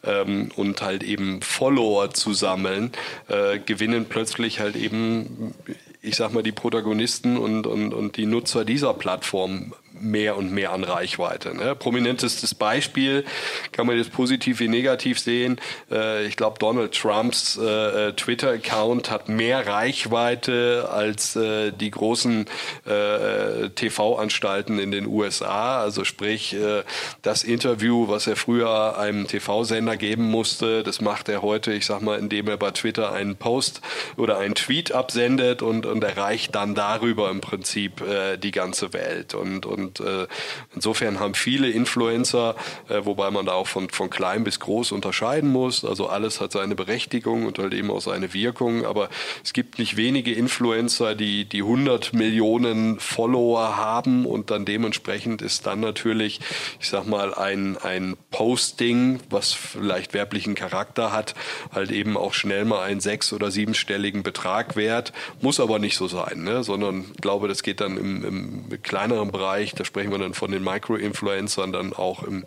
ähm, 0.04 0.50
und 0.56 0.82
halt 0.82 1.04
eben 1.04 1.42
Follower 1.42 2.10
zu 2.12 2.34
sammeln, 2.34 2.90
äh, 3.28 3.60
gewinnen 3.60 4.06
plötzlich 4.08 4.58
halt 4.58 4.74
eben 4.74 5.54
ich 6.02 6.16
sag 6.16 6.32
mal, 6.32 6.42
die 6.42 6.52
Protagonisten 6.52 7.36
und, 7.36 7.66
und, 7.66 7.92
und 7.92 8.16
die 8.16 8.26
Nutzer 8.26 8.64
dieser 8.64 8.94
Plattform 8.94 9.74
mehr 10.00 10.36
und 10.36 10.52
mehr 10.52 10.72
an 10.72 10.84
Reichweite. 10.84 11.54
Ne? 11.54 11.74
Prominentestes 11.74 12.54
Beispiel 12.54 13.24
kann 13.72 13.86
man 13.86 13.96
jetzt 13.96 14.12
positiv 14.12 14.60
wie 14.60 14.68
negativ 14.68 15.18
sehen. 15.18 15.60
Äh, 15.90 16.26
ich 16.26 16.36
glaube, 16.36 16.58
Donald 16.58 16.94
Trumps 16.94 17.56
äh, 17.56 18.12
Twitter-Account 18.12 19.10
hat 19.10 19.28
mehr 19.28 19.66
Reichweite 19.66 20.88
als 20.90 21.36
äh, 21.36 21.72
die 21.72 21.90
großen 21.90 22.46
äh, 22.84 23.68
TV-Anstalten 23.70 24.78
in 24.78 24.90
den 24.90 25.06
USA. 25.06 25.80
Also 25.80 26.04
sprich, 26.04 26.54
äh, 26.54 26.82
das 27.22 27.44
Interview, 27.44 28.08
was 28.08 28.26
er 28.26 28.36
früher 28.36 28.98
einem 28.98 29.26
TV-Sender 29.26 29.96
geben 29.96 30.30
musste, 30.30 30.82
das 30.82 31.00
macht 31.00 31.28
er 31.28 31.42
heute, 31.42 31.72
ich 31.72 31.86
sag 31.86 32.02
mal, 32.02 32.18
indem 32.18 32.48
er 32.48 32.56
bei 32.56 32.70
Twitter 32.70 33.12
einen 33.12 33.36
Post 33.36 33.80
oder 34.16 34.38
einen 34.38 34.54
Tweet 34.54 34.92
absendet 34.92 35.62
und, 35.62 35.86
und 35.86 36.02
erreicht 36.02 36.54
dann 36.54 36.74
darüber 36.74 37.30
im 37.30 37.40
Prinzip 37.40 38.00
äh, 38.00 38.36
die 38.36 38.50
ganze 38.50 38.92
Welt. 38.92 39.34
Und, 39.34 39.66
und 39.66 39.85
und 39.86 40.00
äh, 40.00 40.26
insofern 40.74 41.20
haben 41.20 41.34
viele 41.34 41.70
Influencer, 41.70 42.56
äh, 42.88 43.04
wobei 43.04 43.30
man 43.30 43.46
da 43.46 43.52
auch 43.52 43.68
von, 43.68 43.88
von 43.88 44.10
klein 44.10 44.42
bis 44.42 44.58
groß 44.60 44.92
unterscheiden 44.92 45.50
muss. 45.50 45.84
Also 45.84 46.08
alles 46.08 46.40
hat 46.40 46.52
seine 46.52 46.74
Berechtigung 46.74 47.46
und 47.46 47.58
halt 47.58 47.72
eben 47.72 47.90
auch 47.90 48.00
seine 48.00 48.34
Wirkung. 48.34 48.84
Aber 48.84 49.08
es 49.44 49.52
gibt 49.52 49.78
nicht 49.78 49.96
wenige 49.96 50.32
Influencer, 50.32 51.14
die, 51.14 51.44
die 51.44 51.62
100 51.62 52.12
Millionen 52.12 52.98
Follower 52.98 53.76
haben 53.76 54.26
und 54.26 54.50
dann 54.50 54.64
dementsprechend 54.64 55.40
ist 55.40 55.66
dann 55.66 55.80
natürlich, 55.80 56.40
ich 56.80 56.88
sag 56.88 57.06
mal, 57.06 57.34
ein, 57.34 57.76
ein 57.76 58.16
Posting, 58.30 59.20
was 59.30 59.52
vielleicht 59.52 60.14
werblichen 60.14 60.54
Charakter 60.54 61.12
hat, 61.12 61.34
halt 61.72 61.92
eben 61.92 62.16
auch 62.16 62.34
schnell 62.34 62.64
mal 62.64 62.82
einen 62.82 63.00
sechs- 63.00 63.32
oder 63.32 63.50
siebenstelligen 63.50 64.22
Betrag 64.22 64.74
wert. 64.74 65.12
Muss 65.40 65.60
aber 65.60 65.78
nicht 65.78 65.96
so 65.96 66.08
sein, 66.08 66.42
ne? 66.42 66.64
sondern 66.64 67.04
ich 67.14 67.20
glaube, 67.20 67.46
das 67.46 67.62
geht 67.62 67.80
dann 67.80 67.96
im, 67.96 68.24
im 68.24 68.82
kleineren 68.82 69.30
Bereich 69.30 69.75
da 69.76 69.84
sprechen 69.84 70.10
wir 70.10 70.18
dann 70.18 70.34
von 70.34 70.50
den 70.50 70.64
Micro-Influencern, 70.64 71.72
dann 71.72 71.92
auch 71.92 72.22
im 72.22 72.44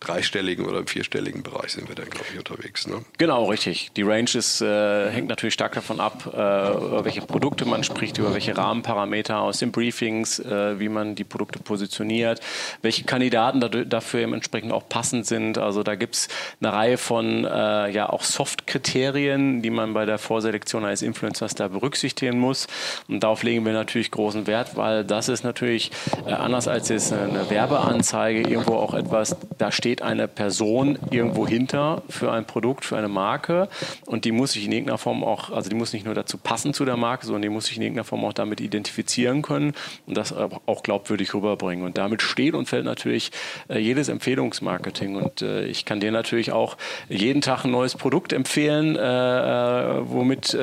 dreistelligen 0.00 0.66
oder 0.66 0.78
im 0.80 0.86
vierstelligen 0.86 1.42
Bereich 1.42 1.72
sind 1.72 1.88
wir 1.88 1.94
dann, 1.94 2.08
glaube 2.10 2.26
ich, 2.32 2.38
unterwegs. 2.38 2.86
Ne? 2.86 3.04
Genau, 3.18 3.44
richtig. 3.46 3.90
Die 3.96 4.02
Range 4.02 4.30
ist, 4.34 4.60
äh, 4.60 5.10
hängt 5.10 5.28
natürlich 5.28 5.54
stark 5.54 5.72
davon 5.72 6.00
ab, 6.00 6.26
äh, 6.26 6.36
über 6.36 7.04
welche 7.04 7.22
Produkte 7.22 7.64
man 7.64 7.84
spricht, 7.84 8.18
über 8.18 8.32
welche 8.34 8.56
Rahmenparameter 8.56 9.40
aus 9.40 9.58
den 9.58 9.72
Briefings, 9.72 10.38
äh, 10.38 10.78
wie 10.78 10.88
man 10.88 11.14
die 11.14 11.24
Produkte 11.24 11.58
positioniert, 11.58 12.40
welche 12.82 13.04
Kandidaten 13.04 13.60
dafür 13.88 14.22
entsprechend 14.22 14.72
auch 14.72 14.88
passend 14.88 15.26
sind. 15.26 15.58
Also 15.58 15.82
da 15.82 15.94
gibt 15.94 16.14
es 16.14 16.28
eine 16.60 16.72
Reihe 16.72 16.98
von 16.98 17.44
äh, 17.44 17.90
ja 17.90 18.08
auch 18.08 18.22
Soft-Kriterien, 18.22 19.62
die 19.62 19.70
man 19.70 19.94
bei 19.94 20.04
der 20.04 20.18
Vorselektion 20.18 20.84
eines 20.84 21.02
Influencers 21.02 21.54
da 21.54 21.68
berücksichtigen 21.68 22.38
muss. 22.38 22.66
Und 23.08 23.20
darauf 23.20 23.42
legen 23.42 23.64
wir 23.64 23.72
natürlich 23.72 24.10
großen 24.10 24.46
Wert, 24.46 24.76
weil 24.76 25.04
das 25.04 25.28
ist 25.28 25.44
natürlich 25.44 25.90
äh, 26.26 26.32
anders 26.66 26.68
als 26.68 26.88
jetzt 26.88 27.12
eine 27.12 27.48
Werbeanzeige 27.50 28.48
irgendwo 28.48 28.74
auch 28.74 28.94
etwas, 28.94 29.36
da 29.58 29.72
steht 29.72 30.02
eine 30.02 30.28
Person 30.28 30.98
irgendwo 31.10 31.46
hinter 31.46 32.02
für 32.08 32.32
ein 32.32 32.44
Produkt, 32.46 32.84
für 32.84 32.96
eine 32.96 33.08
Marke 33.08 33.68
und 34.06 34.24
die 34.24 34.32
muss 34.32 34.52
sich 34.52 34.66
in 34.66 34.72
irgendeiner 34.72 34.98
Form 34.98 35.24
auch, 35.24 35.50
also 35.50 35.70
die 35.70 35.76
muss 35.76 35.92
nicht 35.92 36.04
nur 36.04 36.14
dazu 36.14 36.38
passen 36.38 36.74
zu 36.74 36.84
der 36.84 36.96
Marke, 36.96 37.26
sondern 37.26 37.42
die 37.42 37.48
muss 37.48 37.66
sich 37.66 37.76
in 37.76 37.82
irgendeiner 37.82 38.04
Form 38.04 38.24
auch 38.24 38.32
damit 38.32 38.60
identifizieren 38.60 39.42
können 39.42 39.74
und 40.06 40.16
das 40.16 40.32
auch 40.32 40.82
glaubwürdig 40.82 41.34
rüberbringen. 41.34 41.84
Und 41.84 41.98
damit 41.98 42.22
steht 42.22 42.54
und 42.54 42.66
fällt 42.68 42.84
natürlich 42.84 43.30
äh, 43.68 43.78
jedes 43.78 44.08
Empfehlungsmarketing 44.08 45.16
und 45.16 45.42
äh, 45.42 45.66
ich 45.66 45.84
kann 45.84 46.00
dir 46.00 46.12
natürlich 46.12 46.52
auch 46.52 46.76
jeden 47.08 47.40
Tag 47.40 47.64
ein 47.64 47.70
neues 47.70 47.94
Produkt 47.94 48.32
empfehlen, 48.32 48.96
womit 48.96 50.56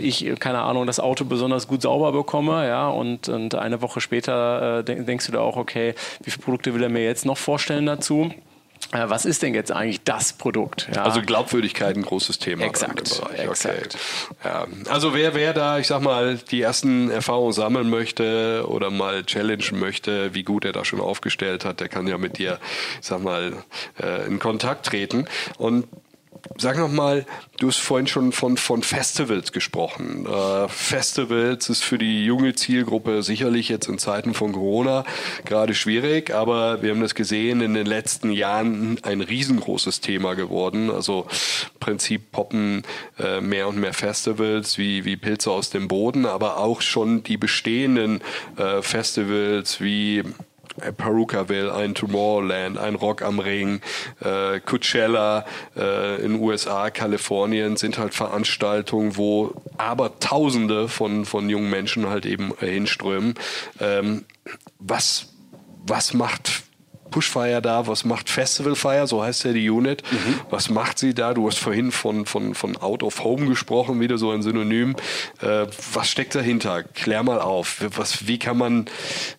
ich, 0.00 0.32
keine 0.40 0.60
Ahnung, 0.60 0.86
das 0.86 1.00
Auto 1.00 1.24
besonders 1.24 1.68
gut 1.68 1.82
sauber 1.82 2.12
bekomme, 2.12 2.66
ja, 2.66 2.88
und, 2.88 3.28
und 3.28 3.54
eine 3.54 3.82
Woche 3.82 4.00
später 4.00 4.82
denkst 5.10 5.26
du 5.26 5.32
da 5.32 5.40
auch, 5.40 5.56
okay, 5.56 5.94
wie 6.22 6.30
viele 6.30 6.42
Produkte 6.42 6.74
will 6.74 6.82
er 6.82 6.88
mir 6.88 7.04
jetzt 7.04 7.26
noch 7.26 7.38
vorstellen 7.38 7.86
dazu? 7.86 8.32
Äh, 8.92 9.08
was 9.08 9.24
ist 9.24 9.42
denn 9.42 9.54
jetzt 9.54 9.70
eigentlich 9.70 10.02
das 10.02 10.32
Produkt? 10.32 10.88
Ja. 10.94 11.04
Also 11.04 11.20
Glaubwürdigkeit 11.22 11.96
ein 11.96 12.02
großes 12.02 12.38
Thema 12.38 12.64
exakt. 12.64 13.20
Okay. 13.22 13.78
Ja. 14.42 14.66
Also 14.88 15.14
wer, 15.14 15.34
wer 15.34 15.52
da, 15.52 15.78
ich 15.78 15.86
sag 15.86 16.00
mal, 16.00 16.38
die 16.50 16.62
ersten 16.62 17.10
Erfahrungen 17.10 17.52
sammeln 17.52 17.88
möchte 17.88 18.64
oder 18.66 18.90
mal 18.90 19.24
challengen 19.24 19.78
möchte, 19.78 20.34
wie 20.34 20.42
gut 20.42 20.64
er 20.64 20.72
da 20.72 20.84
schon 20.84 21.00
aufgestellt 21.00 21.64
hat, 21.64 21.80
der 21.80 21.88
kann 21.88 22.06
ja 22.08 22.18
mit 22.18 22.38
dir, 22.38 22.58
ich 23.00 23.06
sag 23.06 23.22
mal, 23.22 23.52
äh, 24.02 24.26
in 24.26 24.38
Kontakt 24.38 24.86
treten. 24.86 25.26
Und 25.58 25.86
Sag 26.58 26.76
noch 26.78 26.90
mal, 26.90 27.26
du 27.58 27.68
hast 27.68 27.78
vorhin 27.78 28.08
schon 28.08 28.32
von, 28.32 28.56
von 28.56 28.82
Festivals 28.82 29.52
gesprochen. 29.52 30.26
Äh, 30.26 30.68
Festivals 30.68 31.68
ist 31.70 31.84
für 31.84 31.96
die 31.96 32.24
junge 32.24 32.54
Zielgruppe 32.54 33.22
sicherlich 33.22 33.68
jetzt 33.68 33.88
in 33.88 33.98
Zeiten 33.98 34.34
von 34.34 34.52
Corona 34.52 35.04
gerade 35.44 35.74
schwierig, 35.74 36.34
aber 36.34 36.82
wir 36.82 36.90
haben 36.90 37.00
das 37.00 37.14
gesehen 37.14 37.60
in 37.60 37.74
den 37.74 37.86
letzten 37.86 38.32
Jahren 38.32 38.98
ein 39.02 39.20
riesengroßes 39.20 40.00
Thema 40.00 40.34
geworden. 40.34 40.90
Also 40.90 41.26
im 41.72 41.78
Prinzip 41.78 42.32
poppen 42.32 42.82
äh, 43.18 43.40
mehr 43.40 43.68
und 43.68 43.78
mehr 43.78 43.94
Festivals 43.94 44.76
wie, 44.76 45.04
wie 45.04 45.16
Pilze 45.16 45.52
aus 45.52 45.70
dem 45.70 45.86
Boden, 45.86 46.26
aber 46.26 46.56
auch 46.56 46.82
schon 46.82 47.22
die 47.22 47.36
bestehenden 47.36 48.22
äh, 48.56 48.82
Festivals 48.82 49.80
wie 49.80 50.24
Perukaville, 50.96 51.74
ein 51.74 51.94
Tomorrowland, 51.94 52.78
ein 52.78 52.94
Rock 52.94 53.22
am 53.22 53.38
Ring, 53.38 53.80
äh, 54.20 54.60
Coachella 54.60 55.44
äh, 55.76 56.20
in 56.22 56.40
USA, 56.40 56.90
Kalifornien 56.90 57.76
sind 57.76 57.98
halt 57.98 58.14
Veranstaltungen, 58.14 59.16
wo 59.16 59.52
aber 59.78 60.18
Tausende 60.20 60.88
von, 60.88 61.24
von 61.24 61.48
jungen 61.48 61.70
Menschen 61.70 62.08
halt 62.08 62.26
eben 62.26 62.52
hinströmen. 62.58 63.34
Ähm, 63.80 64.24
was, 64.78 65.28
was 65.86 66.14
macht 66.14 66.62
Pushfire 67.10 67.60
da, 67.60 67.86
was 67.86 68.04
macht 68.04 68.28
Festivalfire, 68.30 69.06
so 69.06 69.22
heißt 69.22 69.44
ja 69.44 69.52
die 69.52 69.68
Unit. 69.68 70.02
Mhm. 70.10 70.40
Was 70.50 70.70
macht 70.70 70.98
sie 70.98 71.14
da? 71.14 71.34
Du 71.34 71.46
hast 71.46 71.58
vorhin 71.58 71.92
von, 71.92 72.26
von, 72.26 72.54
von 72.54 72.76
Out 72.76 73.02
of 73.02 73.24
Home 73.24 73.46
gesprochen, 73.46 74.00
wieder 74.00 74.18
so 74.18 74.30
ein 74.30 74.42
Synonym. 74.42 74.96
Äh, 75.40 75.66
was 75.92 76.08
steckt 76.08 76.34
dahinter? 76.34 76.82
Klär 76.82 77.22
mal 77.22 77.40
auf. 77.40 77.84
Was, 77.96 78.26
wie 78.26 78.38
kann 78.38 78.56
man, 78.56 78.86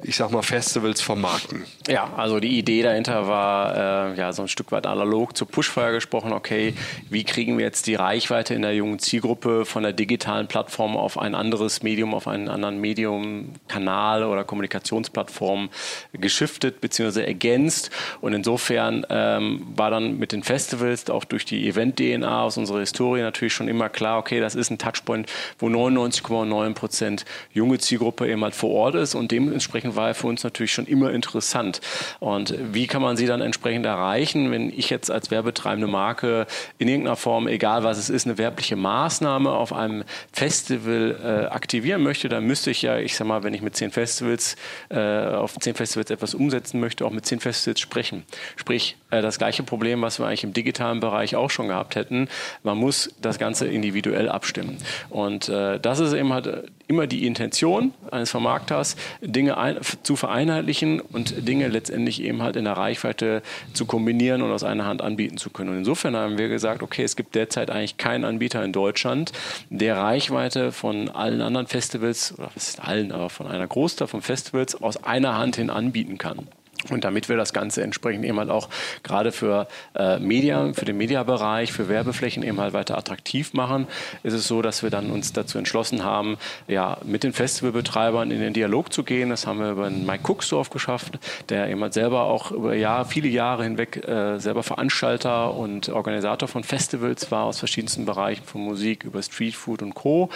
ich 0.03 0.15
sag 0.15 0.31
mal, 0.31 0.41
Festivals 0.41 1.01
vermarkten? 1.01 1.63
Ja, 1.87 2.13
also 2.15 2.39
die 2.39 2.57
Idee 2.57 2.83
dahinter 2.83 3.27
war, 3.27 4.11
äh, 4.11 4.17
ja, 4.17 4.33
so 4.33 4.43
ein 4.43 4.47
Stück 4.47 4.71
weit 4.71 4.85
analog 4.85 5.35
zu 5.35 5.45
Pushfire 5.45 5.93
gesprochen. 5.93 6.33
Okay, 6.33 6.73
wie 7.09 7.23
kriegen 7.23 7.57
wir 7.57 7.65
jetzt 7.65 7.87
die 7.87 7.95
Reichweite 7.95 8.53
in 8.53 8.61
der 8.61 8.75
jungen 8.75 8.99
Zielgruppe 8.99 9.65
von 9.65 9.83
der 9.83 9.93
digitalen 9.93 10.47
Plattform 10.47 10.97
auf 10.97 11.17
ein 11.17 11.35
anderes 11.35 11.83
Medium, 11.83 12.13
auf 12.13 12.27
einen 12.27 12.49
anderen 12.49 12.79
Medium, 12.79 13.53
Kanal 13.67 14.23
oder 14.23 14.43
Kommunikationsplattform 14.43 15.69
geschiftet 16.13 16.81
bzw. 16.81 17.23
ergänzt? 17.23 17.60
Ergänzt. 17.61 17.91
Und 18.21 18.33
insofern 18.33 19.05
ähm, 19.09 19.67
war 19.75 19.91
dann 19.91 20.17
mit 20.17 20.31
den 20.31 20.43
Festivals 20.43 21.09
auch 21.09 21.23
durch 21.23 21.45
die 21.45 21.67
Event-DNA 21.67 22.43
aus 22.43 22.57
unserer 22.57 22.79
Historie 22.79 23.21
natürlich 23.21 23.53
schon 23.53 23.67
immer 23.67 23.89
klar, 23.89 24.17
okay, 24.19 24.39
das 24.39 24.55
ist 24.55 24.69
ein 24.71 24.77
Touchpoint, 24.77 25.31
wo 25.59 25.67
99,9 25.67 26.73
Prozent 26.73 27.25
junge 27.53 27.77
Zielgruppe 27.77 28.29
eben 28.29 28.43
halt 28.43 28.55
vor 28.55 28.71
Ort 28.71 28.95
ist 28.95 29.15
und 29.15 29.31
dementsprechend 29.31 29.95
war 29.95 30.09
er 30.09 30.15
für 30.15 30.27
uns 30.27 30.43
natürlich 30.43 30.73
schon 30.73 30.85
immer 30.85 31.11
interessant. 31.11 31.81
Und 32.19 32.55
wie 32.73 32.87
kann 32.87 33.01
man 33.01 33.17
sie 33.17 33.25
dann 33.25 33.41
entsprechend 33.41 33.85
erreichen, 33.85 34.51
wenn 34.51 34.69
ich 34.69 34.89
jetzt 34.89 35.11
als 35.11 35.31
werbetreibende 35.31 35.87
Marke 35.87 36.47
in 36.77 36.87
irgendeiner 36.87 37.15
Form, 37.15 37.47
egal 37.47 37.83
was 37.83 37.97
es 37.97 38.09
ist, 38.09 38.25
eine 38.25 38.37
werbliche 38.37 38.75
Maßnahme 38.75 39.51
auf 39.51 39.73
einem 39.73 40.03
Festival 40.31 41.17
äh, 41.23 41.53
aktivieren 41.53 42.03
möchte, 42.03 42.29
dann 42.29 42.45
müsste 42.45 42.71
ich 42.71 42.81
ja, 42.81 42.97
ich 42.97 43.15
sag 43.15 43.27
mal, 43.27 43.43
wenn 43.43 43.53
ich 43.53 43.61
mit 43.61 43.75
zehn 43.75 43.91
Festivals, 43.91 44.55
äh, 44.89 44.99
auf 44.99 45.57
zehn 45.59 45.75
Festivals 45.75 46.09
etwas 46.09 46.33
umsetzen 46.33 46.79
möchte, 46.79 47.05
auch 47.05 47.11
mit 47.11 47.25
zehn 47.25 47.39
Festivals 47.39 47.50
Festivals 47.57 47.79
sprechen. 47.79 48.23
Sprich, 48.55 48.97
äh, 49.11 49.21
das 49.21 49.37
gleiche 49.37 49.63
Problem, 49.63 50.01
was 50.01 50.19
wir 50.19 50.27
eigentlich 50.27 50.43
im 50.43 50.53
digitalen 50.53 50.99
Bereich 50.99 51.35
auch 51.35 51.49
schon 51.49 51.67
gehabt 51.67 51.95
hätten. 51.95 52.27
Man 52.63 52.77
muss 52.77 53.13
das 53.21 53.37
Ganze 53.37 53.67
individuell 53.67 54.29
abstimmen. 54.29 54.77
Und 55.09 55.49
äh, 55.49 55.79
das 55.79 55.99
ist 55.99 56.13
eben 56.13 56.33
halt 56.33 56.71
immer 56.87 57.07
die 57.07 57.25
Intention 57.25 57.93
eines 58.09 58.31
Vermarkters, 58.31 58.97
Dinge 59.21 59.57
ein, 59.57 59.77
zu 60.03 60.15
vereinheitlichen 60.15 60.99
und 60.99 61.47
Dinge 61.47 61.67
letztendlich 61.69 62.21
eben 62.21 62.41
halt 62.41 62.55
in 62.55 62.65
der 62.65 62.73
Reichweite 62.73 63.41
zu 63.73 63.85
kombinieren 63.85 64.41
und 64.41 64.51
aus 64.51 64.63
einer 64.63 64.85
Hand 64.85 65.01
anbieten 65.01 65.37
zu 65.37 65.49
können. 65.49 65.69
Und 65.69 65.77
insofern 65.77 66.15
haben 66.15 66.37
wir 66.37 66.49
gesagt, 66.49 66.83
okay, 66.83 67.03
es 67.03 67.15
gibt 67.15 67.35
derzeit 67.35 67.69
eigentlich 67.69 67.97
keinen 67.97 68.25
Anbieter 68.25 68.63
in 68.63 68.73
Deutschland, 68.73 69.31
der 69.69 69.97
Reichweite 69.97 70.71
von 70.71 71.09
allen 71.09 71.41
anderen 71.41 71.67
Festivals, 71.67 72.33
oder 72.37 72.49
was 72.55 72.69
ist 72.69 72.81
allen, 72.81 73.11
aber 73.11 73.29
von 73.29 73.47
einer 73.47 73.67
Großteil 73.67 74.07
von 74.07 74.21
Festivals 74.21 74.81
aus 74.81 75.03
einer 75.03 75.37
Hand 75.37 75.55
hin 75.55 75.69
anbieten 75.69 76.17
kann. 76.17 76.47
Und 76.89 77.03
damit 77.03 77.29
wir 77.29 77.37
das 77.37 77.53
Ganze 77.53 77.83
entsprechend 77.83 78.25
eben 78.25 78.39
halt 78.39 78.49
auch 78.49 78.69
gerade 79.03 79.31
für 79.31 79.67
äh, 79.95 80.19
Media, 80.19 80.73
für 80.73 80.85
den 80.85 80.97
Mediabereich, 80.97 81.71
für 81.71 81.89
Werbeflächen 81.89 82.43
eben 82.43 82.59
halt 82.59 82.73
weiter 82.73 82.97
attraktiv 82.97 83.53
machen, 83.53 83.87
ist 84.23 84.33
es 84.33 84.47
so, 84.47 84.61
dass 84.61 84.83
wir 84.83 84.89
dann 84.89 85.11
uns 85.11 85.33
dazu 85.33 85.57
entschlossen 85.57 86.03
haben, 86.03 86.37
ja, 86.67 86.97
mit 87.03 87.23
den 87.23 87.33
Festivalbetreibern 87.33 88.31
in 88.31 88.39
den 88.39 88.53
Dialog 88.53 88.91
zu 88.91 89.03
gehen. 89.03 89.29
Das 89.29 89.47
haben 89.47 89.59
wir 89.59 89.71
über 89.71 89.89
den 89.89 90.05
Mike 90.05 90.23
Cooksdorf 90.23 90.69
geschafft, 90.69 91.19
der 91.49 91.69
eben 91.69 91.81
halt 91.81 91.93
selber 91.93 92.23
auch 92.23 92.51
über 92.51 92.73
Jahr, 92.73 93.05
viele 93.05 93.27
Jahre 93.27 93.63
hinweg 93.63 94.07
äh, 94.07 94.39
selber 94.39 94.63
Veranstalter 94.63 95.53
und 95.53 95.89
Organisator 95.89 96.47
von 96.47 96.63
Festivals 96.63 97.31
war 97.31 97.45
aus 97.45 97.59
verschiedensten 97.59 98.05
Bereichen, 98.05 98.43
von 98.43 98.61
Musik 98.61 99.03
über 99.03 99.21
Streetfood 99.21 99.81
und 99.81 99.93
Co. 99.93 100.29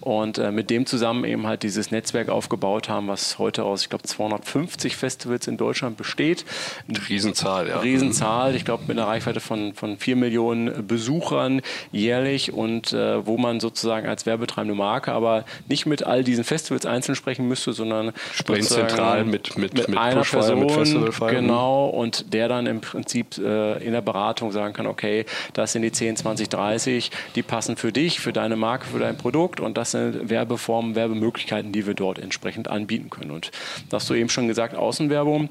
Und 0.00 0.38
äh, 0.38 0.50
mit 0.50 0.70
dem 0.70 0.86
zusammen 0.86 1.24
eben 1.24 1.46
halt 1.46 1.62
dieses 1.62 1.90
Netzwerk 1.90 2.28
aufgebaut 2.28 2.88
haben, 2.88 3.08
was 3.08 3.38
heute 3.38 3.64
aus, 3.64 3.82
ich 3.82 3.90
glaube, 3.90 4.04
250 4.04 4.96
Festivals 4.96 5.46
in 5.46 5.56
Deutschland 5.56 5.89
Deutschland 5.90 5.96
besteht. 5.96 6.44
Eine 6.88 7.08
Riesenzahl, 7.08 7.68
ja. 7.68 7.80
Riesenzahl, 7.80 8.54
ich 8.54 8.64
glaube 8.64 8.84
mit 8.86 8.98
einer 8.98 9.06
Reichweite 9.06 9.40
von, 9.40 9.74
von 9.74 9.98
vier 9.98 10.16
Millionen 10.16 10.86
Besuchern 10.86 11.62
jährlich 11.92 12.52
und 12.52 12.92
äh, 12.92 13.26
wo 13.26 13.38
man 13.38 13.60
sozusagen 13.60 14.06
als 14.08 14.26
werbetreibende 14.26 14.74
Marke 14.74 15.12
aber 15.12 15.44
nicht 15.68 15.86
mit 15.86 16.04
all 16.04 16.24
diesen 16.24 16.44
Festivals 16.44 16.86
einzeln 16.86 17.14
sprechen 17.14 17.48
müsste, 17.48 17.72
sondern 17.72 18.12
sprechen 18.32 18.64
zentral 18.64 19.24
mit, 19.24 19.56
mit, 19.56 19.74
mit, 19.74 19.88
mit 19.88 19.98
einer 19.98 20.22
Person, 20.22 20.60
mit 20.60 21.28
genau, 21.28 21.86
und 21.88 22.32
der 22.32 22.48
dann 22.48 22.66
im 22.66 22.80
Prinzip 22.80 23.38
äh, 23.38 23.82
in 23.84 23.92
der 23.92 24.02
Beratung 24.02 24.52
sagen 24.52 24.74
kann, 24.74 24.86
okay, 24.86 25.24
das 25.52 25.72
sind 25.72 25.82
die 25.82 25.92
10, 25.92 26.16
20, 26.16 26.48
30, 26.48 27.10
die 27.34 27.42
passen 27.42 27.76
für 27.76 27.92
dich, 27.92 28.20
für 28.20 28.32
deine 28.32 28.56
Marke, 28.56 28.86
für 28.86 28.98
dein 28.98 29.16
Produkt 29.16 29.60
und 29.60 29.76
das 29.76 29.92
sind 29.92 30.30
Werbeformen, 30.30 30.94
Werbemöglichkeiten, 30.94 31.72
die 31.72 31.86
wir 31.86 31.94
dort 31.94 32.18
entsprechend 32.18 32.68
anbieten 32.68 33.10
können. 33.10 33.30
Und 33.30 33.50
das 33.88 34.02
hast 34.02 34.10
du 34.10 34.14
eben 34.14 34.30
schon 34.30 34.48
gesagt, 34.48 34.74
Außenwerbung 34.74 35.50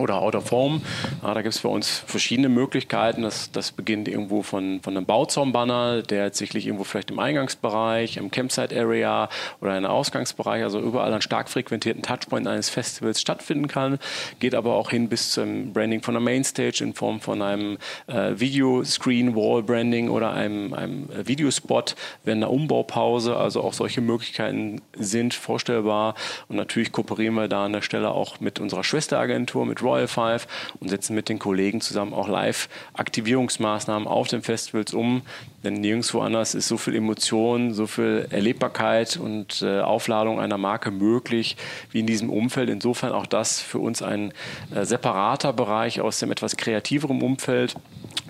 oder 0.00 0.16
Out 0.16 0.34
of 0.34 0.50
Home. 0.50 0.80
Ja, 1.22 1.34
da 1.34 1.42
gibt 1.42 1.54
es 1.54 1.60
bei 1.60 1.68
uns 1.68 2.02
verschiedene 2.06 2.48
Möglichkeiten. 2.48 3.22
Das, 3.22 3.52
das 3.52 3.72
beginnt 3.72 4.08
irgendwo 4.08 4.42
von, 4.42 4.80
von 4.82 4.96
einem 4.96 5.06
Bauzaunbanner, 5.06 6.02
der 6.02 6.24
jetzt 6.24 6.38
sicherlich 6.38 6.66
irgendwo 6.66 6.84
vielleicht 6.84 7.10
im 7.10 7.18
Eingangsbereich, 7.18 8.16
im 8.16 8.30
Campsite-Area 8.30 9.28
oder 9.60 9.76
im 9.76 9.84
Ausgangsbereich, 9.84 10.62
also 10.62 10.80
überall 10.80 11.12
an 11.12 11.22
stark 11.22 11.48
frequentierten 11.48 12.02
Touchpoint 12.02 12.46
eines 12.46 12.70
Festivals 12.70 13.20
stattfinden 13.20 13.68
kann. 13.68 13.98
Geht 14.38 14.54
aber 14.54 14.74
auch 14.74 14.90
hin 14.90 15.08
bis 15.08 15.30
zum 15.30 15.72
Branding 15.72 16.02
von 16.02 16.16
einer 16.16 16.24
Mainstage 16.24 16.82
in 16.82 16.94
Form 16.94 17.20
von 17.20 17.42
einem 17.42 17.78
äh, 18.06 18.32
Video-Screen, 18.34 19.34
Wall-Branding 19.34 20.08
oder 20.08 20.32
einem, 20.32 20.72
einem 20.74 21.08
Videospot 21.24 21.94
während 22.24 22.44
einer 22.44 22.52
Umbaupause. 22.52 23.36
Also 23.36 23.62
auch 23.62 23.72
solche 23.72 24.00
Möglichkeiten 24.00 24.80
sind 24.96 25.34
vorstellbar. 25.34 26.14
Und 26.48 26.56
natürlich 26.56 26.92
kooperieren 26.92 27.34
wir 27.34 27.48
da 27.48 27.66
an 27.66 27.72
der 27.72 27.82
Stelle 27.82 28.10
auch 28.10 28.40
mit 28.40 28.60
unserer 28.60 28.84
Schwesteragentur, 28.84 29.66
mit 29.66 29.82
Royal 29.90 30.08
Five 30.08 30.46
und 30.80 30.88
setzen 30.88 31.14
mit 31.14 31.28
den 31.28 31.38
Kollegen 31.38 31.80
zusammen 31.80 32.14
auch 32.14 32.28
Live-Aktivierungsmaßnahmen 32.28 34.06
auf 34.06 34.28
den 34.28 34.42
Festivals 34.42 34.94
um. 34.94 35.22
Denn 35.64 35.74
nirgendwo 35.74 36.20
anders 36.20 36.54
ist 36.54 36.68
so 36.68 36.78
viel 36.78 36.94
Emotion, 36.94 37.74
so 37.74 37.86
viel 37.86 38.26
Erlebbarkeit 38.30 39.18
und 39.18 39.60
äh, 39.62 39.80
Aufladung 39.80 40.40
einer 40.40 40.56
Marke 40.56 40.90
möglich 40.90 41.56
wie 41.90 42.00
in 42.00 42.06
diesem 42.06 42.30
Umfeld. 42.30 42.70
Insofern 42.70 43.12
auch 43.12 43.26
das 43.26 43.60
für 43.60 43.78
uns 43.78 44.02
ein 44.02 44.32
äh, 44.74 44.84
separater 44.84 45.52
Bereich 45.52 46.00
aus 46.00 46.18
dem 46.18 46.32
etwas 46.32 46.56
kreativeren 46.56 47.20
Umfeld 47.20 47.76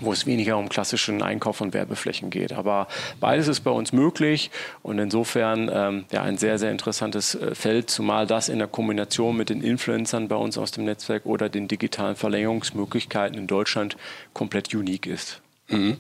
wo 0.01 0.13
es 0.13 0.27
weniger 0.27 0.57
um 0.57 0.69
klassischen 0.69 1.23
Einkauf 1.23 1.57
von 1.57 1.73
Werbeflächen 1.73 2.31
geht. 2.31 2.53
Aber 2.53 2.89
beides 3.21 3.49
ist 3.49 3.61
bei 3.61 3.71
uns 3.71 3.93
möglich 3.93 4.51
und 4.83 4.99
insofern 4.99 5.71
ähm, 5.73 6.05
ja, 6.13 6.23
ein 6.23 6.39
sehr, 6.39 6.59
sehr 6.59 6.71
interessantes 6.71 7.35
äh, 7.35 7.55
Feld, 7.55 7.91
zumal 7.91 8.27
das 8.27 8.49
in 8.49 8.59
der 8.59 8.69
Kombination 8.69 9.37
mit 9.37 9.51
den 9.51 9.63
Influencern 9.63 10.29
bei 10.29 10.37
uns 10.37 10.59
aus 10.59 10.71
dem 10.71 10.85
Netzwerk 10.85 11.27
oder 11.27 11.40
den 11.49 11.69
digitalen 11.69 12.17
Verlängerungsmöglichkeiten 12.17 13.39
in 13.39 13.47
Deutschland 13.47 13.97
komplett 14.33 14.75
unique 14.75 15.07
ist. 15.07 15.41
Mhm. 15.69 15.99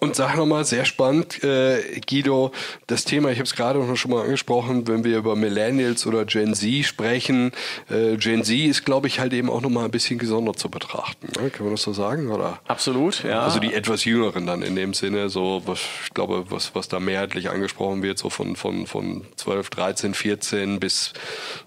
Und 0.00 0.16
sag 0.16 0.36
nochmal, 0.36 0.64
sehr 0.64 0.84
spannend, 0.84 1.42
äh, 1.44 2.00
Guido, 2.08 2.52
das 2.86 3.04
Thema, 3.04 3.30
ich 3.30 3.38
habe 3.38 3.44
es 3.44 3.54
gerade 3.54 3.96
schon 3.96 4.10
mal 4.10 4.24
angesprochen, 4.24 4.86
wenn 4.88 5.04
wir 5.04 5.18
über 5.18 5.36
Millennials 5.36 6.06
oder 6.06 6.24
Gen 6.24 6.54
Z 6.54 6.84
sprechen, 6.84 7.52
äh, 7.90 8.16
Gen 8.16 8.44
Z 8.44 8.56
ist, 8.58 8.84
glaube 8.84 9.06
ich, 9.06 9.20
halt 9.20 9.32
eben 9.32 9.48
auch 9.48 9.60
nochmal 9.60 9.84
ein 9.84 9.90
bisschen 9.90 10.18
gesondert 10.18 10.58
zu 10.58 10.68
betrachten. 10.68 11.28
Ne? 11.40 11.50
Kann 11.50 11.66
man 11.66 11.74
das 11.74 11.82
so 11.82 11.92
sagen? 11.92 12.30
Oder? 12.30 12.60
Absolut, 12.66 13.22
ja. 13.24 13.42
Also 13.42 13.60
die 13.60 13.72
etwas 13.72 14.04
Jüngeren 14.04 14.46
dann 14.46 14.62
in 14.62 14.76
dem 14.76 14.94
Sinne, 14.94 15.28
so 15.28 15.62
was, 15.66 15.80
ich 16.04 16.14
glaube, 16.14 16.44
was, 16.50 16.74
was 16.74 16.88
da 16.88 17.00
mehrheitlich 17.00 17.50
angesprochen 17.50 18.02
wird, 18.02 18.18
so 18.18 18.30
von, 18.30 18.56
von, 18.56 18.86
von 18.86 19.24
12, 19.36 19.70
13, 19.70 20.14
14 20.14 20.80
bis 20.80 21.12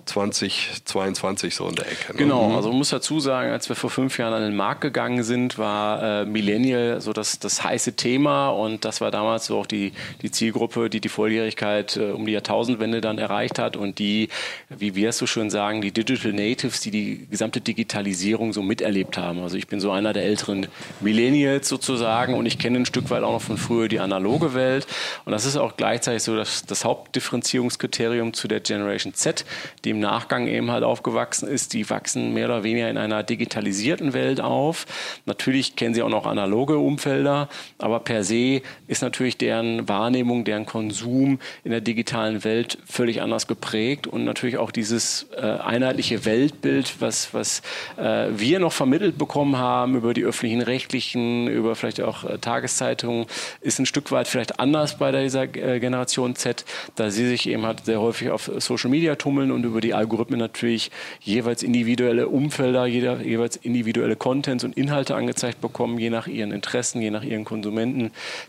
20, 0.05 0.81
22 0.85 1.55
so 1.55 1.67
in 1.67 1.75
der 1.75 1.91
Ecke. 1.91 2.13
Ne? 2.13 2.19
Genau, 2.19 2.49
mhm. 2.49 2.55
also 2.55 2.69
man 2.69 2.79
muss 2.79 2.89
dazu 2.89 3.19
sagen, 3.19 3.51
als 3.51 3.69
wir 3.69 3.75
vor 3.75 3.89
fünf 3.89 4.17
Jahren 4.17 4.33
an 4.33 4.41
den 4.41 4.55
Markt 4.55 4.81
gegangen 4.81 5.23
sind, 5.23 5.57
war 5.57 6.21
äh, 6.21 6.25
Millennial 6.25 7.01
so 7.01 7.13
das, 7.13 7.39
das 7.39 7.63
heiße 7.63 7.95
Thema 7.95 8.16
Thema 8.17 8.49
und 8.49 8.83
das 8.83 8.99
war 8.99 9.11
damals 9.11 9.45
so 9.45 9.59
auch 9.59 9.67
die, 9.67 9.93
die 10.23 10.31
Zielgruppe, 10.31 10.89
die 10.89 10.99
die 10.99 11.09
Volljährigkeit 11.09 11.97
äh, 11.97 12.11
um 12.11 12.25
die 12.25 12.31
Jahrtausendwende 12.31 12.99
dann 12.99 13.19
erreicht 13.19 13.59
hat 13.59 13.77
und 13.77 13.99
die, 13.99 14.29
wie 14.69 14.95
wir 14.95 15.09
es 15.09 15.19
so 15.19 15.27
schön 15.27 15.51
sagen, 15.51 15.81
die 15.81 15.91
Digital 15.91 16.33
Natives, 16.33 16.79
die 16.79 16.89
die 16.89 17.27
gesamte 17.29 17.61
Digitalisierung 17.61 18.53
so 18.53 18.63
miterlebt 18.63 19.19
haben. 19.19 19.43
Also 19.43 19.55
ich 19.55 19.67
bin 19.67 19.79
so 19.79 19.91
einer 19.91 20.13
der 20.13 20.23
älteren 20.23 20.65
Millennials 20.99 21.69
sozusagen 21.69 22.33
und 22.33 22.47
ich 22.47 22.57
kenne 22.57 22.79
ein 22.79 22.85
Stück 22.87 23.11
weit 23.11 23.21
auch 23.21 23.33
noch 23.33 23.41
von 23.41 23.57
früher 23.57 23.87
die 23.87 23.99
analoge 23.99 24.55
Welt 24.55 24.87
und 25.25 25.31
das 25.31 25.45
ist 25.45 25.55
auch 25.55 25.77
gleichzeitig 25.77 26.23
so 26.23 26.35
das, 26.35 26.65
das 26.65 26.85
Hauptdifferenzierungskriterium 26.85 28.33
zu 28.33 28.47
der 28.47 28.61
Generation 28.61 29.13
Z, 29.13 29.45
die 29.85 29.91
im 29.91 29.99
Nachgang 29.99 30.47
eben 30.47 30.71
halt 30.71 30.83
aufgewachsen 30.83 31.47
ist. 31.47 31.73
Die 31.73 31.87
wachsen 31.91 32.33
mehr 32.33 32.47
oder 32.47 32.63
weniger 32.63 32.89
in 32.89 32.97
einer 32.97 33.21
digitalisierten 33.21 34.13
Welt 34.13 34.41
auf. 34.41 34.87
Natürlich 35.27 35.75
kennen 35.75 35.93
sie 35.93 36.01
auch 36.01 36.09
noch 36.09 36.25
analoge 36.25 36.79
Umfelder, 36.79 37.47
aber 37.77 37.99
per 38.07 38.23
se 38.23 38.61
ist 38.87 39.01
natürlich 39.01 39.35
deren 39.35 39.89
Wahrnehmung, 39.89 40.45
deren 40.45 40.65
Konsum 40.65 41.39
in 41.65 41.71
der 41.71 41.81
digitalen 41.81 42.45
Welt 42.45 42.77
völlig 42.85 43.21
anders 43.21 43.47
geprägt 43.47 44.07
und 44.07 44.23
natürlich 44.23 44.57
auch 44.57 44.71
dieses 44.71 45.27
äh, 45.35 45.41
einheitliche 45.41 46.23
Weltbild, 46.23 47.01
was, 47.01 47.33
was 47.33 47.61
äh, 47.97 48.27
wir 48.31 48.59
noch 48.59 48.71
vermittelt 48.71 49.17
bekommen 49.17 49.57
haben 49.57 49.97
über 49.97 50.13
die 50.13 50.23
öffentlichen 50.23 50.61
Rechtlichen, 50.61 51.49
über 51.49 51.75
vielleicht 51.75 51.99
auch 51.99 52.23
äh, 52.23 52.37
Tageszeitungen, 52.37 53.25
ist 53.59 53.77
ein 53.77 53.85
Stück 53.85 54.09
weit 54.13 54.29
vielleicht 54.29 54.57
anders 54.57 54.97
bei 54.97 55.11
dieser 55.11 55.43
äh, 55.43 55.81
Generation 55.81 56.37
Z, 56.37 56.63
da 56.95 57.09
sie 57.09 57.27
sich 57.27 57.49
eben 57.49 57.65
halt 57.65 57.83
sehr 57.83 57.99
häufig 57.99 58.29
auf 58.29 58.49
Social 58.59 58.89
Media 58.89 59.15
tummeln 59.15 59.51
und 59.51 59.65
über 59.65 59.81
die 59.81 59.93
Algorithmen 59.93 60.39
natürlich 60.39 60.91
jeweils 61.19 61.61
individuelle 61.61 62.29
Umfelder, 62.29 62.85
jeder, 62.85 63.19
jeweils 63.19 63.57
individuelle 63.57 64.15
Contents 64.15 64.63
und 64.63 64.77
Inhalte 64.77 65.13
angezeigt 65.13 65.59
bekommen, 65.59 65.99
je 65.99 66.09
nach 66.09 66.27
ihren 66.27 66.53
Interessen, 66.53 67.01
je 67.01 67.11
nach 67.11 67.23
ihren 67.23 67.43
Konsumenten 67.43 67.96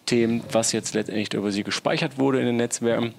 Themen, 0.07 0.43
was 0.53 0.73
jetzt 0.73 0.95
letztendlich 0.95 1.33
über 1.35 1.53
sie 1.53 1.65
gespeichert 1.65 2.19
wurde 2.19 2.41
in 2.41 2.47
den 2.47 2.57
Netzwerken. 2.57 3.15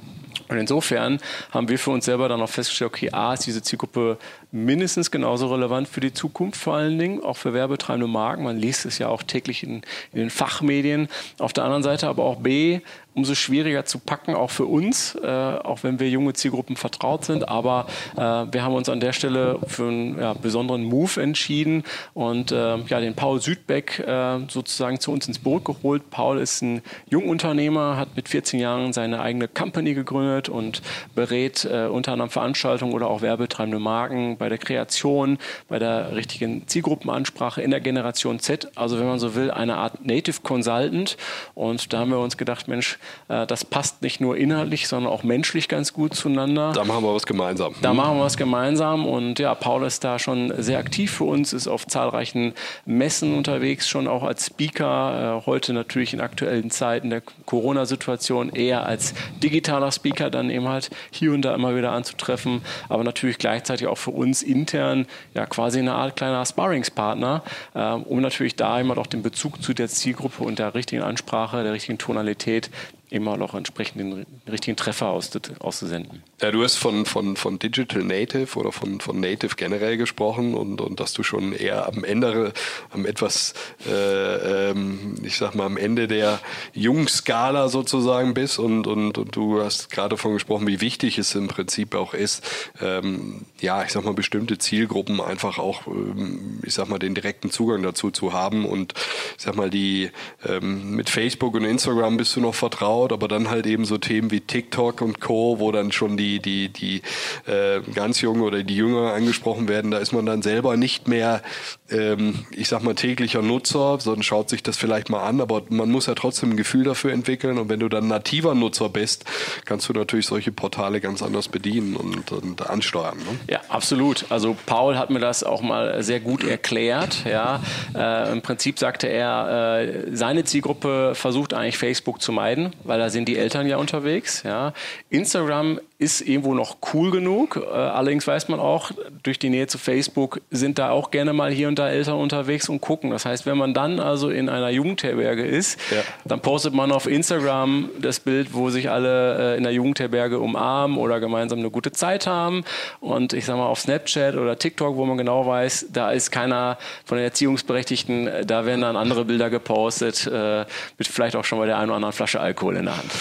Und 0.47 0.57
insofern 0.57 1.19
haben 1.51 1.69
wir 1.69 1.77
für 1.77 1.91
uns 1.91 2.05
selber 2.05 2.27
dann 2.29 2.41
auch 2.41 2.49
festgestellt, 2.49 2.91
okay, 2.91 3.11
A 3.11 3.33
ist 3.33 3.45
diese 3.45 3.61
Zielgruppe 3.61 4.17
mindestens 4.51 5.11
genauso 5.11 5.47
relevant 5.47 5.87
für 5.87 5.99
die 5.99 6.13
Zukunft 6.13 6.59
vor 6.59 6.75
allen 6.75 6.97
Dingen, 6.97 7.23
auch 7.23 7.37
für 7.37 7.53
werbetreibende 7.53 8.07
Marken. 8.07 8.43
Man 8.43 8.57
liest 8.57 8.85
es 8.85 8.97
ja 8.97 9.07
auch 9.07 9.23
täglich 9.23 9.63
in, 9.63 9.81
in 10.11 10.19
den 10.19 10.29
Fachmedien. 10.29 11.07
Auf 11.37 11.53
der 11.53 11.63
anderen 11.65 11.83
Seite 11.83 12.07
aber 12.07 12.23
auch 12.23 12.37
B, 12.37 12.81
umso 13.19 13.35
schwieriger 13.35 13.85
zu 13.85 13.99
packen, 13.99 14.33
auch 14.33 14.49
für 14.49 14.65
uns, 14.65 15.15
äh, 15.15 15.27
auch 15.27 15.83
wenn 15.83 15.99
wir 15.99 16.09
junge 16.09 16.33
Zielgruppen 16.33 16.75
vertraut 16.75 17.25
sind. 17.25 17.47
Aber 17.47 17.87
äh, 18.15 18.21
wir 18.21 18.63
haben 18.63 18.73
uns 18.73 18.89
an 18.89 18.99
der 18.99 19.13
Stelle 19.13 19.59
für 19.67 19.87
einen 19.87 20.19
ja, 20.19 20.33
besonderen 20.33 20.83
Move 20.83 21.21
entschieden 21.21 21.83
und 22.13 22.51
äh, 22.51 22.77
ja, 22.77 22.99
den 22.99 23.15
Paul 23.15 23.41
Südbeck 23.41 23.99
äh, 23.99 24.39
sozusagen 24.47 24.99
zu 24.99 25.11
uns 25.11 25.27
ins 25.27 25.39
Boot 25.39 25.65
geholt. 25.65 26.09
Paul 26.09 26.39
ist 26.39 26.61
ein 26.61 26.81
Jungunternehmer, 27.09 27.97
hat 27.97 28.15
mit 28.15 28.29
14 28.29 28.59
Jahren 28.59 28.93
seine 28.93 29.21
eigene 29.21 29.47
Company 29.47 29.93
gegründet 29.93 30.49
und 30.49 30.81
berät 31.13 31.65
äh, 31.65 31.87
unter 31.87 32.13
anderem 32.13 32.29
Veranstaltungen 32.29 32.93
oder 32.93 33.09
auch 33.09 33.21
werbetreibende 33.21 33.79
Marken 33.79 34.38
bei 34.39 34.49
der 34.49 34.57
Kreation, 34.57 35.37
bei 35.67 35.77
der 35.77 36.15
richtigen 36.15 36.67
Zielgruppenansprache 36.67 37.61
in 37.61 37.71
der 37.71 37.81
Generation 37.81 38.39
Z. 38.39 38.71
Also 38.75 38.99
wenn 38.99 39.07
man 39.07 39.19
so 39.19 39.35
will, 39.35 39.51
eine 39.51 39.75
Art 39.75 40.05
Native 40.05 40.41
Consultant. 40.41 41.17
Und 41.53 41.93
da 41.93 41.99
haben 41.99 42.11
wir 42.11 42.19
uns 42.19 42.37
gedacht, 42.37 42.67
Mensch, 42.67 42.97
äh, 43.27 43.45
das 43.45 43.65
passt 43.65 44.01
nicht 44.01 44.21
nur 44.21 44.37
inhaltlich, 44.37 44.87
sondern 44.87 45.11
auch 45.11 45.23
menschlich 45.23 45.67
ganz 45.67 45.93
gut 45.93 46.15
zueinander. 46.15 46.71
Da 46.73 46.83
machen 46.83 47.03
wir 47.03 47.13
was 47.13 47.25
gemeinsam. 47.25 47.75
Da 47.81 47.93
machen 47.93 48.17
wir 48.17 48.23
was 48.23 48.37
gemeinsam. 48.37 49.05
Und 49.05 49.39
ja, 49.39 49.53
Paul 49.55 49.83
ist 49.85 50.03
da 50.03 50.17
schon 50.19 50.53
sehr 50.57 50.79
aktiv 50.79 51.11
für 51.11 51.25
uns, 51.25 51.53
ist 51.53 51.67
auf 51.67 51.85
zahlreichen 51.85 52.53
Messen 52.85 53.35
unterwegs, 53.35 53.87
schon 53.87 54.07
auch 54.07 54.23
als 54.23 54.45
Speaker. 54.47 55.41
Äh, 55.43 55.45
heute 55.45 55.73
natürlich 55.73 56.13
in 56.13 56.21
aktuellen 56.21 56.71
Zeiten 56.71 57.09
der 57.09 57.21
Corona-Situation 57.45 58.49
eher 58.49 58.85
als 58.85 59.13
digitaler 59.43 59.91
Speaker 59.91 60.29
dann 60.29 60.49
eben 60.49 60.67
halt 60.67 60.89
hier 61.11 61.33
und 61.33 61.43
da 61.43 61.53
immer 61.53 61.75
wieder 61.75 61.91
anzutreffen. 61.91 62.61
Aber 62.87 63.03
natürlich 63.03 63.37
gleichzeitig 63.37 63.87
auch 63.87 63.97
für 63.97 64.11
uns 64.11 64.28
uns 64.29 64.43
intern 64.43 65.05
ja 65.33 65.45
quasi 65.45 65.79
eine 65.79 65.93
Art 65.93 66.15
kleiner 66.15 66.45
Sparringspartner, 66.45 67.43
äh, 67.73 67.91
um 67.93 68.21
natürlich 68.21 68.55
da 68.55 68.79
immer 68.79 68.97
auch 68.97 69.07
den 69.07 69.21
Bezug 69.21 69.61
zu 69.61 69.73
der 69.73 69.87
Zielgruppe 69.87 70.43
und 70.43 70.59
der 70.59 70.73
richtigen 70.75 71.01
Ansprache, 71.01 71.63
der 71.63 71.73
richtigen 71.73 71.97
Tonalität 71.97 72.69
immer 73.09 73.37
noch 73.37 73.55
entsprechend 73.55 73.99
den 73.99 74.25
richtigen 74.49 74.77
Treffer 74.77 75.07
auszusenden. 75.07 76.23
Ja, 76.41 76.51
du 76.51 76.63
hast 76.63 76.75
von, 76.75 77.05
von, 77.05 77.35
von 77.35 77.59
Digital 77.59 78.03
Native 78.03 78.57
oder 78.57 78.71
von, 78.71 78.99
von 78.99 79.19
Native 79.19 79.55
generell 79.55 79.97
gesprochen 79.97 80.53
und, 80.53 80.79
und 80.79 80.99
dass 80.99 81.13
du 81.13 81.23
schon 81.23 81.53
eher 81.53 81.87
am 81.87 82.03
Ende, 82.03 82.53
am 82.91 83.05
etwas, 83.05 83.53
äh, 83.87 84.69
ähm, 84.69 85.15
ich 85.23 85.37
sag 85.37 85.55
mal, 85.55 85.65
am 85.65 85.77
Ende 85.77 86.07
der 86.07 86.39
Jungskala 86.73 87.67
sozusagen 87.67 88.33
bist 88.33 88.59
und, 88.59 88.85
und, 88.85 89.17
und 89.17 89.35
du 89.35 89.61
hast 89.61 89.89
gerade 89.89 90.09
davon 90.09 90.33
gesprochen, 90.33 90.67
wie 90.67 90.81
wichtig 90.81 91.17
es 91.17 91.33
im 91.35 91.47
Prinzip 91.47 91.95
auch 91.95 92.13
ist, 92.13 92.43
ähm, 92.81 93.45
ja, 93.59 93.83
ich 93.83 93.91
sag 93.91 94.05
mal, 94.05 94.13
bestimmte 94.13 94.57
Zielgruppen 94.59 95.19
einfach 95.19 95.57
auch, 95.57 95.87
ähm, 95.87 96.59
ich 96.63 96.75
sag 96.75 96.87
mal, 96.89 96.99
den 96.99 97.15
direkten 97.15 97.49
Zugang 97.49 97.81
dazu 97.81 98.11
zu 98.11 98.33
haben 98.33 98.65
und 98.65 98.93
ich 99.37 99.43
sag 99.43 99.55
mal, 99.55 99.69
die 99.69 100.11
ähm, 100.47 100.91
mit 100.91 101.09
Facebook 101.09 101.55
und 101.55 101.65
Instagram 101.65 102.17
bist 102.17 102.35
du 102.35 102.41
noch 102.41 102.55
vertraut, 102.55 102.98
aber 103.11 103.27
dann 103.27 103.49
halt 103.49 103.65
eben 103.65 103.85
so 103.85 103.97
Themen 103.97 104.31
wie 104.31 104.41
TikTok 104.41 105.01
und 105.01 105.19
Co., 105.19 105.59
wo 105.59 105.71
dann 105.71 105.91
schon 105.91 106.17
die 106.17 106.29
die, 106.29 106.69
die, 106.69 107.01
die 107.47 107.51
äh, 107.51 107.81
ganz 107.93 108.21
Jungen 108.21 108.41
oder 108.41 108.63
die 108.63 108.75
Jünger 108.75 109.13
angesprochen 109.13 109.67
werden, 109.67 109.91
da 109.91 109.97
ist 109.97 110.11
man 110.11 110.25
dann 110.25 110.41
selber 110.41 110.77
nicht 110.77 111.07
mehr, 111.07 111.41
ähm, 111.89 112.45
ich 112.51 112.67
sag 112.67 112.83
mal, 112.83 112.95
täglicher 112.95 113.41
Nutzer, 113.41 113.99
sondern 113.99 114.23
schaut 114.23 114.49
sich 114.49 114.61
das 114.61 114.77
vielleicht 114.77 115.09
mal 115.09 115.23
an, 115.23 115.41
aber 115.41 115.63
man 115.69 115.89
muss 115.89 116.05
ja 116.05 116.15
trotzdem 116.15 116.51
ein 116.51 116.57
Gefühl 116.57 116.83
dafür 116.83 117.11
entwickeln 117.11 117.57
und 117.57 117.69
wenn 117.69 117.79
du 117.79 117.89
dann 117.89 118.07
nativer 118.07 118.53
Nutzer 118.53 118.89
bist, 118.89 119.25
kannst 119.65 119.89
du 119.89 119.93
natürlich 119.93 120.27
solche 120.27 120.51
Portale 120.51 121.01
ganz 121.01 121.21
anders 121.21 121.47
bedienen 121.47 121.95
und, 121.95 122.31
und 122.31 122.69
ansteuern. 122.69 123.17
Ne? 123.17 123.53
Ja, 123.53 123.61
absolut. 123.69 124.25
Also 124.29 124.55
Paul 124.65 124.97
hat 124.97 125.09
mir 125.09 125.19
das 125.19 125.43
auch 125.43 125.61
mal 125.61 126.03
sehr 126.03 126.19
gut 126.19 126.43
erklärt. 126.43 127.25
Ja, 127.25 127.61
äh, 127.95 128.31
Im 128.31 128.41
Prinzip 128.41 128.79
sagte 128.79 129.07
er, 129.07 129.79
äh, 129.79 130.15
seine 130.15 130.43
Zielgruppe 130.43 131.13
versucht 131.15 131.53
eigentlich 131.53 131.77
Facebook 131.77 132.21
zu 132.21 132.31
meiden, 132.31 132.73
weil 132.89 132.99
da 132.99 133.09
sind 133.09 133.29
die 133.29 133.37
Eltern 133.37 133.67
ja 133.67 133.77
unterwegs. 133.77 134.43
Ja. 134.43 134.73
Instagram 135.09 135.79
ist 135.99 136.21
irgendwo 136.21 136.53
noch 136.53 136.77
cool 136.93 137.11
genug. 137.11 137.57
Äh, 137.57 137.75
allerdings 137.75 138.25
weiß 138.25 138.47
man 138.47 138.59
auch, 138.59 138.91
durch 139.21 139.37
die 139.37 139.49
Nähe 139.49 139.67
zu 139.67 139.77
Facebook 139.77 140.39
sind 140.49 140.79
da 140.79 140.91
auch 140.91 141.11
gerne 141.11 141.33
mal 141.33 141.51
hier 141.51 141.67
und 141.67 141.77
da 141.77 141.89
Eltern 141.89 142.15
unterwegs 142.15 142.69
und 142.69 142.79
gucken. 142.81 143.11
Das 143.11 143.25
heißt, 143.25 143.45
wenn 143.45 143.57
man 143.57 143.73
dann 143.73 143.99
also 143.99 144.29
in 144.29 144.47
einer 144.47 144.69
Jugendherberge 144.69 145.45
ist, 145.45 145.77
ja. 145.91 145.97
dann 146.23 146.39
postet 146.39 146.73
man 146.73 146.93
auf 146.93 147.05
Instagram 147.05 147.89
das 148.01 148.21
Bild, 148.21 148.53
wo 148.53 148.69
sich 148.69 148.89
alle 148.89 149.55
äh, 149.55 149.57
in 149.57 149.63
der 149.63 149.73
Jugendherberge 149.73 150.39
umarmen 150.39 150.97
oder 150.97 151.19
gemeinsam 151.19 151.59
eine 151.59 151.69
gute 151.69 151.91
Zeit 151.91 152.25
haben. 152.25 152.63
Und 153.01 153.33
ich 153.33 153.45
sag 153.45 153.57
mal, 153.57 153.67
auf 153.67 153.79
Snapchat 153.79 154.35
oder 154.35 154.57
TikTok, 154.57 154.95
wo 154.95 155.05
man 155.05 155.17
genau 155.17 155.45
weiß, 155.45 155.87
da 155.91 156.11
ist 156.11 156.31
keiner 156.31 156.77
von 157.03 157.17
den 157.17 157.25
Erziehungsberechtigten, 157.25 158.47
da 158.47 158.65
werden 158.65 158.81
dann 158.81 158.95
andere 158.95 159.25
Bilder 159.25 159.49
gepostet, 159.49 160.25
äh, 160.25 160.65
mit 160.97 161.07
vielleicht 161.07 161.35
auch 161.35 161.43
schon 161.43 161.59
mal 161.59 161.67
der 161.67 161.77
einen 161.77 161.89
oder 161.89 161.97
anderen 161.97 162.13
Flasche 162.13 162.39
Alkohol 162.39 162.77
in 162.79 162.85
der 162.85 162.97
Hand. 162.97 163.11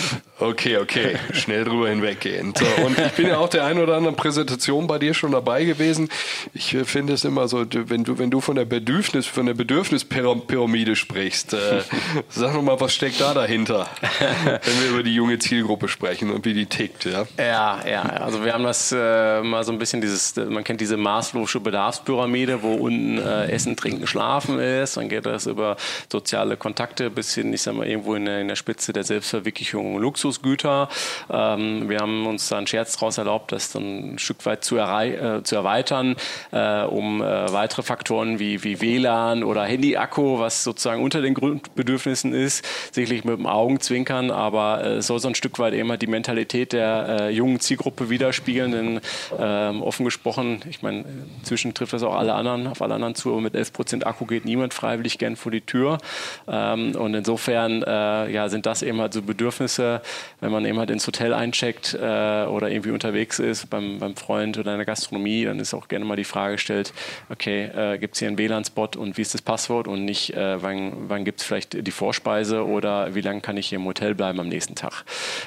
Okay, 0.40 0.76
okay, 0.76 1.16
schnell 1.32 1.64
drüber 1.64 1.88
hinweggehen. 1.88 2.54
So, 2.56 2.64
und 2.84 2.96
ich 2.96 3.12
bin 3.12 3.26
ja 3.26 3.38
auch 3.38 3.48
der 3.48 3.64
ein 3.64 3.80
oder 3.80 3.96
anderen 3.96 4.14
Präsentation 4.14 4.86
bei 4.86 5.00
dir 5.00 5.12
schon 5.12 5.32
dabei 5.32 5.64
gewesen. 5.64 6.08
Ich 6.54 6.74
äh, 6.74 6.84
finde 6.84 7.14
es 7.14 7.24
immer 7.24 7.48
so, 7.48 7.66
wenn 7.68 8.04
du, 8.04 8.18
wenn 8.18 8.30
du 8.30 8.40
von 8.40 8.54
der 8.54 8.64
Bedürfnis, 8.64 9.26
von 9.26 9.46
der 9.46 9.54
Bedürfnispyramide 9.54 10.94
sprichst, 10.94 11.54
äh, 11.54 11.82
sag 12.28 12.54
noch 12.54 12.62
mal, 12.62 12.80
was 12.80 12.94
steckt 12.94 13.20
da 13.20 13.34
dahinter, 13.34 13.88
wenn 14.20 14.80
wir 14.82 14.90
über 14.90 15.02
die 15.02 15.14
junge 15.14 15.40
Zielgruppe 15.40 15.88
sprechen 15.88 16.30
und 16.30 16.44
wie 16.44 16.54
die 16.54 16.66
tickt, 16.66 17.04
ja? 17.04 17.26
Ja, 17.36 17.80
ja, 17.88 18.02
also 18.02 18.44
wir 18.44 18.52
haben 18.52 18.64
das 18.64 18.92
äh, 18.92 19.42
mal 19.42 19.64
so 19.64 19.72
ein 19.72 19.78
bisschen 19.78 20.00
dieses, 20.00 20.36
man 20.36 20.62
kennt 20.62 20.80
diese 20.80 20.96
maßlose 20.96 21.58
Bedarfspyramide, 21.58 22.62
wo 22.62 22.74
unten 22.74 23.18
äh, 23.18 23.50
Essen, 23.50 23.76
Trinken, 23.76 24.06
Schlafen 24.06 24.60
ist, 24.60 24.96
dann 24.96 25.08
geht 25.08 25.26
das 25.26 25.46
über 25.46 25.76
soziale 26.12 26.56
Kontakte 26.56 27.10
bis 27.10 27.34
hin, 27.34 27.52
ich 27.52 27.62
sag 27.62 27.74
mal, 27.74 27.88
irgendwo 27.88 28.14
in 28.14 28.24
der, 28.24 28.40
in 28.40 28.46
der 28.46 28.56
Spitze 28.56 28.92
der 28.92 29.02
Selbstverwirklichung 29.02 29.96
und 29.96 30.04
Luxusgüter. 30.28 30.88
Ähm, 31.30 31.88
wir 31.88 31.98
haben 31.98 32.26
uns 32.26 32.48
da 32.48 32.58
einen 32.58 32.66
Scherz 32.66 32.94
daraus 32.94 33.18
erlaubt, 33.18 33.52
das 33.52 33.72
dann 33.72 34.14
ein 34.14 34.18
Stück 34.18 34.44
weit 34.46 34.64
zu, 34.64 34.76
äh, 34.76 35.42
zu 35.42 35.56
erweitern, 35.56 36.16
äh, 36.52 36.82
um 36.82 37.22
äh, 37.22 37.52
weitere 37.52 37.82
Faktoren 37.82 38.38
wie, 38.38 38.62
wie 38.62 38.80
WLAN 38.80 39.42
oder 39.42 39.64
Handy-Akku, 39.64 40.38
was 40.38 40.64
sozusagen 40.64 41.02
unter 41.02 41.22
den 41.22 41.34
Grundbedürfnissen 41.34 42.32
ist, 42.32 42.64
sicherlich 42.92 43.24
mit 43.24 43.38
dem 43.38 43.46
Augenzwinkern, 43.46 44.30
aber 44.30 44.84
es 44.84 45.06
soll 45.06 45.18
so 45.18 45.28
ein 45.28 45.34
Stück 45.34 45.58
weit 45.58 45.74
immer 45.74 45.96
die 45.96 46.06
Mentalität 46.06 46.72
der 46.72 47.20
äh, 47.20 47.30
jungen 47.30 47.60
Zielgruppe 47.60 48.10
widerspiegeln, 48.10 48.72
denn 48.72 49.00
ähm, 49.38 49.82
offen 49.82 50.04
gesprochen, 50.04 50.60
ich 50.68 50.82
meine, 50.82 51.04
inzwischen 51.38 51.74
trifft 51.74 51.92
das 51.92 52.02
auch 52.02 52.14
alle 52.14 52.34
anderen, 52.34 52.66
auf 52.66 52.82
alle 52.82 52.94
anderen 52.94 53.14
zu, 53.14 53.30
aber 53.30 53.40
mit 53.40 53.54
11 53.54 53.72
Prozent 53.72 54.06
Akku 54.06 54.26
geht 54.26 54.44
niemand 54.44 54.74
freiwillig 54.74 55.18
gern 55.18 55.36
vor 55.36 55.52
die 55.52 55.62
Tür. 55.62 55.98
Ähm, 56.46 56.94
und 56.94 57.14
insofern 57.14 57.82
äh, 57.82 58.30
ja, 58.30 58.48
sind 58.48 58.66
das 58.66 58.82
eben 58.82 59.00
halt 59.00 59.14
so 59.14 59.22
Bedürfnisse, 59.22 60.02
wenn 60.40 60.52
man 60.52 60.64
eben 60.64 60.78
halt 60.78 60.90
ins 60.90 61.06
Hotel 61.06 61.34
eincheckt 61.34 61.94
äh, 61.94 61.96
oder 61.96 62.70
irgendwie 62.70 62.90
unterwegs 62.90 63.38
ist 63.38 63.70
beim, 63.70 63.98
beim 63.98 64.16
Freund 64.16 64.58
oder 64.58 64.72
in 64.72 64.78
der 64.78 64.86
Gastronomie, 64.86 65.44
dann 65.44 65.58
ist 65.58 65.74
auch 65.74 65.88
gerne 65.88 66.04
mal 66.04 66.16
die 66.16 66.24
Frage 66.24 66.54
gestellt, 66.54 66.92
okay, 67.28 67.64
äh, 67.64 67.98
gibt 67.98 68.14
es 68.14 68.20
hier 68.20 68.28
einen 68.28 68.38
WLAN-Spot 68.38 68.90
und 68.96 69.16
wie 69.16 69.22
ist 69.22 69.34
das 69.34 69.42
Passwort 69.42 69.88
und 69.88 70.04
nicht, 70.04 70.34
äh, 70.34 70.62
wann, 70.62 70.92
wann 71.08 71.24
gibt 71.24 71.40
es 71.40 71.46
vielleicht 71.46 71.86
die 71.86 71.90
Vorspeise 71.90 72.64
oder 72.64 73.14
wie 73.14 73.20
lange 73.20 73.40
kann 73.40 73.56
ich 73.56 73.68
hier 73.68 73.78
im 73.78 73.84
Hotel 73.84 74.14
bleiben 74.14 74.40
am 74.40 74.48
nächsten 74.48 74.74
Tag. 74.74 75.04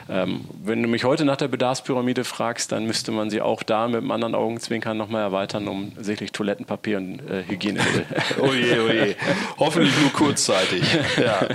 Ähm, 0.09 0.45
wenn 0.63 0.82
du 0.82 0.89
mich 0.89 1.03
heute 1.03 1.26
nach 1.26 1.38
der 1.38 1.47
Bedarfspyramide 1.47 2.24
fragst, 2.24 2.72
dann 2.72 2.86
müsste 2.86 3.11
man 3.11 3.30
sie 3.30 3.41
auch 3.41 3.63
da 3.63 3.88
mit 3.88 3.97
einem 3.97 4.11
anderen 4.11 4.36
Augenzwinkern 4.36 4.97
nochmal 4.97 5.22
erweitern, 5.22 5.67
um 5.67 5.91
sicherlich 5.99 6.32
Toilettenpapier 6.32 6.97
und 6.97 7.19
äh, 7.30 7.43
Hygienemittel. 7.47 8.05
oh 8.41 8.53
je, 8.53 8.80
oh 8.80 8.89
je. 8.89 9.15
Hoffentlich 9.57 9.93
nur 9.99 10.11
kurzzeitig. 10.11 10.82
Ja. 11.22 11.47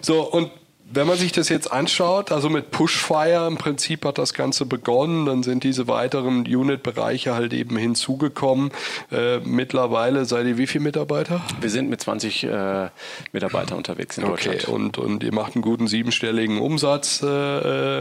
So, 0.00 0.22
und 0.22 0.50
wenn 0.94 1.06
man 1.06 1.16
sich 1.16 1.32
das 1.32 1.48
jetzt 1.48 1.72
anschaut, 1.72 2.32
also 2.32 2.50
mit 2.50 2.70
Pushfire 2.70 3.46
im 3.46 3.56
Prinzip 3.56 4.04
hat 4.04 4.18
das 4.18 4.34
Ganze 4.34 4.66
begonnen, 4.66 5.26
dann 5.26 5.42
sind 5.42 5.64
diese 5.64 5.88
weiteren 5.88 6.40
Unit-Bereiche 6.40 7.34
halt 7.34 7.52
eben 7.52 7.76
hinzugekommen. 7.76 8.70
Äh, 9.10 9.38
mittlerweile 9.38 10.24
seid 10.24 10.46
ihr 10.46 10.58
wie 10.58 10.66
viele 10.66 10.84
Mitarbeiter? 10.84 11.40
Wir 11.60 11.70
sind 11.70 11.88
mit 11.88 12.00
20 12.00 12.44
äh, 12.44 12.88
Mitarbeitern 13.32 13.78
unterwegs 13.78 14.18
in 14.18 14.24
okay. 14.24 14.50
Deutschland. 14.50 14.68
Und, 14.68 14.98
und 14.98 15.22
ihr 15.22 15.32
macht 15.32 15.54
einen 15.54 15.62
guten 15.62 15.86
siebenstelligen 15.86 16.58
Umsatz 16.58 17.22
äh, 17.22 17.26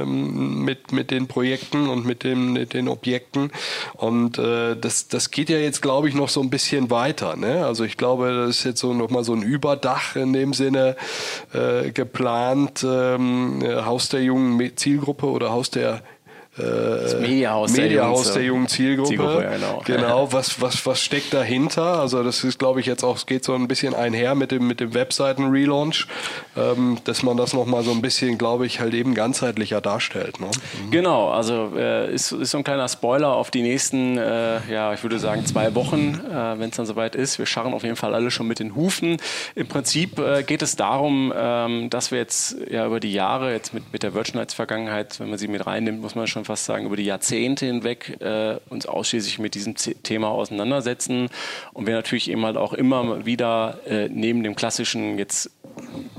ähm, 0.02 0.64
mit, 0.66 0.92
mit 0.92 1.12
den 1.12 1.28
Projekten 1.28 1.88
und 1.88 2.06
mit, 2.06 2.24
dem, 2.24 2.54
mit 2.54 2.74
den 2.74 2.88
Objekten. 2.88 3.52
Und 3.94 4.38
äh, 4.38 4.76
das, 4.76 5.08
das 5.08 5.32
geht 5.32 5.50
ja 5.50 5.58
jetzt, 5.58 5.82
glaube 5.82 6.10
ich, 6.10 6.16
noch 6.16 6.30
so 6.30 6.42
ein 6.42 6.50
bisschen 6.50 6.89
weiter. 6.89 7.36
Ne? 7.38 7.66
Also 7.66 7.84
ich 7.84 7.96
glaube, 7.96 8.34
das 8.34 8.58
ist 8.58 8.64
jetzt 8.66 8.80
so 8.80 8.94
nochmal 8.94 9.24
so 9.24 9.34
ein 9.34 9.44
Überdach 9.44 10.16
in 10.16 10.34
dem 10.34 10.54
Sinne 10.54 10.96
äh, 11.54 11.92
geplant 11.92 12.81
ähm, 12.84 13.62
Haus 13.64 14.10
der 14.10 14.24
jungen 14.24 14.76
Zielgruppe 14.76 15.28
oder 15.28 15.52
Haus 15.52 15.70
der 15.70 16.02
das 16.58 17.16
Mediahaus, 17.20 17.72
Mediahaus 17.72 18.24
der, 18.26 18.34
der, 18.34 18.43
jungen 18.43 18.68
Zielgruppe. 18.68 19.10
Zielgruppe 19.10 19.49
genau. 19.54 19.82
genau. 19.86 20.28
Was, 20.32 20.62
was, 20.62 20.86
was 20.86 21.02
steckt 21.02 21.34
dahinter? 21.34 21.99
Also 21.99 22.24
das 22.24 22.43
ist, 22.43 22.60
glaube 22.60 22.80
ich, 22.80 22.86
jetzt 22.86 23.04
auch, 23.04 23.16
es 23.16 23.26
geht 23.26 23.43
so 23.43 23.54
ein 23.54 23.68
bisschen 23.68 23.93
einher 23.93 24.36
mit 24.36 24.52
dem, 24.52 24.68
mit 24.68 24.80
dem 24.80 24.93
Webseiten-Relaunch, 24.93 26.08
ähm, 26.58 26.97
dass 27.06 27.24
man 27.24 27.38
das 27.38 27.54
nochmal 27.54 27.84
so 27.84 27.91
ein 27.91 28.02
bisschen, 28.02 28.38
glaube 28.38 28.66
ich, 28.66 28.80
halt 28.80 28.93
eben 28.93 29.14
ganzheitlicher 29.14 29.82
darstellt. 29.82 30.39
Ne? 30.39 30.47
Mhm. 30.47 30.91
Genau, 30.91 31.30
also 31.30 31.72
äh, 31.76 32.14
ist, 32.14 32.32
ist 32.32 32.52
so 32.52 32.58
ein 32.58 32.64
kleiner 32.64 32.88
Spoiler 32.88 33.34
auf 33.34 33.52
die 33.52 33.62
nächsten, 33.62 34.18
äh, 34.18 34.60
ja, 34.70 34.93
ich 34.93 35.04
würde 35.04 35.20
sagen 35.20 35.45
zwei 35.45 35.74
Wochen, 35.76 36.20
äh, 36.30 36.60
wenn 36.60 36.70
es 36.70 36.76
dann 36.76 36.86
soweit 36.86 37.16
ist. 37.16 37.39
Wir 37.39 37.45
scharren 37.45 37.74
auf 37.74 37.84
jeden 37.84 37.95
Fall 37.95 38.14
alle 38.14 38.32
schon 38.32 38.47
mit 38.47 38.60
den 38.60 38.76
Hufen. 38.76 39.18
Im 39.56 39.68
Prinzip 39.68 40.20
äh, 40.20 40.43
geht 40.43 40.62
es 40.62 40.76
darum, 40.76 41.34
ähm, 41.36 41.89
dass 41.89 42.12
wir 42.12 42.20
jetzt 42.20 42.58
ja 42.70 42.86
über 42.86 42.99
die 42.99 43.14
Jahre, 43.14 43.52
jetzt 43.52 43.74
mit, 43.74 43.91
mit 43.93 44.04
der 44.04 44.14
Virtual-Vergangenheit, 44.14 45.20
wenn 45.20 45.30
man 45.30 45.39
sie 45.39 45.47
mit 45.47 45.66
reinnimmt, 45.66 46.02
muss 46.02 46.16
man 46.16 46.28
schon 46.28 46.41
fast 46.46 46.66
sagen, 46.66 46.86
über 46.86 46.96
die 46.96 47.06
Jahrzehnte 47.06 47.66
hinweg 47.66 48.18
äh, 48.22 48.58
uns 48.70 48.86
ausschließlich 48.86 49.39
mit 49.39 49.56
diesem 49.56 49.76
Thema 49.76 50.30
auseinandersetzen 50.30 51.30
und 51.74 51.88
wir 51.88 51.94
natürlich 51.94 52.30
eben 52.30 52.46
halt 52.46 52.58
auch 52.58 52.74
immer 52.74 53.26
wieder 53.26 53.80
äh, 53.88 54.10
neben 54.10 54.44
dem 54.44 54.56
klassischen 54.56 55.18
jetzt 55.18 55.52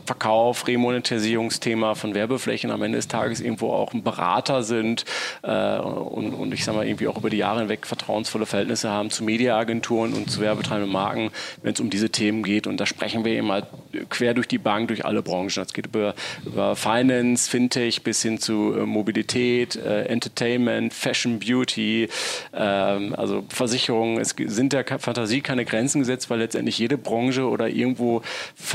Verkauf, 0.04 0.66
Remonetisierungsthema 0.66 1.94
von 1.94 2.14
Werbeflächen 2.14 2.70
am 2.72 2.82
Ende 2.82 2.98
des 2.98 3.06
Tages 3.06 3.40
irgendwo 3.40 3.72
auch 3.72 3.94
ein 3.94 4.02
Berater 4.02 4.64
sind 4.64 5.04
äh, 5.42 5.78
und, 5.78 6.34
und 6.34 6.52
ich 6.52 6.64
sage 6.64 6.78
mal 6.78 6.86
irgendwie 6.86 7.06
auch 7.06 7.16
über 7.16 7.30
die 7.30 7.36
Jahre 7.36 7.60
hinweg 7.60 7.86
vertrauensvolle 7.86 8.44
Verhältnisse 8.44 8.90
haben 8.90 9.10
zu 9.10 9.22
Mediaagenturen 9.22 10.12
und 10.12 10.28
zu 10.28 10.40
werbetreibenden 10.40 10.92
Marken, 10.92 11.30
wenn 11.62 11.74
es 11.74 11.80
um 11.80 11.88
diese 11.88 12.10
Themen 12.10 12.42
geht. 12.42 12.66
Und 12.66 12.78
da 12.78 12.86
sprechen 12.86 13.24
wir 13.24 13.32
eben 13.32 13.52
halt 13.52 13.66
quer 14.10 14.34
durch 14.34 14.48
die 14.48 14.58
Bank, 14.58 14.88
durch 14.88 15.04
alle 15.04 15.22
Branchen. 15.22 15.52
Das 15.54 15.72
geht 15.72 15.86
über, 15.86 16.14
über 16.44 16.74
Finance, 16.74 17.48
Fintech 17.48 18.02
bis 18.02 18.22
hin 18.22 18.38
zu 18.38 18.74
äh, 18.76 18.84
Mobilität, 18.84 19.76
äh, 19.76 20.06
Entertainment, 20.12 20.94
Fashion, 20.94 21.38
Beauty, 21.38 22.08
ähm, 22.54 23.14
also 23.16 23.44
Versicherungen. 23.48 24.20
Es 24.20 24.34
sind 24.38 24.72
der 24.72 24.84
Fantasie 24.86 25.40
keine 25.40 25.64
Grenzen 25.64 26.00
gesetzt, 26.00 26.30
weil 26.30 26.38
letztendlich 26.38 26.78
jede 26.78 26.98
Branche 26.98 27.48
oder 27.48 27.68
irgendwo 27.68 28.22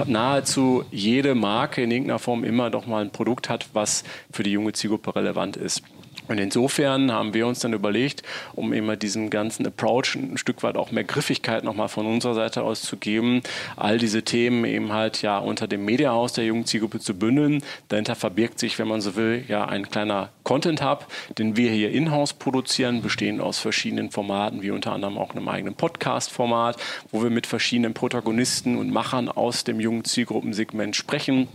nahezu 0.05 0.83
jede 0.91 1.35
Marke 1.35 1.83
in 1.83 1.91
irgendeiner 1.91 2.19
Form 2.19 2.43
immer 2.43 2.69
doch 2.69 2.87
mal 2.87 3.03
ein 3.03 3.11
Produkt 3.11 3.49
hat, 3.49 3.67
was 3.73 4.03
für 4.31 4.43
die 4.43 4.51
junge 4.51 4.73
Zielgruppe 4.73 5.15
relevant 5.15 5.57
ist. 5.57 5.83
Und 6.27 6.39
insofern 6.39 7.11
haben 7.11 7.33
wir 7.33 7.47
uns 7.47 7.59
dann 7.59 7.73
überlegt, 7.73 8.23
um 8.53 8.73
immer 8.73 8.95
diesen 8.95 9.29
ganzen 9.29 9.65
Approach 9.65 10.15
ein 10.15 10.37
Stück 10.37 10.63
weit 10.63 10.77
auch 10.77 10.91
mehr 10.91 11.03
Griffigkeit 11.03 11.63
nochmal 11.63 11.89
von 11.89 12.05
unserer 12.05 12.33
Seite 12.33 12.63
aus 12.63 12.81
zu 12.81 12.97
geben, 12.97 13.41
all 13.75 13.97
diese 13.97 14.23
Themen 14.23 14.65
eben 14.65 14.93
halt 14.93 15.21
ja 15.21 15.37
unter 15.37 15.67
dem 15.67 15.85
Mediahaus 15.85 16.33
der 16.33 16.45
jungen 16.45 16.65
Zielgruppe 16.65 16.99
zu 16.99 17.13
bündeln. 17.13 17.63
Dahinter 17.89 18.15
verbirgt 18.15 18.59
sich, 18.59 18.77
wenn 18.79 18.87
man 18.87 19.01
so 19.01 19.15
will, 19.15 19.43
ja 19.47 19.65
ein 19.65 19.89
kleiner 19.89 20.29
Content 20.43 20.83
Hub, 20.83 21.07
den 21.37 21.55
wir 21.55 21.71
hier 21.71 21.91
in-house 21.91 22.33
produzieren, 22.33 23.01
bestehend 23.01 23.41
aus 23.41 23.59
verschiedenen 23.59 24.11
Formaten, 24.11 24.61
wie 24.61 24.71
unter 24.71 24.93
anderem 24.93 25.17
auch 25.17 25.31
einem 25.31 25.47
eigenen 25.47 25.75
Podcast-Format, 25.75 26.77
wo 27.11 27.23
wir 27.23 27.29
mit 27.29 27.47
verschiedenen 27.47 27.93
Protagonisten 27.93 28.77
und 28.77 28.91
Machern 28.91 29.29
aus 29.29 29.63
dem 29.63 29.79
jungen 29.79 30.03
Zielgruppensegment 30.03 30.95
sprechen 30.95 31.47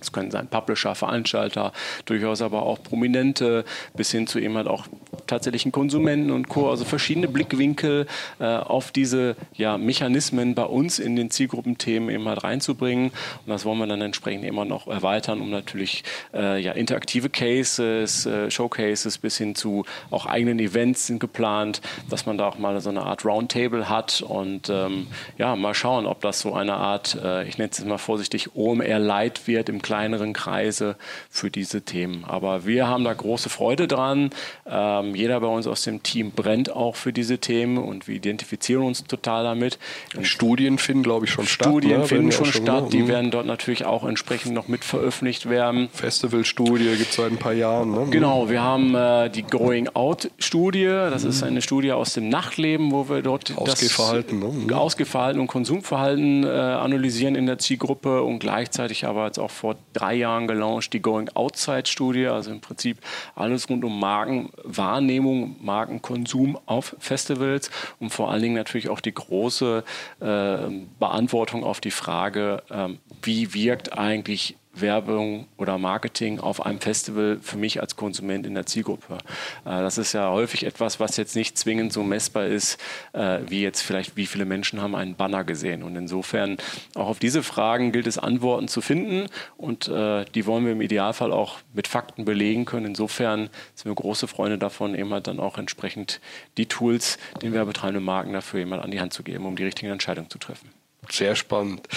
es 0.00 0.12
können 0.12 0.30
sein 0.30 0.48
Publisher, 0.48 0.94
Veranstalter, 0.94 1.72
durchaus 2.04 2.42
aber 2.42 2.62
auch 2.62 2.82
Prominente, 2.82 3.64
bis 3.94 4.10
hin 4.10 4.26
zu 4.26 4.38
eben 4.38 4.56
halt 4.56 4.68
auch 4.68 4.86
tatsächlichen 5.26 5.72
Konsumenten 5.72 6.30
und 6.30 6.48
Co. 6.48 6.70
Also 6.70 6.84
verschiedene 6.84 7.28
Blickwinkel 7.28 8.06
äh, 8.38 8.44
auf 8.44 8.92
diese 8.92 9.36
ja, 9.54 9.78
Mechanismen 9.78 10.54
bei 10.54 10.64
uns 10.64 10.98
in 10.98 11.16
den 11.16 11.30
Zielgruppenthemen 11.30 12.10
eben 12.10 12.28
halt 12.28 12.44
reinzubringen. 12.44 13.10
Und 13.10 13.48
das 13.48 13.64
wollen 13.64 13.78
wir 13.78 13.86
dann 13.86 14.00
entsprechend 14.00 14.44
immer 14.44 14.64
noch 14.64 14.86
erweitern, 14.86 15.40
um 15.40 15.50
natürlich 15.50 16.04
äh, 16.34 16.60
ja, 16.60 16.72
interaktive 16.72 17.30
Cases, 17.30 18.26
äh, 18.26 18.50
Showcases 18.50 19.18
bis 19.18 19.36
hin 19.36 19.54
zu 19.54 19.84
auch 20.10 20.26
eigenen 20.26 20.58
Events 20.58 21.06
sind 21.06 21.20
geplant, 21.20 21.80
dass 22.08 22.26
man 22.26 22.38
da 22.38 22.48
auch 22.48 22.58
mal 22.58 22.80
so 22.80 22.90
eine 22.90 23.02
Art 23.02 23.24
Roundtable 23.24 23.88
hat 23.88 24.22
und 24.22 24.68
ähm, 24.68 25.08
ja, 25.36 25.56
mal 25.56 25.74
schauen, 25.74 26.06
ob 26.06 26.20
das 26.20 26.40
so 26.40 26.54
eine 26.54 26.74
Art, 26.74 27.18
äh, 27.22 27.46
ich 27.46 27.58
nenne 27.58 27.70
es 27.70 27.84
mal 27.84 27.98
vorsichtig, 27.98 28.54
OMR 28.54 28.98
Light 28.98 29.46
wird 29.46 29.68
im 29.68 29.77
kleineren 29.82 30.32
Kreise 30.32 30.96
für 31.30 31.50
diese 31.50 31.82
Themen. 31.82 32.24
Aber 32.26 32.66
wir 32.66 32.86
haben 32.86 33.04
da 33.04 33.12
große 33.12 33.48
Freude 33.48 33.88
dran. 33.88 34.30
Ähm, 34.66 35.14
jeder 35.14 35.40
bei 35.40 35.46
uns 35.46 35.66
aus 35.66 35.82
dem 35.82 36.02
Team 36.02 36.32
brennt 36.32 36.70
auch 36.70 36.96
für 36.96 37.12
diese 37.12 37.38
Themen 37.38 37.78
und 37.78 38.08
wir 38.08 38.16
identifizieren 38.16 38.82
uns 38.82 39.04
total 39.04 39.44
damit. 39.44 39.78
Studien 40.22 40.78
finden, 40.78 41.02
glaube 41.02 41.26
ich, 41.26 41.32
schon 41.32 41.46
Studien 41.46 41.48
statt. 41.48 41.68
Studien 41.68 42.00
ne? 42.00 42.06
finden 42.06 42.32
schon, 42.32 42.46
schon 42.46 42.62
statt, 42.62 42.92
die 42.92 43.02
mhm. 43.02 43.08
werden 43.08 43.30
dort 43.30 43.46
natürlich 43.46 43.84
auch 43.84 44.04
entsprechend 44.04 44.54
noch 44.54 44.68
mit 44.68 44.84
veröffentlicht 44.84 45.48
werden. 45.48 45.88
Festivalstudie 45.92 46.96
gibt 46.96 47.10
es 47.10 47.16
seit 47.16 47.30
ein 47.30 47.38
paar 47.38 47.52
Jahren. 47.52 47.92
Ne? 47.92 48.06
Genau, 48.10 48.48
wir 48.48 48.62
haben 48.62 48.94
äh, 48.94 49.30
die 49.30 49.42
Going 49.42 49.88
Out-Studie. 49.94 50.86
Das 50.86 51.24
mhm. 51.24 51.30
ist 51.30 51.42
eine 51.42 51.62
Studie 51.62 51.92
aus 51.92 52.14
dem 52.14 52.28
Nachtleben, 52.28 52.92
wo 52.92 53.08
wir 53.08 53.22
dort 53.22 53.56
Ausgehverhalten, 53.56 54.40
das 54.40 54.54
ne? 54.54 54.76
Ausgehverhalten 54.76 55.40
und 55.40 55.46
Konsumverhalten 55.46 56.44
äh, 56.44 56.48
analysieren 56.48 57.34
in 57.34 57.46
der 57.46 57.58
Zielgruppe 57.58 58.22
und 58.22 58.38
gleichzeitig 58.38 59.06
aber 59.06 59.26
jetzt 59.26 59.38
auch 59.38 59.50
vor 59.58 59.76
drei 59.92 60.14
Jahren 60.14 60.46
gelauncht 60.46 60.92
die 60.92 61.02
Going 61.02 61.28
Outside-Studie, 61.34 62.26
also 62.26 62.50
im 62.50 62.60
Prinzip 62.60 62.98
alles 63.34 63.68
rund 63.68 63.84
um 63.84 63.98
Markenwahrnehmung, 63.98 65.56
Markenkonsum 65.60 66.58
auf 66.66 66.96
Festivals 66.98 67.70
und 67.98 68.10
vor 68.10 68.30
allen 68.30 68.42
Dingen 68.42 68.54
natürlich 68.54 68.88
auch 68.88 69.00
die 69.00 69.14
große 69.14 69.84
äh, 70.20 70.56
Beantwortung 70.98 71.64
auf 71.64 71.80
die 71.80 71.90
Frage, 71.90 72.62
äh, 72.70 72.88
wie 73.22 73.52
wirkt 73.54 73.98
eigentlich 73.98 74.56
Werbung 74.80 75.46
oder 75.56 75.78
Marketing 75.78 76.40
auf 76.40 76.64
einem 76.64 76.80
Festival 76.80 77.38
für 77.40 77.56
mich 77.56 77.80
als 77.80 77.96
Konsument 77.96 78.46
in 78.46 78.54
der 78.54 78.66
Zielgruppe. 78.66 79.18
Äh, 79.64 79.80
das 79.82 79.98
ist 79.98 80.12
ja 80.12 80.30
häufig 80.30 80.64
etwas, 80.64 81.00
was 81.00 81.16
jetzt 81.16 81.36
nicht 81.36 81.58
zwingend 81.58 81.92
so 81.92 82.02
messbar 82.02 82.46
ist, 82.46 82.78
äh, 83.12 83.40
wie 83.46 83.62
jetzt 83.62 83.82
vielleicht, 83.82 84.16
wie 84.16 84.26
viele 84.26 84.44
Menschen 84.44 84.80
haben 84.80 84.94
einen 84.94 85.14
Banner 85.14 85.44
gesehen. 85.44 85.82
Und 85.82 85.96
insofern 85.96 86.56
auch 86.94 87.08
auf 87.08 87.18
diese 87.18 87.42
Fragen 87.42 87.92
gilt 87.92 88.06
es 88.06 88.18
Antworten 88.18 88.68
zu 88.68 88.80
finden 88.80 89.26
und 89.56 89.88
äh, 89.88 90.24
die 90.34 90.46
wollen 90.46 90.64
wir 90.64 90.72
im 90.72 90.80
Idealfall 90.80 91.32
auch 91.32 91.58
mit 91.72 91.88
Fakten 91.88 92.24
belegen 92.24 92.64
können. 92.64 92.86
Insofern 92.86 93.50
sind 93.74 93.86
wir 93.86 93.94
große 93.94 94.28
Freunde 94.28 94.58
davon, 94.58 94.94
eben 94.94 95.12
halt 95.12 95.26
dann 95.26 95.40
auch 95.40 95.58
entsprechend 95.58 96.20
die 96.56 96.66
Tools 96.66 97.18
den 97.42 97.52
werbetreibenden 97.52 98.04
Marken 98.04 98.32
dafür 98.32 98.60
jemand 98.60 98.82
an 98.82 98.90
die 98.90 99.00
Hand 99.00 99.12
zu 99.12 99.22
geben, 99.22 99.46
um 99.46 99.56
die 99.56 99.64
richtigen 99.64 99.92
Entscheidungen 99.92 100.30
zu 100.30 100.38
treffen. 100.38 100.70
Sehr 101.10 101.36
spannend. 101.36 101.88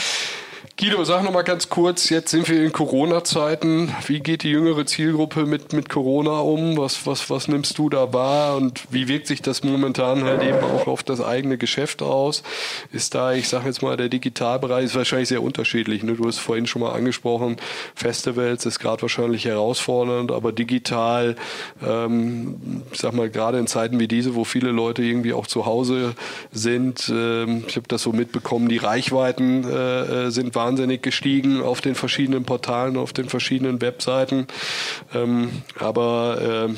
Guido, 0.77 1.03
sag 1.03 1.23
noch 1.23 1.31
mal 1.31 1.41
ganz 1.41 1.69
kurz, 1.69 2.09
jetzt 2.09 2.29
sind 2.29 2.47
wir 2.47 2.63
in 2.63 2.71
Corona-Zeiten. 2.71 3.95
Wie 4.05 4.19
geht 4.19 4.43
die 4.43 4.51
jüngere 4.51 4.85
Zielgruppe 4.85 5.47
mit, 5.47 5.73
mit 5.73 5.89
Corona 5.89 6.39
um? 6.39 6.77
Was, 6.77 7.07
was, 7.07 7.31
was 7.31 7.47
nimmst 7.47 7.79
du 7.79 7.89
da 7.89 8.13
wahr 8.13 8.57
und 8.57 8.83
wie 8.91 9.07
wirkt 9.07 9.25
sich 9.25 9.41
das 9.41 9.63
momentan 9.63 10.23
halt 10.23 10.43
eben 10.43 10.59
auch 10.59 10.85
auf 10.85 11.01
das 11.01 11.19
eigene 11.19 11.57
Geschäft 11.57 12.03
aus? 12.03 12.43
Ist 12.91 13.15
da, 13.15 13.33
ich 13.33 13.49
sage 13.49 13.67
jetzt 13.67 13.81
mal, 13.81 13.97
der 13.97 14.09
Digitalbereich 14.09 14.85
ist 14.85 14.95
wahrscheinlich 14.95 15.29
sehr 15.29 15.41
unterschiedlich. 15.41 16.03
Ne? 16.03 16.13
Du 16.13 16.27
hast 16.27 16.37
vorhin 16.37 16.67
schon 16.67 16.83
mal 16.83 16.91
angesprochen, 16.91 17.57
Festivals 17.95 18.67
ist 18.67 18.77
gerade 18.77 19.01
wahrscheinlich 19.01 19.45
herausfordernd, 19.45 20.31
aber 20.31 20.51
digital, 20.51 21.37
ähm, 21.83 22.83
ich 22.91 22.99
sag 22.99 23.13
mal, 23.13 23.31
gerade 23.31 23.57
in 23.57 23.65
Zeiten 23.65 23.99
wie 23.99 24.07
diese, 24.07 24.35
wo 24.35 24.43
viele 24.43 24.69
Leute 24.69 25.01
irgendwie 25.01 25.33
auch 25.33 25.47
zu 25.47 25.65
Hause 25.65 26.13
sind, 26.51 27.11
ähm, 27.13 27.63
ich 27.67 27.77
habe 27.77 27.87
das 27.87 28.03
so 28.03 28.11
mitbekommen, 28.11 28.69
die 28.69 28.77
Reichweiten 28.77 29.63
äh, 29.63 30.27
äh 30.27 30.31
sind 30.51 30.55
wahnsinnig 30.55 31.01
gestiegen 31.01 31.61
auf 31.61 31.81
den 31.81 31.95
verschiedenen 31.95 32.43
Portalen, 32.43 32.97
auf 32.97 33.13
den 33.13 33.29
verschiedenen 33.29 33.81
Webseiten. 33.81 34.47
Ähm, 35.13 35.49
aber 35.79 36.67
äh, 36.69 36.73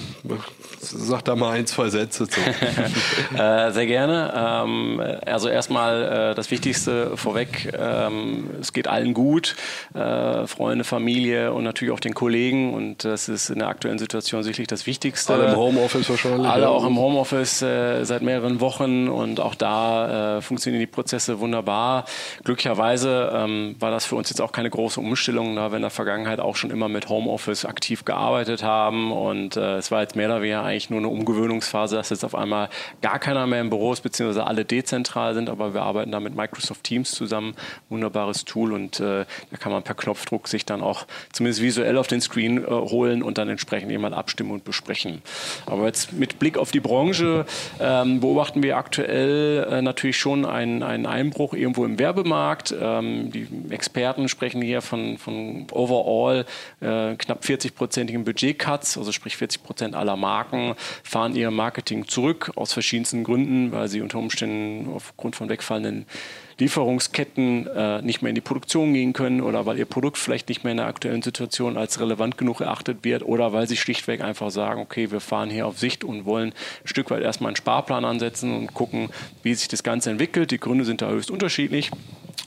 sag 0.79 1.23
da 1.25 1.35
mal 1.35 1.51
ein, 1.51 1.65
zwei 1.65 1.89
Sätze 1.89 2.27
zu. 2.27 2.39
äh, 3.37 3.71
sehr 3.71 3.85
gerne. 3.85 4.33
Ähm, 4.35 5.01
also 5.25 5.49
erstmal 5.49 6.31
äh, 6.31 6.35
das 6.35 6.51
Wichtigste 6.51 7.15
vorweg. 7.15 7.73
Ähm, 7.77 8.49
es 8.59 8.73
geht 8.73 8.87
allen 8.87 9.13
gut. 9.13 9.55
Äh, 9.93 10.47
Freunde, 10.47 10.83
Familie 10.83 11.53
und 11.53 11.63
natürlich 11.63 11.93
auch 11.93 11.99
den 11.99 12.13
Kollegen. 12.13 12.73
Und 12.73 13.05
das 13.05 13.29
ist 13.29 13.49
in 13.49 13.59
der 13.59 13.67
aktuellen 13.67 13.99
Situation 13.99 14.43
sicherlich 14.43 14.67
das 14.67 14.85
Wichtigste. 14.85 15.33
Alle 15.33 15.51
im 15.51 15.55
Homeoffice 15.55 16.09
wahrscheinlich. 16.09 16.47
Alle 16.47 16.63
ja. 16.63 16.69
auch 16.69 16.85
im 16.85 16.97
Homeoffice 16.97 17.61
äh, 17.61 18.03
seit 18.03 18.21
mehreren 18.21 18.59
Wochen. 18.59 19.07
Und 19.07 19.39
auch 19.39 19.55
da 19.55 20.37
äh, 20.37 20.41
funktionieren 20.41 20.81
die 20.81 20.87
Prozesse 20.87 21.39
wunderbar. 21.39 22.05
Glücklicherweise 22.43 23.31
war 23.79 23.91
das 23.91 24.05
für 24.05 24.15
uns 24.15 24.29
jetzt 24.29 24.41
auch 24.41 24.51
keine 24.51 24.69
große 24.69 24.99
Umstellung, 24.99 25.55
da 25.55 25.71
wir 25.71 25.75
in 25.75 25.81
der 25.81 25.91
Vergangenheit 25.91 26.39
auch 26.39 26.55
schon 26.55 26.71
immer 26.71 26.89
mit 26.89 27.09
Homeoffice 27.09 27.65
aktiv 27.65 28.05
gearbeitet 28.05 28.63
haben. 28.63 29.11
Und 29.11 29.57
äh, 29.57 29.77
es 29.77 29.91
war 29.91 30.01
jetzt 30.01 30.15
mehr 30.15 30.27
oder 30.27 30.41
weniger 30.41 30.63
eigentlich 30.63 30.89
nur 30.89 30.99
eine 30.99 31.09
Umgewöhnungsphase, 31.09 31.95
dass 31.95 32.09
jetzt 32.09 32.23
auf 32.23 32.35
einmal 32.35 32.69
gar 33.01 33.19
keiner 33.19 33.47
mehr 33.47 33.61
im 33.61 33.69
Büro 33.69 33.93
ist, 33.93 34.01
beziehungsweise 34.01 34.45
alle 34.45 34.65
dezentral 34.65 35.33
sind, 35.33 35.49
aber 35.49 35.73
wir 35.73 35.81
arbeiten 35.81 36.11
da 36.11 36.19
mit 36.19 36.35
Microsoft 36.35 36.83
Teams 36.83 37.11
zusammen. 37.11 37.55
Wunderbares 37.89 38.45
Tool 38.45 38.73
und 38.73 38.99
äh, 38.99 39.25
da 39.51 39.57
kann 39.57 39.71
man 39.71 39.83
per 39.83 39.95
Knopfdruck 39.95 40.47
sich 40.47 40.65
dann 40.65 40.81
auch 40.81 41.05
zumindest 41.31 41.61
visuell 41.61 41.97
auf 41.97 42.07
den 42.07 42.21
Screen 42.21 42.63
äh, 42.63 42.67
holen 42.67 43.23
und 43.23 43.37
dann 43.37 43.49
entsprechend 43.49 43.91
jemand 43.91 44.15
abstimmen 44.15 44.51
und 44.51 44.63
besprechen. 44.63 45.21
Aber 45.65 45.85
jetzt 45.85 46.13
mit 46.13 46.39
Blick 46.39 46.57
auf 46.57 46.71
die 46.71 46.79
Branche 46.79 47.45
ähm, 47.79 48.19
beobachten 48.19 48.63
wir 48.63 48.77
aktuell 48.77 49.67
äh, 49.69 49.81
natürlich 49.81 50.17
schon 50.17 50.45
einen, 50.45 50.83
einen 50.83 51.05
Einbruch 51.05 51.53
irgendwo 51.53 51.85
im 51.85 51.99
Werbemarkt. 51.99 52.73
Ähm, 52.79 53.31
die 53.31 53.47
Experten 53.69 54.29
sprechen 54.29 54.61
hier 54.61 54.81
von, 54.81 55.17
von 55.17 55.67
overall 55.71 56.45
äh, 56.81 57.15
knapp 57.15 57.43
40-prozentigen 57.43 58.23
Budgetcuts, 58.23 58.97
also 58.97 59.11
sprich 59.11 59.37
40 59.37 59.63
Prozent 59.63 59.95
aller 59.95 60.15
Marken 60.15 60.75
fahren 61.03 61.35
ihr 61.35 61.51
Marketing 61.51 62.07
zurück 62.07 62.51
aus 62.55 62.73
verschiedensten 62.73 63.23
Gründen, 63.23 63.71
weil 63.71 63.87
sie 63.87 64.01
unter 64.01 64.19
Umständen 64.19 64.91
aufgrund 64.93 65.35
von 65.35 65.49
wegfallenden 65.49 66.05
Lieferungsketten 66.59 67.67
äh, 67.67 68.01
nicht 68.01 68.21
mehr 68.21 68.29
in 68.29 68.35
die 68.35 68.41
Produktion 68.41 68.93
gehen 68.93 69.13
können 69.13 69.41
oder 69.41 69.65
weil 69.65 69.77
ihr 69.77 69.85
Produkt 69.85 70.17
vielleicht 70.17 70.49
nicht 70.49 70.63
mehr 70.63 70.71
in 70.71 70.77
der 70.77 70.87
aktuellen 70.87 71.21
Situation 71.21 71.77
als 71.77 71.99
relevant 71.99 72.37
genug 72.37 72.61
erachtet 72.61 73.03
wird 73.03 73.23
oder 73.23 73.53
weil 73.53 73.67
sie 73.67 73.77
schlichtweg 73.77 74.21
einfach 74.21 74.51
sagen, 74.51 74.81
okay, 74.81 75.11
wir 75.11 75.19
fahren 75.19 75.49
hier 75.49 75.67
auf 75.67 75.79
Sicht 75.79 76.03
und 76.03 76.25
wollen 76.25 76.49
ein 76.49 76.87
Stück 76.87 77.11
weit 77.11 77.23
erstmal 77.23 77.49
einen 77.49 77.55
Sparplan 77.55 78.05
ansetzen 78.05 78.55
und 78.55 78.73
gucken, 78.73 79.09
wie 79.41 79.53
sich 79.53 79.67
das 79.67 79.83
Ganze 79.83 80.11
entwickelt. 80.11 80.51
Die 80.51 80.59
Gründe 80.59 80.85
sind 80.85 81.01
da 81.01 81.09
höchst 81.09 81.31
unterschiedlich. 81.31 81.91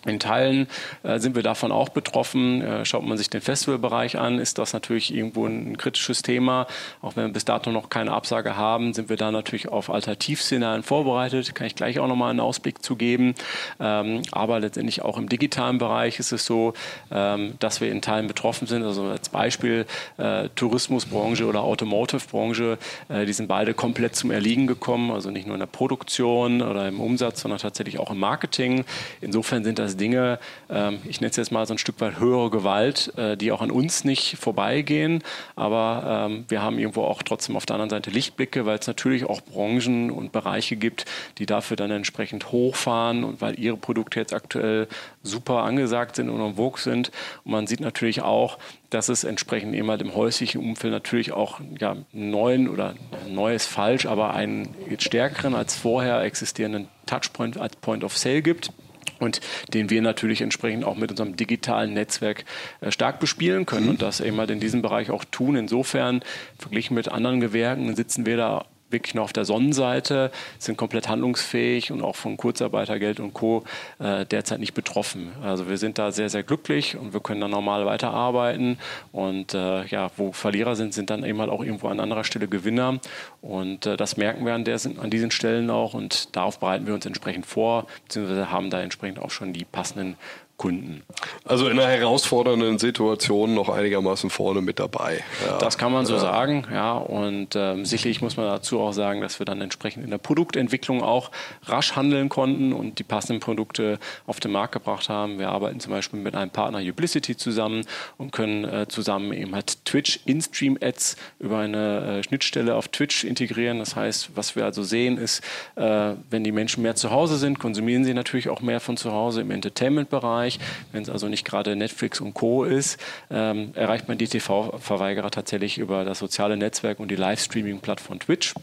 In 0.06 0.20
Teilen 0.20 0.68
äh, 1.02 1.18
sind 1.18 1.34
wir 1.34 1.42
davon 1.42 1.72
auch 1.72 1.88
betroffen. 1.88 2.62
Äh, 2.62 2.84
schaut 2.84 3.04
man 3.04 3.18
sich 3.18 3.28
den 3.28 3.40
Festivalbereich 3.40 4.18
an, 4.18 4.38
ist 4.38 4.58
das 4.58 4.72
natürlich 4.72 5.12
irgendwo 5.12 5.46
ein 5.46 5.76
kritisches 5.76 6.22
Thema. 6.22 6.66
Auch 7.02 7.16
wenn 7.16 7.26
wir 7.26 7.32
bis 7.32 7.44
dato 7.44 7.72
noch 7.72 7.90
keine 7.90 8.12
Absage 8.12 8.56
haben, 8.56 8.94
sind 8.94 9.08
wir 9.08 9.16
da 9.16 9.32
natürlich 9.32 9.68
auf 9.68 9.90
Alternativszenarien 9.90 10.84
vorbereitet. 10.84 11.54
Kann 11.54 11.66
ich 11.66 11.74
gleich 11.74 11.98
auch 11.98 12.06
nochmal 12.06 12.30
einen 12.30 12.40
Ausblick 12.40 12.82
zu 12.84 12.94
geben. 12.94 13.34
Ähm, 13.80 13.95
aber 14.32 14.60
letztendlich 14.60 15.02
auch 15.02 15.18
im 15.18 15.28
digitalen 15.28 15.78
Bereich 15.78 16.18
ist 16.18 16.32
es 16.32 16.46
so, 16.46 16.74
ähm, 17.10 17.54
dass 17.58 17.80
wir 17.80 17.90
in 17.90 18.02
Teilen 18.02 18.26
betroffen 18.26 18.66
sind. 18.66 18.82
Also 18.82 19.04
als 19.04 19.28
Beispiel 19.28 19.86
äh, 20.16 20.48
Tourismusbranche 20.54 21.46
oder 21.46 21.62
Automotive-Branche, 21.62 22.78
äh, 23.08 23.26
die 23.26 23.32
sind 23.32 23.48
beide 23.48 23.74
komplett 23.74 24.16
zum 24.16 24.30
Erliegen 24.30 24.66
gekommen. 24.66 25.10
Also 25.10 25.30
nicht 25.30 25.46
nur 25.46 25.54
in 25.54 25.60
der 25.60 25.66
Produktion 25.66 26.62
oder 26.62 26.88
im 26.88 27.00
Umsatz, 27.00 27.40
sondern 27.40 27.58
tatsächlich 27.60 27.98
auch 27.98 28.10
im 28.10 28.18
Marketing. 28.18 28.84
Insofern 29.20 29.64
sind 29.64 29.78
das 29.78 29.96
Dinge, 29.96 30.38
ähm, 30.70 30.98
ich 31.04 31.20
nenne 31.20 31.30
es 31.30 31.36
jetzt 31.36 31.52
mal 31.52 31.66
so 31.66 31.74
ein 31.74 31.78
Stück 31.78 32.00
weit 32.00 32.18
höhere 32.18 32.50
Gewalt, 32.50 33.12
äh, 33.16 33.36
die 33.36 33.52
auch 33.52 33.62
an 33.62 33.70
uns 33.70 34.04
nicht 34.04 34.36
vorbeigehen. 34.38 35.22
Aber 35.54 36.28
ähm, 36.28 36.44
wir 36.48 36.62
haben 36.62 36.78
irgendwo 36.78 37.02
auch 37.02 37.22
trotzdem 37.22 37.56
auf 37.56 37.66
der 37.66 37.74
anderen 37.74 37.90
Seite 37.90 38.10
Lichtblicke, 38.10 38.66
weil 38.66 38.78
es 38.78 38.86
natürlich 38.86 39.24
auch 39.24 39.40
Branchen 39.40 40.10
und 40.10 40.32
Bereiche 40.32 40.76
gibt, 40.76 41.04
die 41.38 41.46
dafür 41.46 41.76
dann 41.76 41.90
entsprechend 41.90 42.52
hochfahren 42.52 43.24
und 43.24 43.40
weil 43.40 43.58
ihre 43.58 43.76
Produkte 43.86 44.18
jetzt 44.18 44.34
aktuell 44.34 44.88
super 45.22 45.62
angesagt 45.62 46.16
sind 46.16 46.28
und 46.28 46.40
en 46.40 46.56
vogue 46.56 46.80
sind. 46.80 47.12
Und 47.44 47.52
man 47.52 47.66
sieht 47.68 47.80
natürlich 47.80 48.20
auch, 48.20 48.58
dass 48.90 49.08
es 49.08 49.22
entsprechend 49.22 49.74
eben 49.74 49.88
halt 49.88 50.02
im 50.02 50.14
häuslichen 50.14 50.60
Umfeld 50.60 50.92
natürlich 50.92 51.32
auch 51.32 51.60
ja, 51.78 51.96
neuen 52.12 52.68
oder 52.68 52.94
neues 53.28 53.64
falsch, 53.64 54.06
aber 54.06 54.34
einen 54.34 54.74
stärkeren 54.98 55.54
als 55.54 55.76
vorher 55.76 56.20
existierenden 56.22 56.88
Touchpoint 57.06 57.58
als 57.58 57.76
Point 57.76 58.02
of 58.02 58.16
Sale 58.18 58.42
gibt 58.42 58.72
und 59.20 59.40
den 59.72 59.88
wir 59.88 60.02
natürlich 60.02 60.40
entsprechend 60.40 60.84
auch 60.84 60.96
mit 60.96 61.10
unserem 61.10 61.36
digitalen 61.36 61.94
Netzwerk 61.94 62.44
äh, 62.80 62.90
stark 62.90 63.20
bespielen 63.20 63.64
können 63.66 63.84
mhm. 63.84 63.90
und 63.90 64.02
das 64.02 64.20
eben 64.20 64.36
halt 64.38 64.50
in 64.50 64.60
diesem 64.60 64.82
Bereich 64.82 65.10
auch 65.10 65.24
tun. 65.24 65.56
Insofern, 65.56 66.22
verglichen 66.58 66.94
mit 66.94 67.08
anderen 67.08 67.40
Gewerken, 67.40 67.94
sitzen 67.94 68.26
wir 68.26 68.36
da 68.36 68.64
wirklich 68.90 69.14
nur 69.14 69.24
auf 69.24 69.32
der 69.32 69.44
Sonnenseite, 69.44 70.30
sind 70.58 70.76
komplett 70.76 71.08
handlungsfähig 71.08 71.90
und 71.90 72.02
auch 72.02 72.16
von 72.16 72.36
Kurzarbeitergeld 72.36 73.20
und 73.20 73.34
Co. 73.34 73.64
Äh, 73.98 74.26
derzeit 74.26 74.60
nicht 74.60 74.74
betroffen. 74.74 75.32
Also 75.42 75.68
wir 75.68 75.78
sind 75.78 75.98
da 75.98 76.12
sehr, 76.12 76.28
sehr 76.28 76.42
glücklich 76.42 76.96
und 76.96 77.12
wir 77.12 77.20
können 77.20 77.40
dann 77.40 77.50
normal 77.50 77.86
weiterarbeiten. 77.86 78.78
Und 79.12 79.54
äh, 79.54 79.84
ja, 79.86 80.10
wo 80.16 80.32
Verlierer 80.32 80.76
sind, 80.76 80.94
sind 80.94 81.10
dann 81.10 81.24
eben 81.24 81.40
halt 81.40 81.50
auch 81.50 81.62
irgendwo 81.62 81.88
an 81.88 82.00
anderer 82.00 82.24
Stelle 82.24 82.48
Gewinner. 82.48 83.00
Und 83.42 83.86
äh, 83.86 83.96
das 83.96 84.16
merken 84.16 84.44
wir 84.46 84.54
an, 84.54 84.64
der, 84.64 84.78
an 85.00 85.10
diesen 85.10 85.30
Stellen 85.30 85.70
auch 85.70 85.94
und 85.94 86.36
darauf 86.36 86.58
bereiten 86.58 86.86
wir 86.86 86.94
uns 86.94 87.06
entsprechend 87.06 87.46
vor, 87.46 87.86
beziehungsweise 88.04 88.50
haben 88.50 88.70
da 88.70 88.80
entsprechend 88.80 89.18
auch 89.18 89.30
schon 89.30 89.52
die 89.52 89.64
passenden 89.64 90.16
Kunden. 90.56 91.02
Also 91.44 91.68
in 91.68 91.78
einer 91.78 91.88
herausfordernden 91.88 92.78
Situation 92.78 93.54
noch 93.54 93.68
einigermaßen 93.68 94.30
vorne 94.30 94.62
mit 94.62 94.78
dabei. 94.78 95.20
Ja. 95.46 95.58
Das 95.58 95.76
kann 95.76 95.92
man 95.92 96.06
so 96.06 96.14
ja. 96.14 96.20
sagen, 96.20 96.66
ja. 96.72 96.94
Und 96.94 97.54
ähm, 97.56 97.84
sicherlich 97.84 98.22
muss 98.22 98.36
man 98.36 98.46
dazu 98.46 98.80
auch 98.80 98.92
sagen, 98.92 99.20
dass 99.20 99.38
wir 99.38 99.44
dann 99.44 99.60
entsprechend 99.60 100.04
in 100.04 100.10
der 100.10 100.18
Produktentwicklung 100.18 101.02
auch 101.02 101.30
rasch 101.64 101.94
handeln 101.94 102.30
konnten 102.30 102.72
und 102.72 102.98
die 102.98 103.04
passenden 103.04 103.40
Produkte 103.40 103.98
auf 104.26 104.40
den 104.40 104.50
Markt 104.50 104.72
gebracht 104.72 105.08
haben. 105.08 105.38
Wir 105.38 105.50
arbeiten 105.50 105.78
zum 105.78 105.92
Beispiel 105.92 106.18
mit 106.18 106.34
einem 106.34 106.50
Partner 106.50 106.78
Ublicity 106.78 107.36
zusammen 107.36 107.84
und 108.16 108.32
können 108.32 108.64
äh, 108.64 108.88
zusammen 108.88 109.32
eben 109.34 109.54
halt 109.54 109.84
Twitch 109.84 110.20
In-Stream-Ads 110.24 111.16
über 111.38 111.58
eine 111.58 112.20
äh, 112.20 112.22
Schnittstelle 112.22 112.74
auf 112.76 112.88
Twitch 112.88 113.24
integrieren. 113.24 113.78
Das 113.78 113.94
heißt, 113.94 114.30
was 114.34 114.56
wir 114.56 114.64
also 114.64 114.82
sehen 114.82 115.18
ist, 115.18 115.42
äh, 115.76 116.14
wenn 116.30 116.44
die 116.44 116.52
Menschen 116.52 116.82
mehr 116.82 116.96
zu 116.96 117.10
Hause 117.10 117.36
sind, 117.36 117.58
konsumieren 117.58 118.04
sie 118.04 118.14
natürlich 118.14 118.48
auch 118.48 118.62
mehr 118.62 118.80
von 118.80 118.96
zu 118.96 119.12
Hause 119.12 119.42
im 119.42 119.50
Entertainment-Bereich. 119.50 120.45
Wenn 120.92 121.02
es 121.02 121.10
also 121.10 121.28
nicht 121.28 121.44
gerade 121.44 121.76
Netflix 121.76 122.20
und 122.20 122.34
Co. 122.34 122.64
ist, 122.64 122.98
ähm, 123.30 123.72
erreicht 123.74 124.08
man 124.08 124.18
die 124.18 124.28
TV-Verweigerer 124.28 125.30
tatsächlich 125.30 125.78
über 125.78 126.04
das 126.04 126.18
soziale 126.18 126.56
Netzwerk 126.56 127.00
und 127.00 127.10
die 127.10 127.16
Livestreaming-Plattform 127.16 128.20
Twitch. 128.20 128.54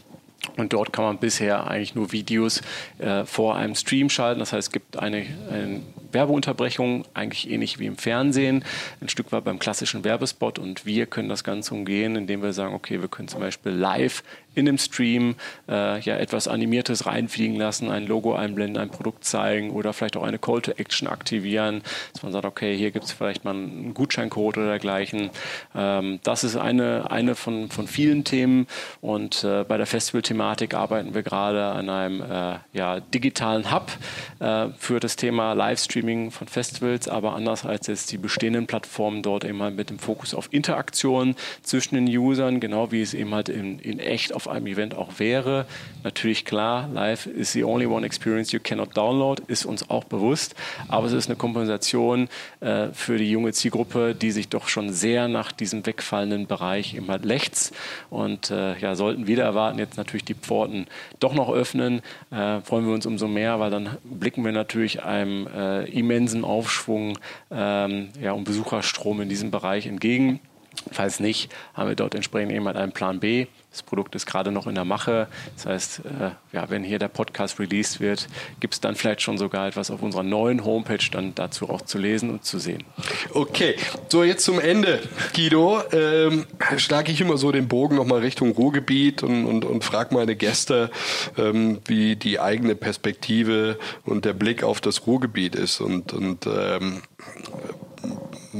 Und 0.56 0.72
dort 0.72 0.92
kann 0.92 1.04
man 1.04 1.18
bisher 1.18 1.66
eigentlich 1.66 1.94
nur 1.94 2.12
Videos 2.12 2.60
äh, 2.98 3.24
vor 3.24 3.56
einem 3.56 3.74
Stream 3.74 4.10
schalten. 4.10 4.40
Das 4.40 4.52
heißt, 4.52 4.68
es 4.68 4.72
gibt 4.72 4.96
eine, 4.96 5.26
eine 5.50 5.80
Werbeunterbrechung, 6.14 7.04
eigentlich 7.14 7.50
ähnlich 7.50 7.78
wie 7.78 7.86
im 7.86 7.96
Fernsehen, 7.96 8.64
ein 9.00 9.08
Stück 9.08 9.32
weit 9.32 9.44
beim 9.44 9.58
klassischen 9.58 10.04
Werbespot. 10.04 10.58
Und 10.58 10.86
wir 10.86 11.06
können 11.06 11.28
das 11.28 11.44
Ganze 11.44 11.74
umgehen, 11.74 12.16
indem 12.16 12.42
wir 12.42 12.52
sagen, 12.52 12.74
okay, 12.74 13.00
wir 13.00 13.08
können 13.08 13.28
zum 13.28 13.40
Beispiel 13.40 13.72
live 13.72 14.22
in 14.54 14.66
dem 14.66 14.78
Stream 14.78 15.34
äh, 15.68 16.00
ja 16.00 16.16
etwas 16.16 16.48
Animiertes 16.48 17.06
reinfliegen 17.06 17.56
lassen, 17.56 17.90
ein 17.90 18.06
Logo 18.06 18.34
einblenden, 18.34 18.80
ein 18.80 18.90
Produkt 18.90 19.24
zeigen 19.24 19.70
oder 19.70 19.92
vielleicht 19.92 20.16
auch 20.16 20.22
eine 20.22 20.38
Call 20.38 20.62
to 20.62 20.72
Action 20.72 21.08
aktivieren, 21.08 21.82
dass 22.12 22.22
man 22.22 22.32
sagt, 22.32 22.44
okay, 22.44 22.76
hier 22.76 22.90
gibt 22.90 23.04
es 23.06 23.12
vielleicht 23.12 23.44
mal 23.44 23.54
einen 23.54 23.94
Gutscheincode 23.94 24.58
oder 24.58 24.66
dergleichen. 24.66 25.30
Ähm, 25.74 26.20
das 26.22 26.44
ist 26.44 26.56
eine, 26.56 27.10
eine 27.10 27.34
von, 27.34 27.68
von 27.70 27.86
vielen 27.86 28.24
Themen 28.24 28.66
und 29.00 29.44
äh, 29.44 29.64
bei 29.64 29.76
der 29.76 29.86
Festival-Thematik 29.86 30.74
arbeiten 30.74 31.14
wir 31.14 31.22
gerade 31.22 31.64
an 31.64 31.88
einem 31.90 32.20
äh, 32.22 32.58
ja, 32.72 33.00
digitalen 33.00 33.72
Hub 33.72 33.90
äh, 34.40 34.68
für 34.78 35.00
das 35.00 35.16
Thema 35.16 35.52
Livestream 35.52 36.03
Streaming 36.04 36.30
von 36.30 36.48
Festivals, 36.48 37.08
aber 37.08 37.34
anders 37.34 37.64
als 37.64 37.86
jetzt 37.86 38.12
die 38.12 38.18
bestehenden 38.18 38.66
Plattformen 38.66 39.22
dort 39.22 39.44
eben 39.44 39.62
halt 39.62 39.74
mit 39.74 39.88
dem 39.88 39.98
Fokus 39.98 40.34
auf 40.34 40.48
Interaktion 40.50 41.34
zwischen 41.62 41.94
den 41.94 42.06
Usern, 42.06 42.60
genau 42.60 42.92
wie 42.92 43.00
es 43.00 43.14
eben 43.14 43.34
halt 43.34 43.48
in, 43.48 43.78
in 43.78 43.98
echt 43.98 44.34
auf 44.34 44.46
einem 44.46 44.66
Event 44.66 44.94
auch 44.94 45.18
wäre. 45.18 45.64
Natürlich 46.02 46.44
klar, 46.44 46.90
live 46.92 47.26
is 47.26 47.52
the 47.52 47.64
only 47.64 47.86
one 47.86 48.04
experience 48.04 48.52
you 48.52 48.60
cannot 48.62 48.94
download, 48.94 49.42
ist 49.46 49.64
uns 49.64 49.88
auch 49.88 50.04
bewusst, 50.04 50.54
aber 50.88 51.06
es 51.06 51.14
ist 51.14 51.28
eine 51.28 51.36
Kompensation 51.36 52.28
äh, 52.60 52.88
für 52.92 53.16
die 53.16 53.30
junge 53.30 53.52
Zielgruppe, 53.52 54.14
die 54.14 54.30
sich 54.30 54.48
doch 54.48 54.68
schon 54.68 54.92
sehr 54.92 55.28
nach 55.28 55.52
diesem 55.52 55.86
wegfallenden 55.86 56.46
Bereich 56.46 56.94
eben 56.94 57.08
halt 57.08 57.24
lechzt 57.24 57.74
und 58.10 58.50
äh, 58.50 58.78
ja, 58.78 58.94
sollten 58.94 59.26
wieder 59.26 59.44
erwarten, 59.44 59.78
jetzt 59.78 59.96
natürlich 59.96 60.24
die 60.24 60.34
Pforten 60.34 60.86
doch 61.18 61.32
noch 61.32 61.50
öffnen, 61.50 62.02
äh, 62.30 62.60
freuen 62.60 62.86
wir 62.86 62.92
uns 62.92 63.06
umso 63.06 63.26
mehr, 63.26 63.58
weil 63.58 63.70
dann 63.70 63.96
blicken 64.04 64.44
wir 64.44 64.52
natürlich 64.52 65.02
einem 65.02 65.46
äh, 65.46 65.93
immensen 65.94 66.44
Aufschwung 66.44 67.18
ähm, 67.50 68.10
ja, 68.20 68.32
und 68.32 68.44
Besucherstrom 68.44 69.20
in 69.20 69.28
diesem 69.28 69.50
Bereich 69.50 69.86
entgegen. 69.86 70.40
Falls 70.90 71.20
nicht, 71.20 71.52
haben 71.74 71.88
wir 71.88 71.96
dort 71.96 72.14
entsprechend 72.14 72.52
eben 72.52 72.66
halt 72.66 72.76
einen 72.76 72.92
Plan 72.92 73.20
B. 73.20 73.46
Das 73.74 73.82
Produkt 73.82 74.14
ist 74.14 74.24
gerade 74.24 74.52
noch 74.52 74.68
in 74.68 74.76
der 74.76 74.84
Mache. 74.84 75.26
Das 75.56 75.66
heißt, 75.66 76.02
äh, 76.04 76.30
ja, 76.52 76.70
wenn 76.70 76.84
hier 76.84 77.00
der 77.00 77.08
Podcast 77.08 77.58
released 77.58 77.98
wird, 77.98 78.28
gibt 78.60 78.74
es 78.74 78.80
dann 78.80 78.94
vielleicht 78.94 79.20
schon 79.20 79.36
sogar 79.36 79.66
etwas 79.66 79.90
auf 79.90 80.00
unserer 80.00 80.22
neuen 80.22 80.64
Homepage 80.64 81.04
dann 81.10 81.34
dazu 81.34 81.68
auch 81.68 81.82
zu 81.82 81.98
lesen 81.98 82.30
und 82.30 82.44
zu 82.44 82.60
sehen. 82.60 82.84
Okay, 83.32 83.74
so 84.08 84.22
jetzt 84.22 84.44
zum 84.44 84.60
Ende, 84.60 85.02
Guido. 85.34 85.82
Ähm, 85.90 86.46
schlage 86.76 87.10
ich 87.10 87.20
immer 87.20 87.36
so 87.36 87.50
den 87.50 87.66
Bogen 87.66 87.96
nochmal 87.96 88.20
Richtung 88.20 88.52
Ruhrgebiet 88.52 89.24
und, 89.24 89.44
und, 89.44 89.64
und 89.64 89.82
frage 89.82 90.14
meine 90.14 90.36
Gäste, 90.36 90.92
ähm, 91.36 91.80
wie 91.86 92.14
die 92.14 92.38
eigene 92.38 92.76
Perspektive 92.76 93.76
und 94.04 94.24
der 94.24 94.34
Blick 94.34 94.62
auf 94.62 94.80
das 94.80 95.04
Ruhrgebiet 95.08 95.56
ist. 95.56 95.80
Und, 95.80 96.12
und 96.12 96.46
ähm, 96.46 97.02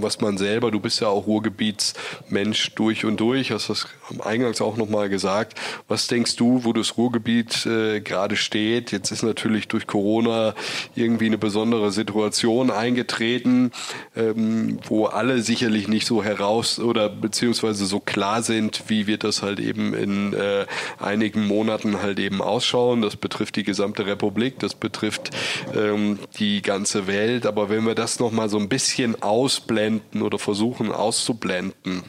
was 0.03 0.21
man 0.21 0.39
selber, 0.39 0.71
du 0.71 0.81
bist 0.81 1.01
ja 1.01 1.09
auch 1.09 1.27
Ruhrgebietsmensch 1.27 2.75
durch 2.75 3.05
und 3.05 3.19
durch, 3.21 3.51
hast 3.51 3.71
das 3.71 3.87
eingangs 4.21 4.61
auch 4.61 4.77
nochmal 4.77 5.09
gesagt. 5.09 5.59
Was 5.89 6.07
denkst 6.07 6.37
du, 6.37 6.65
wo 6.65 6.73
das 6.73 6.97
Ruhrgebiet 6.97 7.67
äh, 7.67 8.01
gerade 8.01 8.37
steht? 8.37 8.93
Jetzt 8.93 9.11
ist 9.11 9.23
natürlich 9.23 9.69
durch 9.69 9.87
Corona 9.87 10.55
irgendwie 10.95 11.27
eine 11.27 11.39
besondere 11.39 11.93
Situation 11.93 12.71
eingetreten, 12.71 13.73
ähm, 14.17 14.79
wo 14.87 15.07
alle 15.07 15.41
sicherlich 15.43 15.89
nicht 15.89 16.07
so 16.07 16.23
heraus 16.23 16.79
oder 16.79 17.09
beziehungsweise 17.09 17.87
so 17.87 18.01
klar 18.01 18.43
sind, 18.43 18.85
wie 18.89 19.07
wird 19.07 19.25
das 19.25 19.43
halt 19.43 19.61
eben 19.61 19.95
in 19.95 20.33
äh, 20.33 20.67
einigen 20.99 21.47
Monaten 21.47 22.03
halt 22.03 22.19
eben 22.19 22.43
ausschauen. 22.43 23.03
Das 23.03 23.17
betrifft 23.17 23.57
die 23.57 23.65
gesamte 23.65 24.07
Republik, 24.07 24.59
das 24.59 24.75
betrifft 24.75 25.31
ähm, 25.75 26.19
die 26.39 26.63
ganze 26.63 27.07
Welt. 27.07 27.47
Aber 27.47 27.69
wenn 27.69 27.87
wir 27.87 27.95
das 27.95 28.19
nochmal 28.19 28.49
so 28.49 28.59
ein 28.59 28.69
bisschen 28.69 29.23
ausblenden, 29.23 29.84
ausblenden 29.85 30.23
oder 30.23 30.39
versuchen 30.39 30.93
auszublenden 30.93 32.03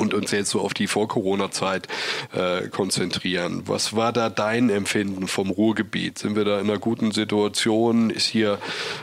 und 0.00 0.14
uns 0.14 0.30
jetzt 0.30 0.50
so 0.50 0.60
auf 0.60 0.74
die 0.74 0.86
Vor-Corona-Zeit 0.86 1.86
äh, 2.32 2.68
konzentrieren. 2.68 3.62
Was 3.66 3.94
war 3.94 4.12
da 4.12 4.30
dein 4.30 4.70
Empfinden 4.70 5.28
vom 5.28 5.50
Ruhrgebiet? 5.50 6.18
Sind 6.18 6.36
wir 6.36 6.44
da 6.44 6.58
in 6.58 6.70
einer 6.70 6.78
guten 6.78 7.12
Situation? 7.12 8.10
Ist 8.10 8.26
hier 8.26 8.58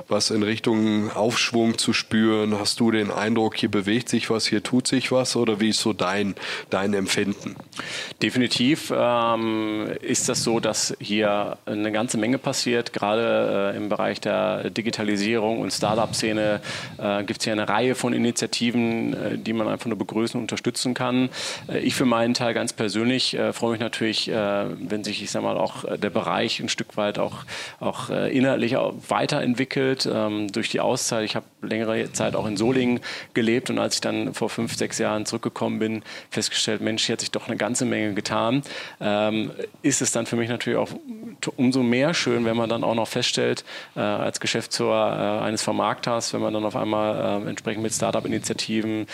was 0.07 0.31
in 0.31 0.43
Richtung 0.43 1.11
Aufschwung 1.11 1.77
zu 1.77 1.93
spüren? 1.93 2.57
Hast 2.59 2.79
du 2.79 2.91
den 2.91 3.11
Eindruck, 3.11 3.55
hier 3.55 3.69
bewegt 3.69 4.09
sich 4.09 4.29
was, 4.29 4.47
hier 4.47 4.63
tut 4.63 4.87
sich 4.87 5.11
was? 5.11 5.35
Oder 5.35 5.59
wie 5.59 5.69
ist 5.69 5.79
so 5.79 5.93
dein, 5.93 6.35
dein 6.69 6.93
Empfinden? 6.93 7.55
Definitiv 8.21 8.91
ähm, 8.95 9.87
ist 10.01 10.29
das 10.29 10.43
so, 10.43 10.59
dass 10.59 10.95
hier 10.99 11.57
eine 11.65 11.91
ganze 11.91 12.17
Menge 12.17 12.39
passiert. 12.39 12.93
Gerade 12.93 13.73
äh, 13.73 13.77
im 13.77 13.89
Bereich 13.89 14.19
der 14.19 14.71
Digitalisierung 14.71 15.59
und 15.59 15.71
Startup-Szene 15.71 16.61
äh, 16.97 17.23
gibt 17.23 17.39
es 17.39 17.43
hier 17.43 17.53
eine 17.53 17.69
Reihe 17.69 17.93
von 17.93 18.13
Initiativen, 18.13 19.13
äh, 19.13 19.37
die 19.37 19.53
man 19.53 19.67
einfach 19.67 19.85
nur 19.85 19.97
begrüßen 19.97 20.39
und 20.39 20.45
unterstützen 20.45 20.86
unterstützen 20.87 20.93
kann. 20.93 21.29
Äh, 21.67 21.79
ich 21.79 21.95
für 21.95 22.05
meinen 22.05 22.33
Teil 22.33 22.53
ganz 22.53 22.73
persönlich 22.73 23.33
äh, 23.33 23.53
freue 23.53 23.71
mich 23.71 23.79
natürlich, 23.79 24.29
äh, 24.29 24.33
wenn 24.33 25.03
sich, 25.03 25.21
ich 25.21 25.31
sag 25.31 25.43
mal, 25.43 25.57
auch 25.57 25.83
der 25.97 26.09
Bereich 26.09 26.59
ein 26.59 26.69
Stück 26.69 26.97
weit 26.97 27.19
auch, 27.19 27.45
auch 27.79 28.09
inhaltlich 28.09 28.75
weiterentwickelt 29.07 30.07
ähm, 30.11 30.51
durch 30.51 30.69
die 30.69 30.79
Auszeit. 30.79 31.25
Ich 31.25 31.35
habe 31.35 31.45
längere 31.61 32.11
Zeit 32.13 32.35
auch 32.35 32.45
in 32.45 32.57
Solingen 32.57 32.99
gelebt 33.33 33.69
und 33.69 33.79
als 33.79 33.95
ich 33.95 34.01
dann 34.01 34.33
vor 34.33 34.49
fünf, 34.49 34.75
sechs 34.75 34.97
Jahren 34.97 35.25
zurückgekommen 35.25 35.79
bin, 35.79 36.03
festgestellt, 36.29 36.81
Mensch, 36.81 37.05
hier 37.05 37.13
hat 37.13 37.21
sich 37.21 37.31
doch 37.31 37.47
eine 37.47 37.57
ganze 37.57 37.85
Menge 37.85 38.13
getan, 38.13 38.61
ähm, 39.01 39.51
ist 39.81 40.01
es 40.01 40.11
dann 40.11 40.25
für 40.25 40.35
mich 40.35 40.49
natürlich 40.49 40.77
auch 40.77 40.89
umso 41.55 41.83
mehr 41.83 42.13
schön, 42.13 42.45
wenn 42.45 42.57
man 42.57 42.69
dann 42.69 42.83
auch 42.83 42.95
noch 42.95 43.07
feststellt, 43.07 43.63
als 43.95 44.39
Geschäftsführer 44.39 45.41
eines 45.41 45.63
Vermarkters, 45.63 46.33
wenn 46.33 46.41
man 46.41 46.53
dann 46.53 46.65
auf 46.65 46.75
einmal 46.75 47.43
äh, 47.43 47.49
entsprechend 47.49 47.83
mit 47.83 47.93
Startup-Initiativen, 47.93 49.07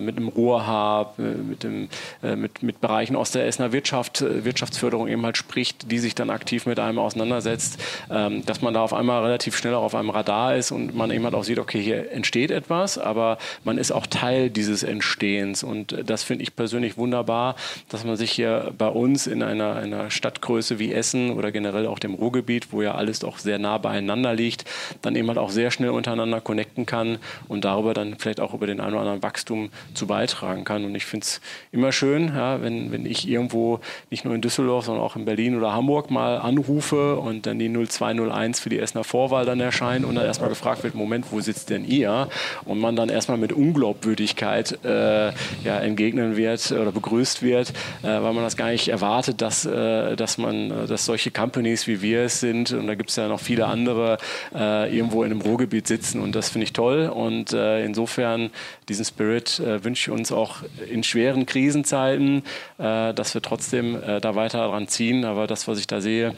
mit 0.00 0.16
einem 0.16 0.28
Ruhrhub, 0.28 1.03
äh, 1.18 1.22
mit, 1.22 1.62
dem, 1.62 1.88
äh, 2.22 2.36
mit, 2.36 2.62
mit 2.62 2.80
Bereichen 2.80 3.16
aus 3.16 3.30
der 3.30 3.46
Essener 3.46 3.72
Wirtschaft, 3.72 4.22
Wirtschaftsförderung 4.22 5.08
eben 5.08 5.24
halt 5.24 5.36
spricht, 5.36 5.90
die 5.90 5.98
sich 5.98 6.14
dann 6.14 6.30
aktiv 6.30 6.66
mit 6.66 6.78
einem 6.78 6.98
auseinandersetzt, 6.98 7.78
ähm, 8.10 8.44
dass 8.46 8.62
man 8.62 8.74
da 8.74 8.82
auf 8.82 8.94
einmal 8.94 9.22
relativ 9.24 9.56
schnell 9.56 9.74
auch 9.74 9.82
auf 9.82 9.94
einem 9.94 10.10
Radar 10.10 10.56
ist 10.56 10.70
und 10.70 10.94
man 10.94 11.10
eben 11.10 11.24
halt 11.24 11.34
auch 11.34 11.44
sieht, 11.44 11.58
okay, 11.58 11.82
hier 11.82 12.12
entsteht 12.12 12.50
etwas, 12.50 12.98
aber 12.98 13.38
man 13.64 13.78
ist 13.78 13.92
auch 13.92 14.06
Teil 14.06 14.50
dieses 14.50 14.82
Entstehens 14.82 15.62
und 15.62 15.96
das 16.06 16.22
finde 16.22 16.44
ich 16.44 16.56
persönlich 16.56 16.96
wunderbar, 16.96 17.56
dass 17.88 18.04
man 18.04 18.16
sich 18.16 18.30
hier 18.30 18.72
bei 18.76 18.88
uns 18.88 19.26
in 19.26 19.42
einer, 19.42 19.76
einer 19.76 20.10
Stadtgröße 20.10 20.78
wie 20.78 20.92
Essen 20.92 21.30
oder 21.30 21.52
generell 21.52 21.74
generell 21.74 21.86
auch 21.86 21.98
dem 21.98 22.14
Ruhrgebiet, 22.14 22.72
wo 22.72 22.82
ja 22.82 22.94
alles 22.94 23.24
auch 23.24 23.38
sehr 23.38 23.58
nah 23.58 23.78
beieinander 23.78 24.34
liegt, 24.34 24.64
dann 25.02 25.16
eben 25.16 25.28
halt 25.28 25.38
auch 25.38 25.50
sehr 25.50 25.70
schnell 25.70 25.90
untereinander 25.90 26.40
connecten 26.40 26.86
kann 26.86 27.18
und 27.48 27.64
darüber 27.64 27.94
dann 27.94 28.16
vielleicht 28.18 28.40
auch 28.40 28.54
über 28.54 28.66
den 28.66 28.80
einen 28.80 28.92
oder 28.92 29.00
anderen 29.00 29.22
Wachstum 29.22 29.70
zu 29.94 30.06
beitragen 30.06 30.64
kann. 30.64 30.84
Und 30.84 30.93
ich 30.94 31.06
finde 31.06 31.24
es 31.24 31.40
immer 31.72 31.92
schön, 31.92 32.28
ja, 32.28 32.62
wenn, 32.62 32.92
wenn 32.92 33.06
ich 33.06 33.28
irgendwo 33.28 33.80
nicht 34.10 34.24
nur 34.24 34.34
in 34.34 34.40
Düsseldorf, 34.40 34.86
sondern 34.86 35.04
auch 35.04 35.16
in 35.16 35.24
Berlin 35.24 35.56
oder 35.56 35.72
Hamburg 35.72 36.10
mal 36.10 36.38
anrufe 36.38 37.16
und 37.16 37.46
dann 37.46 37.58
die 37.58 37.68
0201 37.68 38.60
für 38.60 38.70
die 38.70 38.78
Essener 38.78 39.04
Vorwahl 39.04 39.44
dann 39.46 39.60
erscheint 39.60 40.04
und 40.04 40.14
dann 40.14 40.24
erstmal 40.24 40.48
gefragt 40.48 40.82
wird, 40.84 40.94
Moment, 40.94 41.26
wo 41.30 41.40
sitzt 41.40 41.70
denn 41.70 41.84
ihr? 41.84 42.28
Und 42.64 42.80
man 42.80 42.96
dann 42.96 43.08
erstmal 43.08 43.38
mit 43.38 43.52
Unglaubwürdigkeit 43.52 44.78
äh, 44.84 45.28
ja, 45.64 45.78
entgegnen 45.80 46.36
wird 46.36 46.72
oder 46.72 46.92
begrüßt 46.92 47.42
wird, 47.42 47.70
äh, 48.02 48.06
weil 48.06 48.32
man 48.32 48.44
das 48.44 48.56
gar 48.56 48.70
nicht 48.70 48.88
erwartet, 48.88 49.40
dass, 49.40 49.64
äh, 49.66 50.16
dass 50.16 50.38
man, 50.38 50.70
äh, 50.70 50.86
dass 50.86 51.04
solche 51.04 51.30
Companies, 51.30 51.86
wie 51.86 52.02
wir 52.02 52.22
es 52.22 52.40
sind, 52.40 52.72
und 52.72 52.86
da 52.86 52.94
gibt 52.94 53.10
es 53.10 53.16
ja 53.16 53.28
noch 53.28 53.40
viele 53.40 53.66
andere, 53.66 54.18
äh, 54.54 54.94
irgendwo 54.94 55.22
in 55.24 55.30
einem 55.30 55.40
Ruhrgebiet 55.40 55.86
sitzen 55.86 56.20
und 56.20 56.34
das 56.34 56.48
finde 56.48 56.64
ich 56.64 56.72
toll. 56.72 57.08
Und 57.08 57.52
äh, 57.52 57.84
insofern 57.84 58.50
diesen 58.88 59.04
Spirit 59.04 59.60
wünsche 59.82 60.10
ich 60.10 60.14
uns 60.14 60.30
auch 60.30 60.58
in 60.88 61.02
schweren 61.02 61.46
Krisenzeiten, 61.46 62.42
äh, 62.78 63.12
dass 63.14 63.34
wir 63.34 63.42
trotzdem 63.42 64.00
äh, 64.00 64.20
da 64.20 64.34
weiter 64.34 64.66
dran 64.68 64.88
ziehen. 64.88 65.24
Aber 65.24 65.46
das, 65.46 65.68
was 65.68 65.78
ich 65.78 65.86
da 65.86 66.00
sehe, 66.00 66.34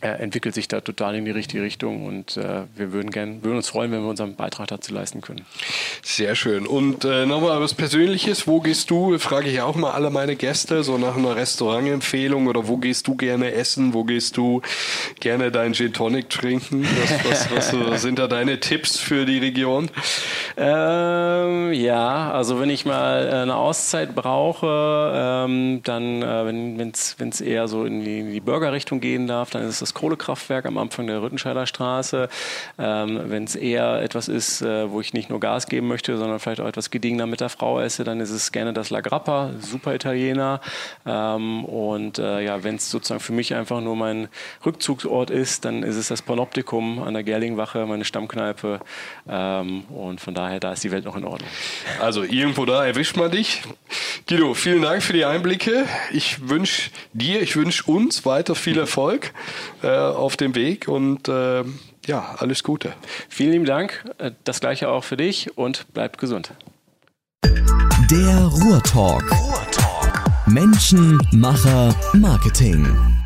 entwickelt 0.00 0.54
sich 0.54 0.68
da 0.68 0.80
total 0.80 1.14
in 1.14 1.24
die 1.24 1.30
richtige 1.30 1.62
Richtung 1.62 2.06
und 2.06 2.36
äh, 2.36 2.62
wir 2.74 2.92
würden, 2.92 3.10
gern, 3.10 3.42
würden 3.44 3.56
uns 3.56 3.68
freuen, 3.68 3.92
wenn 3.92 4.02
wir 4.02 4.10
unseren 4.10 4.34
Beitrag 4.34 4.68
dazu 4.68 4.92
leisten 4.92 5.20
können. 5.20 5.44
Sehr 6.02 6.34
schön. 6.34 6.66
Und 6.66 7.04
äh, 7.04 7.26
nochmal 7.26 7.60
was 7.60 7.74
Persönliches. 7.74 8.46
Wo 8.46 8.60
gehst 8.60 8.90
du, 8.90 9.18
frage 9.18 9.48
ich 9.48 9.60
auch 9.60 9.76
mal 9.76 9.92
alle 9.92 10.10
meine 10.10 10.36
Gäste, 10.36 10.82
so 10.82 10.98
nach 10.98 11.16
einer 11.16 11.36
Restaurantempfehlung 11.36 12.46
oder 12.46 12.66
wo 12.68 12.76
gehst 12.76 13.06
du 13.06 13.14
gerne 13.14 13.52
essen? 13.52 13.94
Wo 13.94 14.04
gehst 14.04 14.36
du 14.36 14.62
gerne 15.20 15.50
deinen 15.50 15.74
Gin 15.74 15.92
Tonic 15.92 16.28
trinken? 16.30 16.86
Was, 17.28 17.50
was, 17.50 17.72
was 17.72 18.02
sind 18.02 18.18
da 18.18 18.26
deine 18.26 18.60
Tipps 18.60 18.98
für 18.98 19.24
die 19.24 19.38
Region? 19.38 19.88
Ähm, 20.56 21.72
ja, 21.72 22.32
also 22.32 22.60
wenn 22.60 22.70
ich 22.70 22.84
mal 22.84 23.28
eine 23.28 23.56
Auszeit 23.56 24.14
brauche, 24.14 25.12
ähm, 25.14 25.80
dann, 25.84 26.22
äh, 26.22 26.46
wenn 26.46 26.90
es 26.90 27.40
eher 27.40 27.68
so 27.68 27.84
in 27.84 28.04
die, 28.04 28.20
in 28.20 28.32
die 28.32 28.40
Burgerrichtung 28.40 29.00
gehen 29.00 29.26
darf, 29.26 29.50
dann 29.50 29.62
ist 29.62 29.71
das 29.80 29.92
das 29.92 30.00
Kohlekraftwerk 30.00 30.66
am 30.66 30.78
Anfang 30.78 31.06
der 31.06 31.22
Rüttenscheider 31.22 31.66
Straße. 31.66 32.28
Ähm, 32.78 33.20
Wenn 33.26 33.44
es 33.44 33.54
eher 33.54 34.00
etwas 34.02 34.28
ist, 34.28 34.62
äh, 34.62 34.90
wo 34.90 35.00
ich 35.00 35.12
nicht 35.12 35.30
nur 35.30 35.40
Gas 35.40 35.66
geben 35.66 35.88
möchte, 35.88 36.16
sondern 36.16 36.40
vielleicht 36.40 36.60
auch 36.60 36.66
etwas 36.66 36.90
gediegener 36.90 37.26
mit 37.26 37.40
der 37.40 37.48
Frau 37.48 37.80
esse, 37.80 38.04
dann 38.04 38.20
ist 38.20 38.30
es 38.30 38.52
gerne 38.52 38.72
das 38.72 38.90
La 38.90 39.00
Grappa, 39.00 39.50
super 39.60 39.94
Italiener. 39.94 40.60
Ähm, 41.06 41.64
und 41.64 42.18
äh, 42.18 42.42
ja, 42.42 42.64
wenn 42.64 42.76
es 42.76 42.90
sozusagen 42.90 43.20
für 43.20 43.32
mich 43.32 43.54
einfach 43.54 43.80
nur 43.80 43.96
mein 43.96 44.28
Rückzugsort 44.64 45.30
ist, 45.30 45.64
dann 45.64 45.82
ist 45.82 45.96
es 45.96 46.08
das 46.08 46.22
Panoptikum 46.22 47.02
an 47.02 47.14
der 47.14 47.22
Gerlingwache, 47.22 47.86
meine 47.86 48.04
Stammkneipe. 48.04 48.80
Ähm, 49.28 49.84
und 49.86 50.20
von 50.20 50.34
daher, 50.34 50.60
da 50.60 50.72
ist 50.72 50.84
die 50.84 50.90
Welt 50.90 51.04
noch 51.04 51.16
in 51.16 51.24
Ordnung. 51.24 51.48
Also 52.00 52.22
irgendwo 52.22 52.64
da 52.64 52.84
erwischt 52.86 53.16
man 53.16 53.30
dich. 53.30 53.62
Guido, 54.28 54.54
vielen 54.54 54.82
Dank 54.82 55.02
für 55.02 55.12
die 55.12 55.24
Einblicke. 55.24 55.84
Ich 56.12 56.48
wünsche 56.48 56.90
dir, 57.12 57.42
ich 57.42 57.56
wünsche 57.56 57.90
uns 57.90 58.24
weiter 58.24 58.54
viel 58.54 58.78
Erfolg 58.78 59.32
äh, 59.82 59.88
auf 59.88 60.36
dem 60.36 60.54
Weg 60.54 60.88
und 60.88 61.28
äh, 61.28 61.64
ja, 62.06 62.34
alles 62.38 62.62
Gute. 62.62 62.92
Vielen 63.28 63.52
lieben 63.52 63.64
Dank. 63.64 64.04
Äh, 64.18 64.32
das 64.44 64.60
gleiche 64.60 64.88
auch 64.88 65.04
für 65.04 65.16
dich 65.16 65.56
und 65.56 65.92
bleibt 65.92 66.18
gesund. 66.18 66.52
Der 68.10 68.44
Ruhrtalk. 68.44 69.30
Ruhrtalk. 69.30 70.22
Menschen, 70.46 71.18
Macher, 71.32 71.94
Marketing. 72.12 73.21